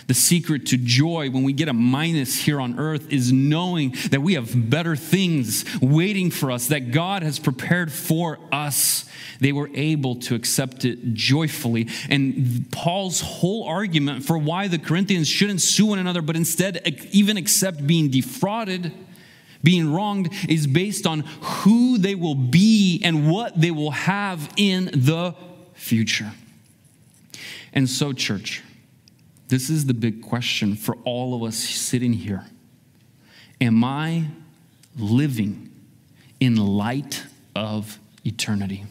The 0.08 0.16
secret 0.16 0.66
to 0.68 0.78
joy 0.78 1.30
when 1.30 1.44
we 1.44 1.54
get 1.54 1.68
a 1.68 1.74
minus 1.74 2.36
here 2.36 2.60
on 2.60 2.80
earth 2.80 3.14
is 3.14 3.32
knowing 3.32 3.96
that 4.10 4.22
we 4.22 4.34
have 4.34 4.70
better 4.70 4.96
things 4.96 5.66
waiting 5.84 6.32
for 6.32 6.50
us, 6.50 6.70
that 6.70 6.90
God 6.92 7.22
has 7.22 7.38
prepared 7.38 7.92
for 7.92 8.40
us. 8.52 9.08
They 9.40 9.52
were 9.52 9.70
able 9.76 10.16
to 10.22 10.34
accept 10.34 10.84
it 10.84 11.14
joyfully. 11.14 11.90
And 12.10 12.66
Paul's 12.72 13.22
whole 13.22 13.66
argument 13.66 14.26
for 14.26 14.36
why 14.36 14.68
the 14.68 14.80
Corinthians 14.80 15.28
shouldn't 15.28 15.62
sue 15.62 15.86
one 15.86 16.00
another, 16.00 16.24
but 16.24 16.36
instead 16.36 16.82
even 17.12 17.38
accept 17.38 17.86
being 17.86 18.10
defrauded 18.10 18.92
being 19.62 19.92
wronged 19.92 20.34
is 20.48 20.68
based 20.68 21.06
on 21.06 21.20
who 21.42 21.98
they 21.98 22.16
will 22.16 22.34
be 22.34 23.02
and 23.04 23.30
what 23.30 23.60
they 23.60 23.72
will 23.72 23.92
have 23.92 24.50
in 24.56 24.86
the 24.86 25.36
future. 25.80 26.32
And 27.74 27.89
so, 27.89 28.13
church, 28.13 28.63
this 29.48 29.70
is 29.70 29.86
the 29.86 29.94
big 29.94 30.22
question 30.22 30.76
for 30.76 30.96
all 31.06 31.34
of 31.34 31.44
us 31.44 31.58
sitting 31.58 32.13
here. 32.13 32.46
Am 33.62 33.84
I 33.84 34.28
living 34.98 35.72
in 36.39 36.56
light 36.56 37.26
of 37.56 38.00
eternity? 38.26 38.86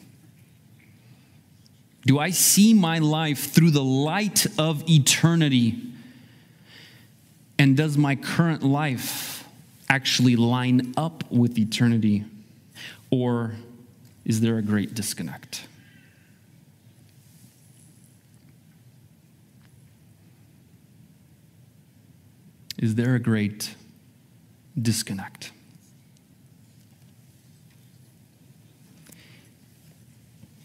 Do 2.07 2.19
I 2.19 2.31
see 2.31 2.75
my 2.75 2.99
life 2.99 3.53
through 3.53 3.71
the 3.71 3.85
light 3.85 4.47
of 4.59 4.89
eternity? 4.89 5.81
And 7.59 7.77
does 7.77 7.99
my 7.99 8.17
current 8.17 8.63
life 8.63 9.45
actually 9.89 10.37
line 10.37 10.95
up 10.97 11.31
with 11.31 11.59
eternity? 11.59 12.25
Or 13.11 13.53
is 14.25 14.41
there 14.41 14.59
a 14.59 14.63
great 14.63 14.95
disconnect? 14.95 15.67
Is 22.79 22.95
there 22.95 23.15
a 23.17 23.19
great 23.19 23.75
disconnect? 24.81 25.51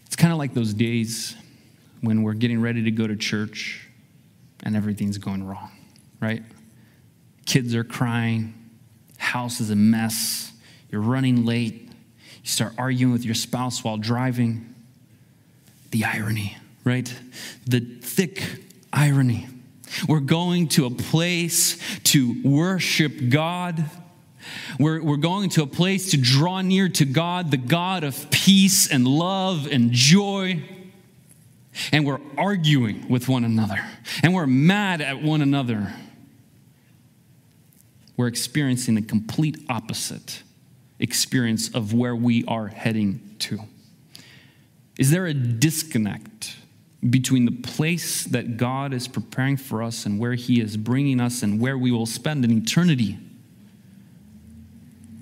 It's 0.06 0.16
kind 0.16 0.32
of 0.32 0.38
like 0.38 0.54
those 0.54 0.72
days 0.72 1.34
when 2.00 2.22
we're 2.22 2.34
getting 2.34 2.60
ready 2.60 2.84
to 2.84 2.90
go 2.90 3.06
to 3.06 3.16
church 3.16 3.88
and 4.62 4.76
everything's 4.76 5.18
going 5.18 5.44
wrong, 5.44 5.72
right? 6.20 6.42
Kids 7.46 7.74
are 7.74 7.84
crying, 7.84 8.54
house 9.18 9.60
is 9.60 9.70
a 9.70 9.76
mess, 9.76 10.52
you're 10.90 11.00
running 11.00 11.44
late, 11.44 11.90
you 12.44 12.48
start 12.48 12.74
arguing 12.78 13.12
with 13.12 13.24
your 13.24 13.34
spouse 13.34 13.82
while 13.82 13.96
driving. 13.96 14.74
The 15.90 16.04
irony, 16.04 16.56
right? 16.84 17.12
The 17.66 17.80
thick 17.80 18.42
irony. 18.92 19.48
We're 20.08 20.20
going 20.20 20.68
to 20.68 20.86
a 20.86 20.90
place 20.90 21.78
to 22.04 22.40
worship 22.44 23.28
God. 23.28 23.84
We're, 24.78 25.02
we're 25.02 25.16
going 25.16 25.50
to 25.50 25.62
a 25.62 25.66
place 25.66 26.10
to 26.10 26.16
draw 26.16 26.60
near 26.60 26.88
to 26.90 27.04
God, 27.04 27.50
the 27.50 27.56
God 27.56 28.04
of 28.04 28.30
peace 28.30 28.90
and 28.90 29.06
love 29.06 29.66
and 29.70 29.90
joy 29.92 30.62
and 31.92 32.06
we're 32.06 32.20
arguing 32.36 33.08
with 33.08 33.28
one 33.28 33.44
another, 33.44 33.84
and 34.22 34.34
we're 34.34 34.46
mad 34.46 35.00
at 35.00 35.22
one 35.22 35.42
another, 35.42 35.92
we're 38.16 38.28
experiencing 38.28 38.94
the 38.94 39.02
complete 39.02 39.58
opposite 39.68 40.42
experience 41.00 41.74
of 41.74 41.92
where 41.92 42.14
we 42.14 42.44
are 42.44 42.68
heading 42.68 43.34
to. 43.40 43.58
Is 44.98 45.10
there 45.10 45.26
a 45.26 45.34
disconnect 45.34 46.56
between 47.08 47.44
the 47.44 47.52
place 47.52 48.24
that 48.24 48.56
God 48.56 48.94
is 48.94 49.08
preparing 49.08 49.56
for 49.56 49.82
us 49.82 50.06
and 50.06 50.18
where 50.18 50.34
He 50.34 50.60
is 50.60 50.76
bringing 50.76 51.20
us 51.20 51.42
and 51.42 51.60
where 51.60 51.76
we 51.76 51.90
will 51.90 52.06
spend 52.06 52.44
an 52.44 52.50
eternity 52.50 53.18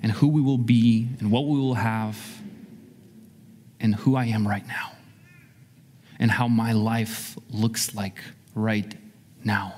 and 0.01 0.11
who 0.11 0.27
we 0.27 0.41
will 0.41 0.57
be 0.57 1.09
and 1.19 1.31
what 1.31 1.45
we 1.45 1.59
will 1.59 1.75
have 1.75 2.17
and 3.79 3.95
who 3.95 4.15
I 4.15 4.25
am 4.25 4.47
right 4.47 4.65
now? 4.65 4.93
and 6.23 6.31
how 6.31 6.47
my 6.47 6.71
life 6.71 7.37
looks 7.49 7.93
like 7.95 8.17
right 8.55 8.95
now. 9.43 9.73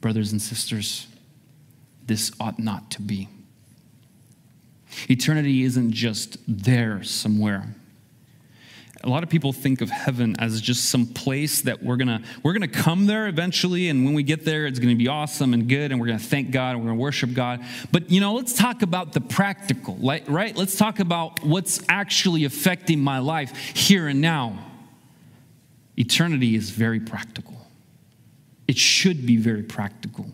Brothers 0.00 0.30
and 0.30 0.40
sisters, 0.40 1.08
this 2.06 2.30
ought 2.38 2.60
not 2.60 2.90
to 2.92 3.02
be. 3.02 3.28
Eternity 5.08 5.64
isn't 5.64 5.90
just 5.90 6.38
there 6.46 7.02
somewhere 7.02 7.74
a 9.04 9.08
lot 9.08 9.22
of 9.22 9.28
people 9.28 9.52
think 9.52 9.80
of 9.82 9.90
heaven 9.90 10.34
as 10.38 10.60
just 10.60 10.86
some 10.86 11.06
place 11.06 11.60
that 11.62 11.82
we're 11.82 11.96
gonna 11.96 12.22
we're 12.42 12.54
gonna 12.54 12.66
come 12.66 13.06
there 13.06 13.28
eventually 13.28 13.88
and 13.88 14.04
when 14.04 14.14
we 14.14 14.22
get 14.22 14.44
there 14.44 14.66
it's 14.66 14.78
gonna 14.78 14.94
be 14.96 15.08
awesome 15.08 15.52
and 15.52 15.68
good 15.68 15.92
and 15.92 16.00
we're 16.00 16.06
gonna 16.06 16.18
thank 16.18 16.50
god 16.50 16.70
and 16.70 16.80
we're 16.80 16.88
gonna 16.88 17.00
worship 17.00 17.32
god. 17.34 17.62
But 17.92 18.10
you 18.10 18.20
know 18.20 18.34
let's 18.34 18.54
talk 18.54 18.82
about 18.82 19.12
the 19.12 19.20
practical 19.20 19.96
right? 19.96 20.56
Let's 20.56 20.76
talk 20.76 21.00
about 21.00 21.44
what's 21.44 21.82
actually 21.88 22.44
affecting 22.44 23.00
my 23.00 23.18
life 23.18 23.56
here 23.56 24.08
and 24.08 24.20
now. 24.20 24.58
Eternity 25.96 26.56
is 26.56 26.70
very 26.70 26.98
practical. 26.98 27.68
It 28.66 28.76
should 28.76 29.26
be 29.26 29.36
very 29.36 29.62
practical 29.62 30.26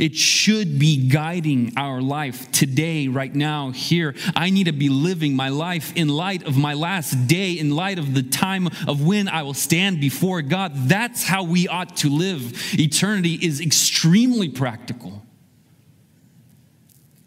it 0.00 0.14
should 0.14 0.78
be 0.78 1.08
guiding 1.08 1.72
our 1.76 2.00
life 2.00 2.50
today, 2.52 3.08
right 3.08 3.34
now, 3.34 3.70
here. 3.70 4.14
I 4.34 4.50
need 4.50 4.64
to 4.64 4.72
be 4.72 4.88
living 4.88 5.36
my 5.36 5.50
life 5.50 5.92
in 5.96 6.08
light 6.08 6.44
of 6.44 6.56
my 6.56 6.74
last 6.74 7.26
day, 7.26 7.52
in 7.52 7.70
light 7.70 7.98
of 7.98 8.14
the 8.14 8.22
time 8.22 8.68
of 8.86 9.04
when 9.04 9.28
I 9.28 9.42
will 9.42 9.54
stand 9.54 10.00
before 10.00 10.42
God. 10.42 10.72
That's 10.88 11.24
how 11.24 11.44
we 11.44 11.68
ought 11.68 11.96
to 11.98 12.08
live. 12.08 12.52
Eternity 12.74 13.34
is 13.34 13.60
extremely 13.60 14.48
practical. 14.48 15.22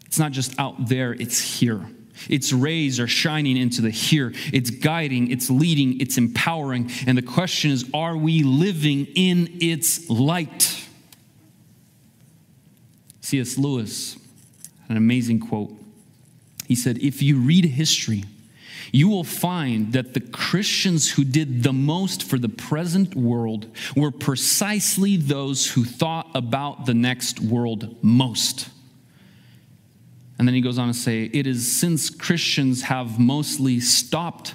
It's 0.06 0.18
not 0.18 0.32
just 0.32 0.58
out 0.58 0.88
there, 0.88 1.12
it's 1.12 1.38
here. 1.38 1.86
Its 2.28 2.52
rays 2.52 2.98
are 2.98 3.06
shining 3.06 3.56
into 3.56 3.80
the 3.80 3.90
here. 3.90 4.32
It's 4.52 4.70
guiding, 4.70 5.30
it's 5.30 5.50
leading, 5.50 6.00
it's 6.00 6.18
empowering. 6.18 6.90
And 7.06 7.16
the 7.16 7.22
question 7.22 7.70
is 7.70 7.88
are 7.94 8.16
we 8.16 8.42
living 8.42 9.06
in 9.14 9.58
its 9.60 10.10
light? 10.10 10.77
C.S. 13.28 13.58
Lewis, 13.58 14.16
an 14.88 14.96
amazing 14.96 15.38
quote. 15.38 15.70
He 16.66 16.74
said, 16.74 16.96
If 16.96 17.20
you 17.20 17.38
read 17.38 17.66
history, 17.66 18.24
you 18.90 19.10
will 19.10 19.22
find 19.22 19.92
that 19.92 20.14
the 20.14 20.20
Christians 20.20 21.10
who 21.10 21.24
did 21.24 21.62
the 21.62 21.74
most 21.74 22.22
for 22.22 22.38
the 22.38 22.48
present 22.48 23.14
world 23.14 23.66
were 23.94 24.10
precisely 24.10 25.18
those 25.18 25.70
who 25.72 25.84
thought 25.84 26.30
about 26.34 26.86
the 26.86 26.94
next 26.94 27.38
world 27.38 28.02
most. 28.02 28.70
And 30.38 30.48
then 30.48 30.54
he 30.54 30.62
goes 30.62 30.78
on 30.78 30.88
to 30.88 30.94
say, 30.94 31.24
It 31.24 31.46
is 31.46 31.70
since 31.70 32.08
Christians 32.08 32.80
have 32.84 33.20
mostly 33.20 33.78
stopped 33.78 34.54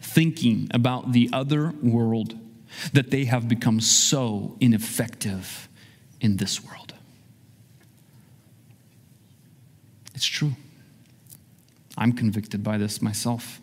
thinking 0.00 0.68
about 0.72 1.10
the 1.10 1.28
other 1.32 1.74
world 1.82 2.38
that 2.92 3.10
they 3.10 3.24
have 3.24 3.48
become 3.48 3.80
so 3.80 4.56
ineffective 4.60 5.68
in 6.20 6.36
this 6.36 6.62
world. 6.62 6.81
It's 10.22 10.28
true. 10.28 10.52
I'm 11.98 12.12
convicted 12.12 12.62
by 12.62 12.78
this 12.78 13.02
myself. 13.02 13.60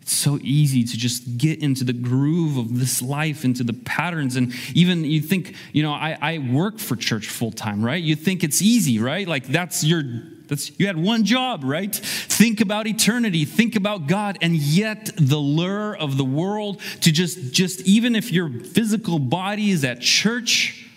It's 0.00 0.12
so 0.12 0.38
easy 0.40 0.84
to 0.84 0.96
just 0.96 1.38
get 1.38 1.60
into 1.60 1.82
the 1.82 1.92
groove 1.92 2.56
of 2.56 2.78
this 2.78 3.02
life, 3.02 3.44
into 3.44 3.64
the 3.64 3.72
patterns. 3.72 4.36
And 4.36 4.54
even 4.74 5.04
you 5.04 5.20
think, 5.20 5.56
you 5.72 5.82
know, 5.82 5.90
I, 5.90 6.16
I 6.22 6.38
work 6.38 6.78
for 6.78 6.94
church 6.94 7.26
full 7.26 7.50
time, 7.50 7.84
right? 7.84 8.00
You 8.00 8.14
think 8.14 8.44
it's 8.44 8.62
easy, 8.62 9.00
right? 9.00 9.26
Like 9.26 9.48
that's 9.48 9.82
your, 9.82 10.04
that's, 10.46 10.70
you 10.78 10.86
had 10.86 10.96
one 10.96 11.24
job, 11.24 11.64
right? 11.64 11.92
Think 11.92 12.60
about 12.60 12.86
eternity, 12.86 13.44
think 13.44 13.74
about 13.74 14.06
God. 14.06 14.38
And 14.42 14.54
yet 14.54 15.10
the 15.16 15.38
lure 15.38 15.96
of 15.96 16.16
the 16.16 16.24
world 16.24 16.80
to 17.00 17.10
just, 17.10 17.52
just 17.52 17.80
even 17.80 18.14
if 18.14 18.30
your 18.30 18.48
physical 18.50 19.18
body 19.18 19.72
is 19.72 19.84
at 19.84 20.00
church, 20.00 20.88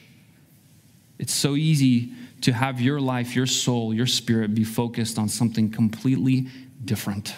it's 1.17 1.33
so 1.33 1.55
easy 1.55 2.13
to 2.41 2.53
have 2.53 2.79
your 2.79 2.99
life, 2.99 3.35
your 3.35 3.45
soul, 3.45 3.93
your 3.93 4.07
spirit 4.07 4.55
be 4.55 4.63
focused 4.63 5.17
on 5.17 5.29
something 5.29 5.69
completely 5.69 6.47
different. 6.83 7.33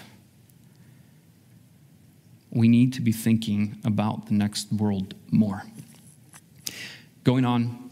We 2.51 2.67
need 2.67 2.93
to 2.93 3.01
be 3.01 3.11
thinking 3.11 3.77
about 3.85 4.27
the 4.27 4.33
next 4.33 4.71
world 4.71 5.13
more. 5.31 5.63
Going 7.23 7.45
on, 7.45 7.89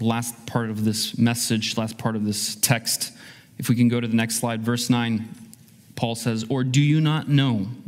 last 0.00 0.46
part 0.46 0.70
of 0.70 0.84
this 0.84 1.16
message, 1.16 1.76
last 1.76 1.98
part 1.98 2.16
of 2.16 2.24
this 2.24 2.56
text, 2.56 3.12
if 3.58 3.68
we 3.68 3.76
can 3.76 3.88
go 3.88 4.00
to 4.00 4.08
the 4.08 4.16
next 4.16 4.36
slide, 4.36 4.62
verse 4.62 4.90
9, 4.90 5.28
Paul 5.94 6.14
says, 6.14 6.44
Or 6.48 6.64
do 6.64 6.80
you 6.80 7.00
not 7.00 7.28
know 7.28 7.68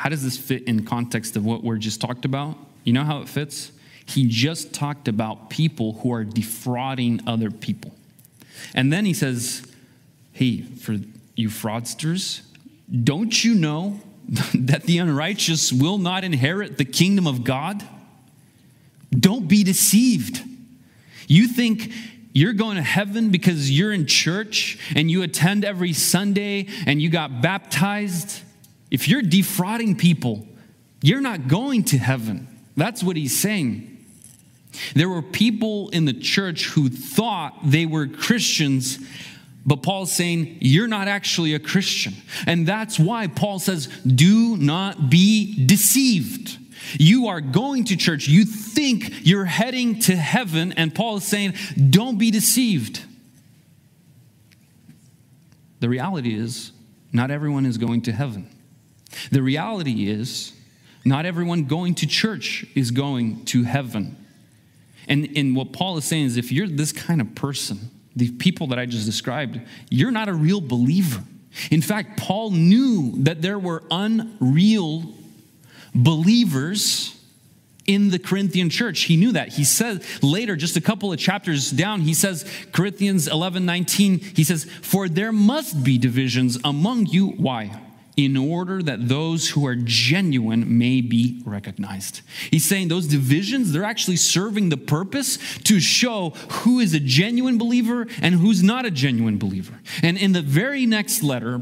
how 0.00 0.08
does 0.08 0.24
this 0.24 0.38
fit 0.38 0.62
in 0.62 0.82
context 0.86 1.36
of 1.36 1.44
what 1.44 1.62
we're 1.62 1.76
just 1.76 2.00
talked 2.00 2.24
about? 2.24 2.56
You 2.84 2.94
know 2.94 3.04
how 3.04 3.20
it 3.20 3.28
fits? 3.28 3.70
He 4.06 4.26
just 4.26 4.72
talked 4.72 5.08
about 5.08 5.50
people 5.50 5.92
who 5.92 6.10
are 6.10 6.24
defrauding 6.24 7.20
other 7.26 7.50
people. 7.50 7.92
And 8.74 8.90
then 8.90 9.04
he 9.04 9.12
says, 9.12 9.62
Hey, 10.32 10.62
for 10.62 10.96
you 11.34 11.50
fraudsters, 11.50 12.40
don't 13.04 13.44
you 13.44 13.54
know 13.54 14.00
that 14.54 14.84
the 14.84 14.96
unrighteous 14.96 15.70
will 15.70 15.98
not 15.98 16.24
inherit 16.24 16.78
the 16.78 16.86
kingdom 16.86 17.26
of 17.26 17.44
God? 17.44 17.86
Don't 19.10 19.48
be 19.48 19.62
deceived. 19.62 20.42
You 21.26 21.46
think 21.46 21.92
you're 22.32 22.54
going 22.54 22.76
to 22.76 22.82
heaven 22.82 23.28
because 23.28 23.70
you're 23.70 23.92
in 23.92 24.06
church 24.06 24.78
and 24.96 25.10
you 25.10 25.20
attend 25.20 25.62
every 25.62 25.92
Sunday 25.92 26.68
and 26.86 27.02
you 27.02 27.10
got 27.10 27.42
baptized 27.42 28.44
if 28.90 29.08
you're 29.08 29.22
defrauding 29.22 29.96
people, 29.96 30.46
you're 31.02 31.20
not 31.20 31.48
going 31.48 31.84
to 31.84 31.98
heaven. 31.98 32.48
That's 32.76 33.02
what 33.02 33.16
he's 33.16 33.40
saying. 33.40 33.86
There 34.94 35.08
were 35.08 35.22
people 35.22 35.88
in 35.90 36.04
the 36.04 36.12
church 36.12 36.66
who 36.66 36.88
thought 36.88 37.58
they 37.64 37.86
were 37.86 38.06
Christians, 38.06 38.98
but 39.66 39.82
Paul's 39.82 40.12
saying, 40.12 40.58
You're 40.60 40.88
not 40.88 41.08
actually 41.08 41.54
a 41.54 41.58
Christian. 41.58 42.14
And 42.46 42.66
that's 42.66 42.98
why 42.98 43.26
Paul 43.26 43.58
says, 43.58 43.86
Do 44.06 44.56
not 44.56 45.10
be 45.10 45.66
deceived. 45.66 46.58
You 46.98 47.28
are 47.28 47.40
going 47.40 47.84
to 47.86 47.96
church, 47.96 48.26
you 48.26 48.44
think 48.44 49.26
you're 49.26 49.44
heading 49.44 50.00
to 50.00 50.16
heaven, 50.16 50.72
and 50.72 50.94
Paul 50.94 51.16
is 51.16 51.24
saying, 51.26 51.54
Don't 51.90 52.18
be 52.18 52.30
deceived. 52.30 53.02
The 55.80 55.88
reality 55.88 56.34
is, 56.34 56.72
not 57.12 57.30
everyone 57.30 57.66
is 57.66 57.78
going 57.78 58.02
to 58.02 58.12
heaven. 58.12 58.48
The 59.30 59.42
reality 59.42 60.08
is, 60.08 60.52
Not 61.04 61.26
everyone 61.26 61.64
going 61.64 61.94
to 61.96 62.06
church 62.06 62.66
is 62.74 62.90
going 62.90 63.44
to 63.46 63.64
heaven. 63.64 64.16
And, 65.08 65.28
and 65.34 65.56
what 65.56 65.72
Paul 65.72 65.96
is 65.96 66.04
saying 66.04 66.26
is 66.26 66.36
if 66.36 66.52
you're 66.52 66.68
this 66.68 66.92
kind 66.92 67.20
of 67.20 67.34
person, 67.34 67.90
the 68.14 68.30
people 68.32 68.68
that 68.68 68.78
I 68.78 68.86
just 68.86 69.06
described, 69.06 69.60
you're 69.88 70.10
not 70.10 70.28
a 70.28 70.34
real 70.34 70.60
believer. 70.60 71.22
In 71.70 71.82
fact, 71.82 72.18
Paul 72.18 72.50
knew 72.50 73.12
that 73.24 73.42
there 73.42 73.58
were 73.58 73.82
unreal 73.90 75.12
believers 75.94 77.16
in 77.86 78.10
the 78.10 78.18
Corinthian 78.18 78.70
church. 78.70 79.00
He 79.02 79.16
knew 79.16 79.32
that. 79.32 79.48
He 79.48 79.64
says 79.64 80.06
later, 80.22 80.54
just 80.54 80.76
a 80.76 80.80
couple 80.80 81.12
of 81.12 81.18
chapters 81.18 81.70
down, 81.70 82.02
he 82.02 82.14
says, 82.14 82.48
Corinthians 82.72 83.26
11 83.26 83.66
19, 83.66 84.18
he 84.20 84.44
says, 84.44 84.64
For 84.64 85.08
there 85.08 85.32
must 85.32 85.82
be 85.82 85.98
divisions 85.98 86.56
among 86.62 87.06
you. 87.06 87.28
Why? 87.28 87.80
In 88.24 88.36
order 88.36 88.82
that 88.82 89.08
those 89.08 89.50
who 89.50 89.66
are 89.66 89.76
genuine 89.76 90.78
may 90.78 91.00
be 91.00 91.42
recognized. 91.44 92.20
He's 92.50 92.64
saying 92.64 92.88
those 92.88 93.06
divisions, 93.06 93.72
they're 93.72 93.84
actually 93.84 94.16
serving 94.16 94.68
the 94.68 94.76
purpose 94.76 95.38
to 95.64 95.80
show 95.80 96.30
who 96.50 96.80
is 96.80 96.94
a 96.94 97.00
genuine 97.00 97.58
believer 97.58 98.06
and 98.20 98.34
who's 98.34 98.62
not 98.62 98.84
a 98.84 98.90
genuine 98.90 99.38
believer. 99.38 99.80
And 100.02 100.18
in 100.18 100.32
the 100.32 100.42
very 100.42 100.86
next 100.86 101.22
letter, 101.22 101.60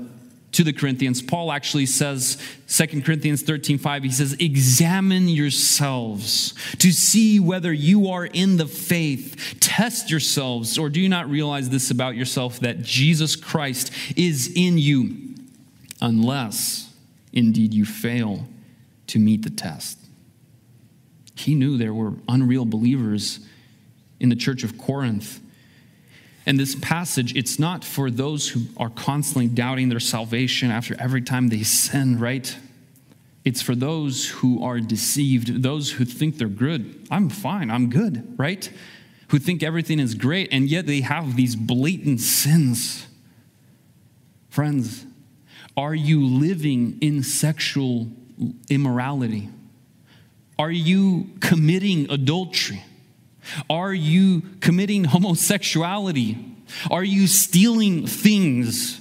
to 0.53 0.65
the 0.65 0.73
Corinthians, 0.73 1.21
Paul 1.21 1.53
actually 1.53 1.87
says, 1.87 2.39
2 2.69 3.03
Corinthians 3.03 3.43
13 3.43 3.79
5, 3.79 4.03
he 4.03 4.11
says, 4.11 4.33
Examine 4.41 5.29
yourselves 5.29 6.55
to 6.79 6.91
see 6.91 7.39
whether 7.39 7.73
you 7.73 8.09
are 8.09 8.25
in 8.25 8.57
the 8.57 8.67
faith. 8.67 9.57
Test 9.61 10.11
yourselves, 10.11 10.79
or 10.79 10.89
do 10.89 11.01
you 11.01 11.09
not 11.09 11.29
realize 11.29 11.69
this 11.69 11.91
about 11.91 12.17
yourself 12.17 12.61
that 12.61 12.81
Jesus 12.81 13.37
Christ 13.37 13.93
is 14.17 14.51
in 14.57 14.79
you? 14.79 15.28
Unless 16.01 16.93
indeed 17.33 17.75
you 17.75 17.85
fail 17.85 18.47
to 19.09 19.19
meet 19.19 19.43
the 19.43 19.51
test. 19.51 19.99
He 21.35 21.55
knew 21.55 21.77
there 21.77 21.95
were 21.95 22.15
unreal 22.29 22.65
believers 22.65 23.41
in 24.21 24.29
the 24.29 24.37
church 24.37 24.65
of 24.65 24.77
Corinth. 24.77 25.41
And 26.47 26.59
this 26.59 26.75
passage, 26.75 27.37
it's 27.37 27.59
not 27.59 27.85
for 27.85 28.11
those 28.11 28.49
who 28.49 28.63
are 28.77 28.91
constantly 28.91 29.49
doubting 29.49 29.89
their 29.89 30.01
salvation 30.01 30.71
after 30.71 30.97
every 31.01 31.23
time 31.23 31.49
they 31.49 31.63
sin, 31.63 32.19
right? 32.19 32.57
It's 33.45 33.63
for 33.63 33.75
those 33.75 34.29
who 34.29 34.63
are 34.63 34.81
deceived, 34.81 35.63
those 35.63 35.93
who 35.93 36.05
think 36.05 36.39
they're 36.39 36.49
good. 36.49 37.07
I'm 37.11 37.29
fine, 37.29 37.71
I'm 37.71 37.91
good, 37.91 38.35
right? 38.39 38.71
Who 39.29 39.39
think 39.39 39.63
everything 39.63 40.01
is 40.01 40.15
great, 40.15 40.49
and 40.53 40.69
yet 40.69 40.87
they 40.87 41.03
have 41.03 41.37
these 41.37 41.55
blatant 41.55 42.21
sins. 42.21 43.07
Friends, 44.49 45.05
are 45.79 45.95
you 45.95 46.27
living 46.27 46.99
in 47.01 47.23
sexual 47.23 48.09
immorality? 48.69 49.49
Are 50.59 50.73
you 50.73 51.31
committing 51.39 52.11
adultery? 52.11 52.83
Are 53.71 53.95
you 53.95 54.43
committing 54.61 55.05
homosexuality? 55.05 56.37
Are 56.91 57.05
you 57.05 57.29
stealing 57.29 58.09
things? 58.09 59.01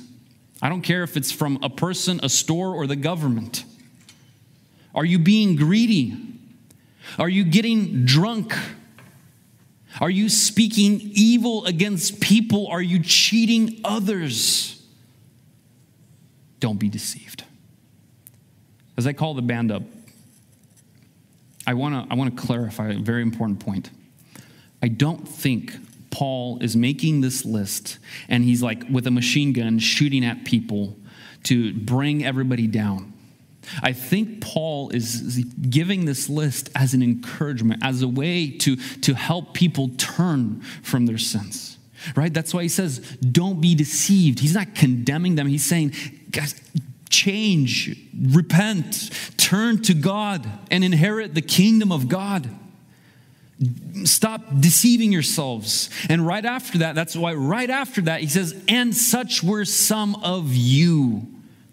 I 0.61 0.69
don't 0.69 0.83
care 0.83 1.01
if 1.01 1.17
it's 1.17 1.31
from 1.31 1.57
a 1.63 1.69
person, 1.69 2.19
a 2.21 2.29
store, 2.29 2.75
or 2.75 2.85
the 2.85 2.95
government. 2.95 3.65
Are 4.93 5.03
you 5.03 5.17
being 5.17 5.55
greedy? 5.55 6.15
Are 7.17 7.27
you 7.27 7.43
getting 7.43 8.05
drunk? 8.05 8.53
Are 9.99 10.11
you 10.11 10.29
speaking 10.29 11.01
evil 11.01 11.65
against 11.65 12.21
people? 12.21 12.67
Are 12.67 12.83
you 12.83 12.99
cheating 13.01 13.81
others? 13.83 14.76
Don't 16.59 16.79
be 16.79 16.89
deceived. 16.89 17.43
As 18.97 19.05
I 19.05 19.13
call 19.13 19.33
the 19.33 19.41
band 19.41 19.71
up, 19.71 19.83
I 21.65 21.73
want 21.73 21.93
to 21.93 22.13
I 22.13 22.15
want 22.17 22.35
to 22.35 22.41
clarify 22.41 22.89
a 22.89 22.99
very 22.99 23.21
important 23.21 23.59
point. 23.59 23.91
I 24.81 24.87
don't 24.87 25.27
think 25.27 25.73
Paul 26.09 26.59
is 26.61 26.75
making 26.75 27.21
this 27.21 27.45
list 27.45 27.99
and 28.29 28.43
he's 28.43 28.63
like 28.63 28.83
with 28.89 29.05
a 29.05 29.11
machine 29.11 29.53
gun 29.53 29.79
shooting 29.79 30.23
at 30.23 30.45
people 30.45 30.95
to 31.43 31.73
bring 31.73 32.23
everybody 32.23 32.67
down. 32.67 33.13
I 33.83 33.91
think 33.91 34.41
Paul 34.41 34.89
is 34.91 35.43
giving 35.69 36.05
this 36.05 36.29
list 36.29 36.69
as 36.73 36.93
an 36.93 37.03
encouragement, 37.03 37.83
as 37.83 38.01
a 38.01 38.07
way 38.07 38.49
to, 38.49 38.77
to 38.77 39.13
help 39.13 39.53
people 39.53 39.89
turn 39.97 40.61
from 40.81 41.05
their 41.05 41.17
sins 41.17 41.77
right? 42.15 42.33
That's 42.33 42.53
why 42.53 42.63
he 42.63 42.69
says, 42.69 42.99
don't 43.19 43.59
be 43.59 43.75
deceived. 43.75 44.39
He's 44.39 44.53
not 44.53 44.75
condemning 44.75 45.35
them. 45.35 45.47
He's 45.47 45.65
saying, 45.65 45.93
change, 47.09 47.97
repent, 48.31 49.09
turn 49.37 49.81
to 49.83 49.93
God, 49.93 50.49
and 50.69 50.83
inherit 50.83 51.33
the 51.33 51.41
kingdom 51.41 51.91
of 51.91 52.09
God. 52.09 52.49
Stop 54.03 54.41
deceiving 54.59 55.11
yourselves. 55.11 55.89
And 56.09 56.25
right 56.25 56.45
after 56.45 56.79
that, 56.79 56.93
that's 56.95 57.15
why 57.15 57.33
right 57.33 57.69
after 57.69 58.01
that, 58.01 58.21
he 58.21 58.27
says, 58.27 58.61
and 58.67 58.95
such 58.95 59.41
were 59.41 59.65
some 59.65 60.15
of 60.15 60.53
you, 60.53 61.25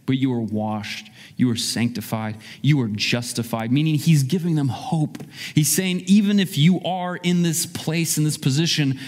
but 0.07 0.17
you 0.17 0.31
were 0.31 0.41
washed. 0.41 1.11
You 1.37 1.49
were 1.49 1.57
sanctified. 1.57 2.37
You 2.63 2.79
were 2.79 2.89
justified, 2.89 3.73
meaning 3.73 3.97
he's 3.97 4.23
giving 4.23 4.55
them 4.55 4.69
hope. 4.69 5.19
He's 5.55 5.75
saying, 5.75 6.05
even 6.07 6.39
if 6.39 6.57
you 6.57 6.81
are 6.85 7.17
in 7.17 7.43
this 7.43 7.67
place, 7.67 8.17
in 8.17 8.25
this 8.25 8.39
position, 8.39 8.99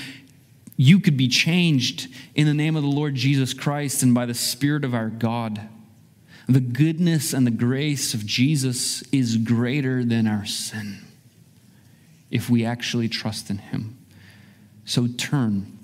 you 0.76 1.00
could 1.00 1.16
be 1.16 1.28
changed 1.28 2.08
in 2.34 2.46
the 2.46 2.54
name 2.54 2.76
of 2.76 2.82
the 2.82 2.88
Lord 2.88 3.14
Jesus 3.14 3.54
Christ 3.54 4.02
and 4.02 4.14
by 4.14 4.26
the 4.26 4.34
Spirit 4.34 4.84
of 4.84 4.94
our 4.94 5.08
God. 5.08 5.68
The 6.48 6.60
goodness 6.60 7.32
and 7.32 7.46
the 7.46 7.50
grace 7.50 8.14
of 8.14 8.24
Jesus 8.24 9.02
is 9.10 9.36
greater 9.36 10.04
than 10.04 10.26
our 10.26 10.44
sin 10.44 10.98
if 12.30 12.50
we 12.50 12.64
actually 12.64 13.08
trust 13.08 13.50
in 13.50 13.58
Him. 13.58 13.96
So 14.84 15.06
turn 15.06 15.78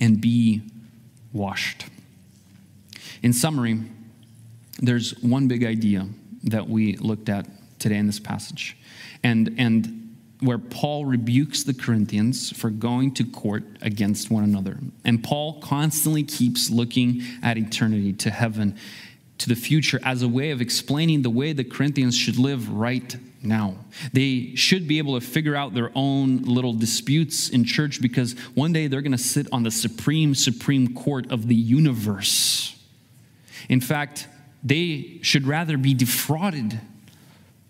and 0.00 0.20
be 0.20 0.62
washed. 1.32 1.86
In 3.22 3.32
summary, 3.32 3.82
there's 4.80 5.18
one 5.22 5.48
big 5.48 5.64
idea 5.64 6.08
that 6.44 6.68
we 6.68 6.96
looked 6.96 7.28
at 7.28 7.46
today 7.78 7.96
in 7.96 8.06
this 8.06 8.20
passage. 8.20 8.76
And, 9.22 9.54
and 9.58 9.97
where 10.40 10.58
Paul 10.58 11.04
rebukes 11.04 11.64
the 11.64 11.74
Corinthians 11.74 12.56
for 12.56 12.70
going 12.70 13.12
to 13.14 13.24
court 13.24 13.64
against 13.82 14.30
one 14.30 14.44
another. 14.44 14.78
And 15.04 15.22
Paul 15.22 15.60
constantly 15.60 16.22
keeps 16.22 16.70
looking 16.70 17.22
at 17.42 17.58
eternity, 17.58 18.12
to 18.14 18.30
heaven, 18.30 18.76
to 19.38 19.48
the 19.48 19.56
future, 19.56 20.00
as 20.04 20.22
a 20.22 20.28
way 20.28 20.50
of 20.50 20.60
explaining 20.60 21.22
the 21.22 21.30
way 21.30 21.52
the 21.52 21.64
Corinthians 21.64 22.16
should 22.16 22.38
live 22.38 22.70
right 22.70 23.16
now. 23.42 23.76
They 24.12 24.54
should 24.54 24.86
be 24.86 24.98
able 24.98 25.18
to 25.18 25.26
figure 25.26 25.56
out 25.56 25.74
their 25.74 25.90
own 25.94 26.42
little 26.42 26.72
disputes 26.72 27.48
in 27.48 27.64
church 27.64 28.00
because 28.00 28.34
one 28.54 28.72
day 28.72 28.86
they're 28.86 29.02
going 29.02 29.12
to 29.12 29.18
sit 29.18 29.46
on 29.52 29.62
the 29.64 29.70
supreme, 29.70 30.34
supreme 30.34 30.94
court 30.94 31.30
of 31.30 31.48
the 31.48 31.54
universe. 31.54 32.76
In 33.68 33.80
fact, 33.80 34.28
they 34.62 35.18
should 35.22 35.46
rather 35.46 35.76
be 35.76 35.94
defrauded 35.94 36.80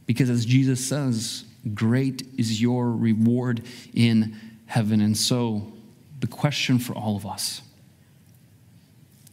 because, 0.06 0.30
as 0.30 0.46
Jesus 0.46 0.86
says, 0.86 1.44
Great 1.74 2.26
is 2.36 2.60
your 2.60 2.90
reward 2.90 3.62
in 3.94 4.36
heaven. 4.66 5.00
And 5.00 5.16
so, 5.16 5.72
the 6.20 6.26
question 6.26 6.78
for 6.78 6.94
all 6.94 7.16
of 7.16 7.26
us 7.26 7.62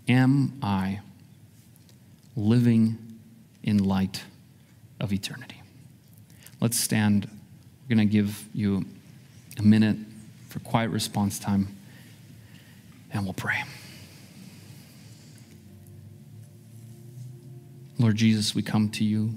Am 0.07 0.57
I 0.61 0.99
living 2.35 2.97
in 3.63 3.83
light 3.83 4.23
of 4.99 5.11
eternity? 5.11 5.61
Let's 6.61 6.79
stand. 6.79 7.29
We're 7.87 7.95
going 7.95 8.07
to 8.07 8.11
give 8.11 8.45
you 8.53 8.85
a 9.57 9.61
minute 9.61 9.97
for 10.49 10.59
quiet 10.59 10.89
response 10.89 11.37
time, 11.39 11.67
and 13.11 13.23
we'll 13.23 13.33
pray. 13.33 13.63
Lord 17.97 18.15
Jesus, 18.15 18.53
we 18.53 18.61
come 18.61 18.89
to 18.89 19.03
you 19.03 19.35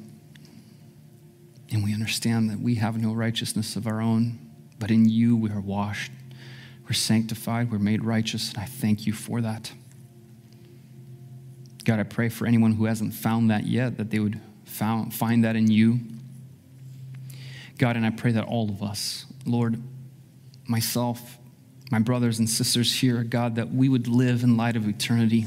and 1.70 1.84
we 1.84 1.92
understand 1.92 2.50
that 2.50 2.60
we 2.60 2.76
have 2.76 3.00
no 3.00 3.12
righteousness 3.12 3.76
of 3.76 3.86
our 3.86 4.00
own, 4.00 4.38
but 4.78 4.90
in 4.90 5.08
you 5.08 5.36
we 5.36 5.50
are 5.50 5.60
washed, 5.60 6.12
we're 6.84 6.92
sanctified, 6.92 7.70
we're 7.70 7.78
made 7.78 8.02
righteous, 8.02 8.52
and 8.52 8.62
I 8.62 8.66
thank 8.66 9.06
you 9.06 9.12
for 9.12 9.40
that. 9.40 9.72
God, 11.84 12.00
I 12.00 12.04
pray 12.04 12.28
for 12.28 12.46
anyone 12.46 12.72
who 12.72 12.84
hasn't 12.86 13.14
found 13.14 13.50
that 13.50 13.66
yet, 13.66 13.96
that 13.98 14.10
they 14.10 14.18
would 14.18 14.40
found, 14.64 15.14
find 15.14 15.44
that 15.44 15.56
in 15.56 15.70
you. 15.70 16.00
God, 17.78 17.96
and 17.96 18.04
I 18.04 18.10
pray 18.10 18.32
that 18.32 18.44
all 18.44 18.68
of 18.68 18.82
us, 18.82 19.26
Lord, 19.46 19.80
myself, 20.66 21.38
my 21.90 21.98
brothers 21.98 22.38
and 22.38 22.48
sisters 22.48 23.00
here, 23.00 23.22
God, 23.22 23.54
that 23.56 23.72
we 23.72 23.88
would 23.88 24.08
live 24.08 24.42
in 24.42 24.56
light 24.56 24.76
of 24.76 24.86
eternity 24.86 25.46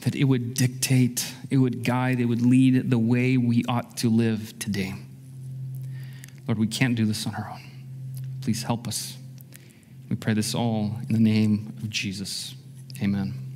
that 0.00 0.14
it 0.14 0.24
would 0.24 0.54
dictate, 0.54 1.34
it 1.50 1.56
would 1.56 1.84
guide, 1.84 2.20
it 2.20 2.26
would 2.26 2.42
lead 2.42 2.90
the 2.90 2.98
way 2.98 3.36
we 3.36 3.64
ought 3.68 3.96
to 3.98 4.08
live 4.08 4.58
today. 4.58 4.94
Lord, 6.46 6.58
we 6.58 6.66
can't 6.66 6.94
do 6.94 7.04
this 7.04 7.26
on 7.26 7.34
our 7.34 7.50
own. 7.50 7.60
Please 8.40 8.62
help 8.62 8.88
us. 8.88 9.16
We 10.08 10.16
pray 10.16 10.34
this 10.34 10.54
all 10.54 10.92
in 11.08 11.14
the 11.14 11.20
name 11.20 11.74
of 11.82 11.90
Jesus. 11.90 12.54
Amen. 13.02 13.47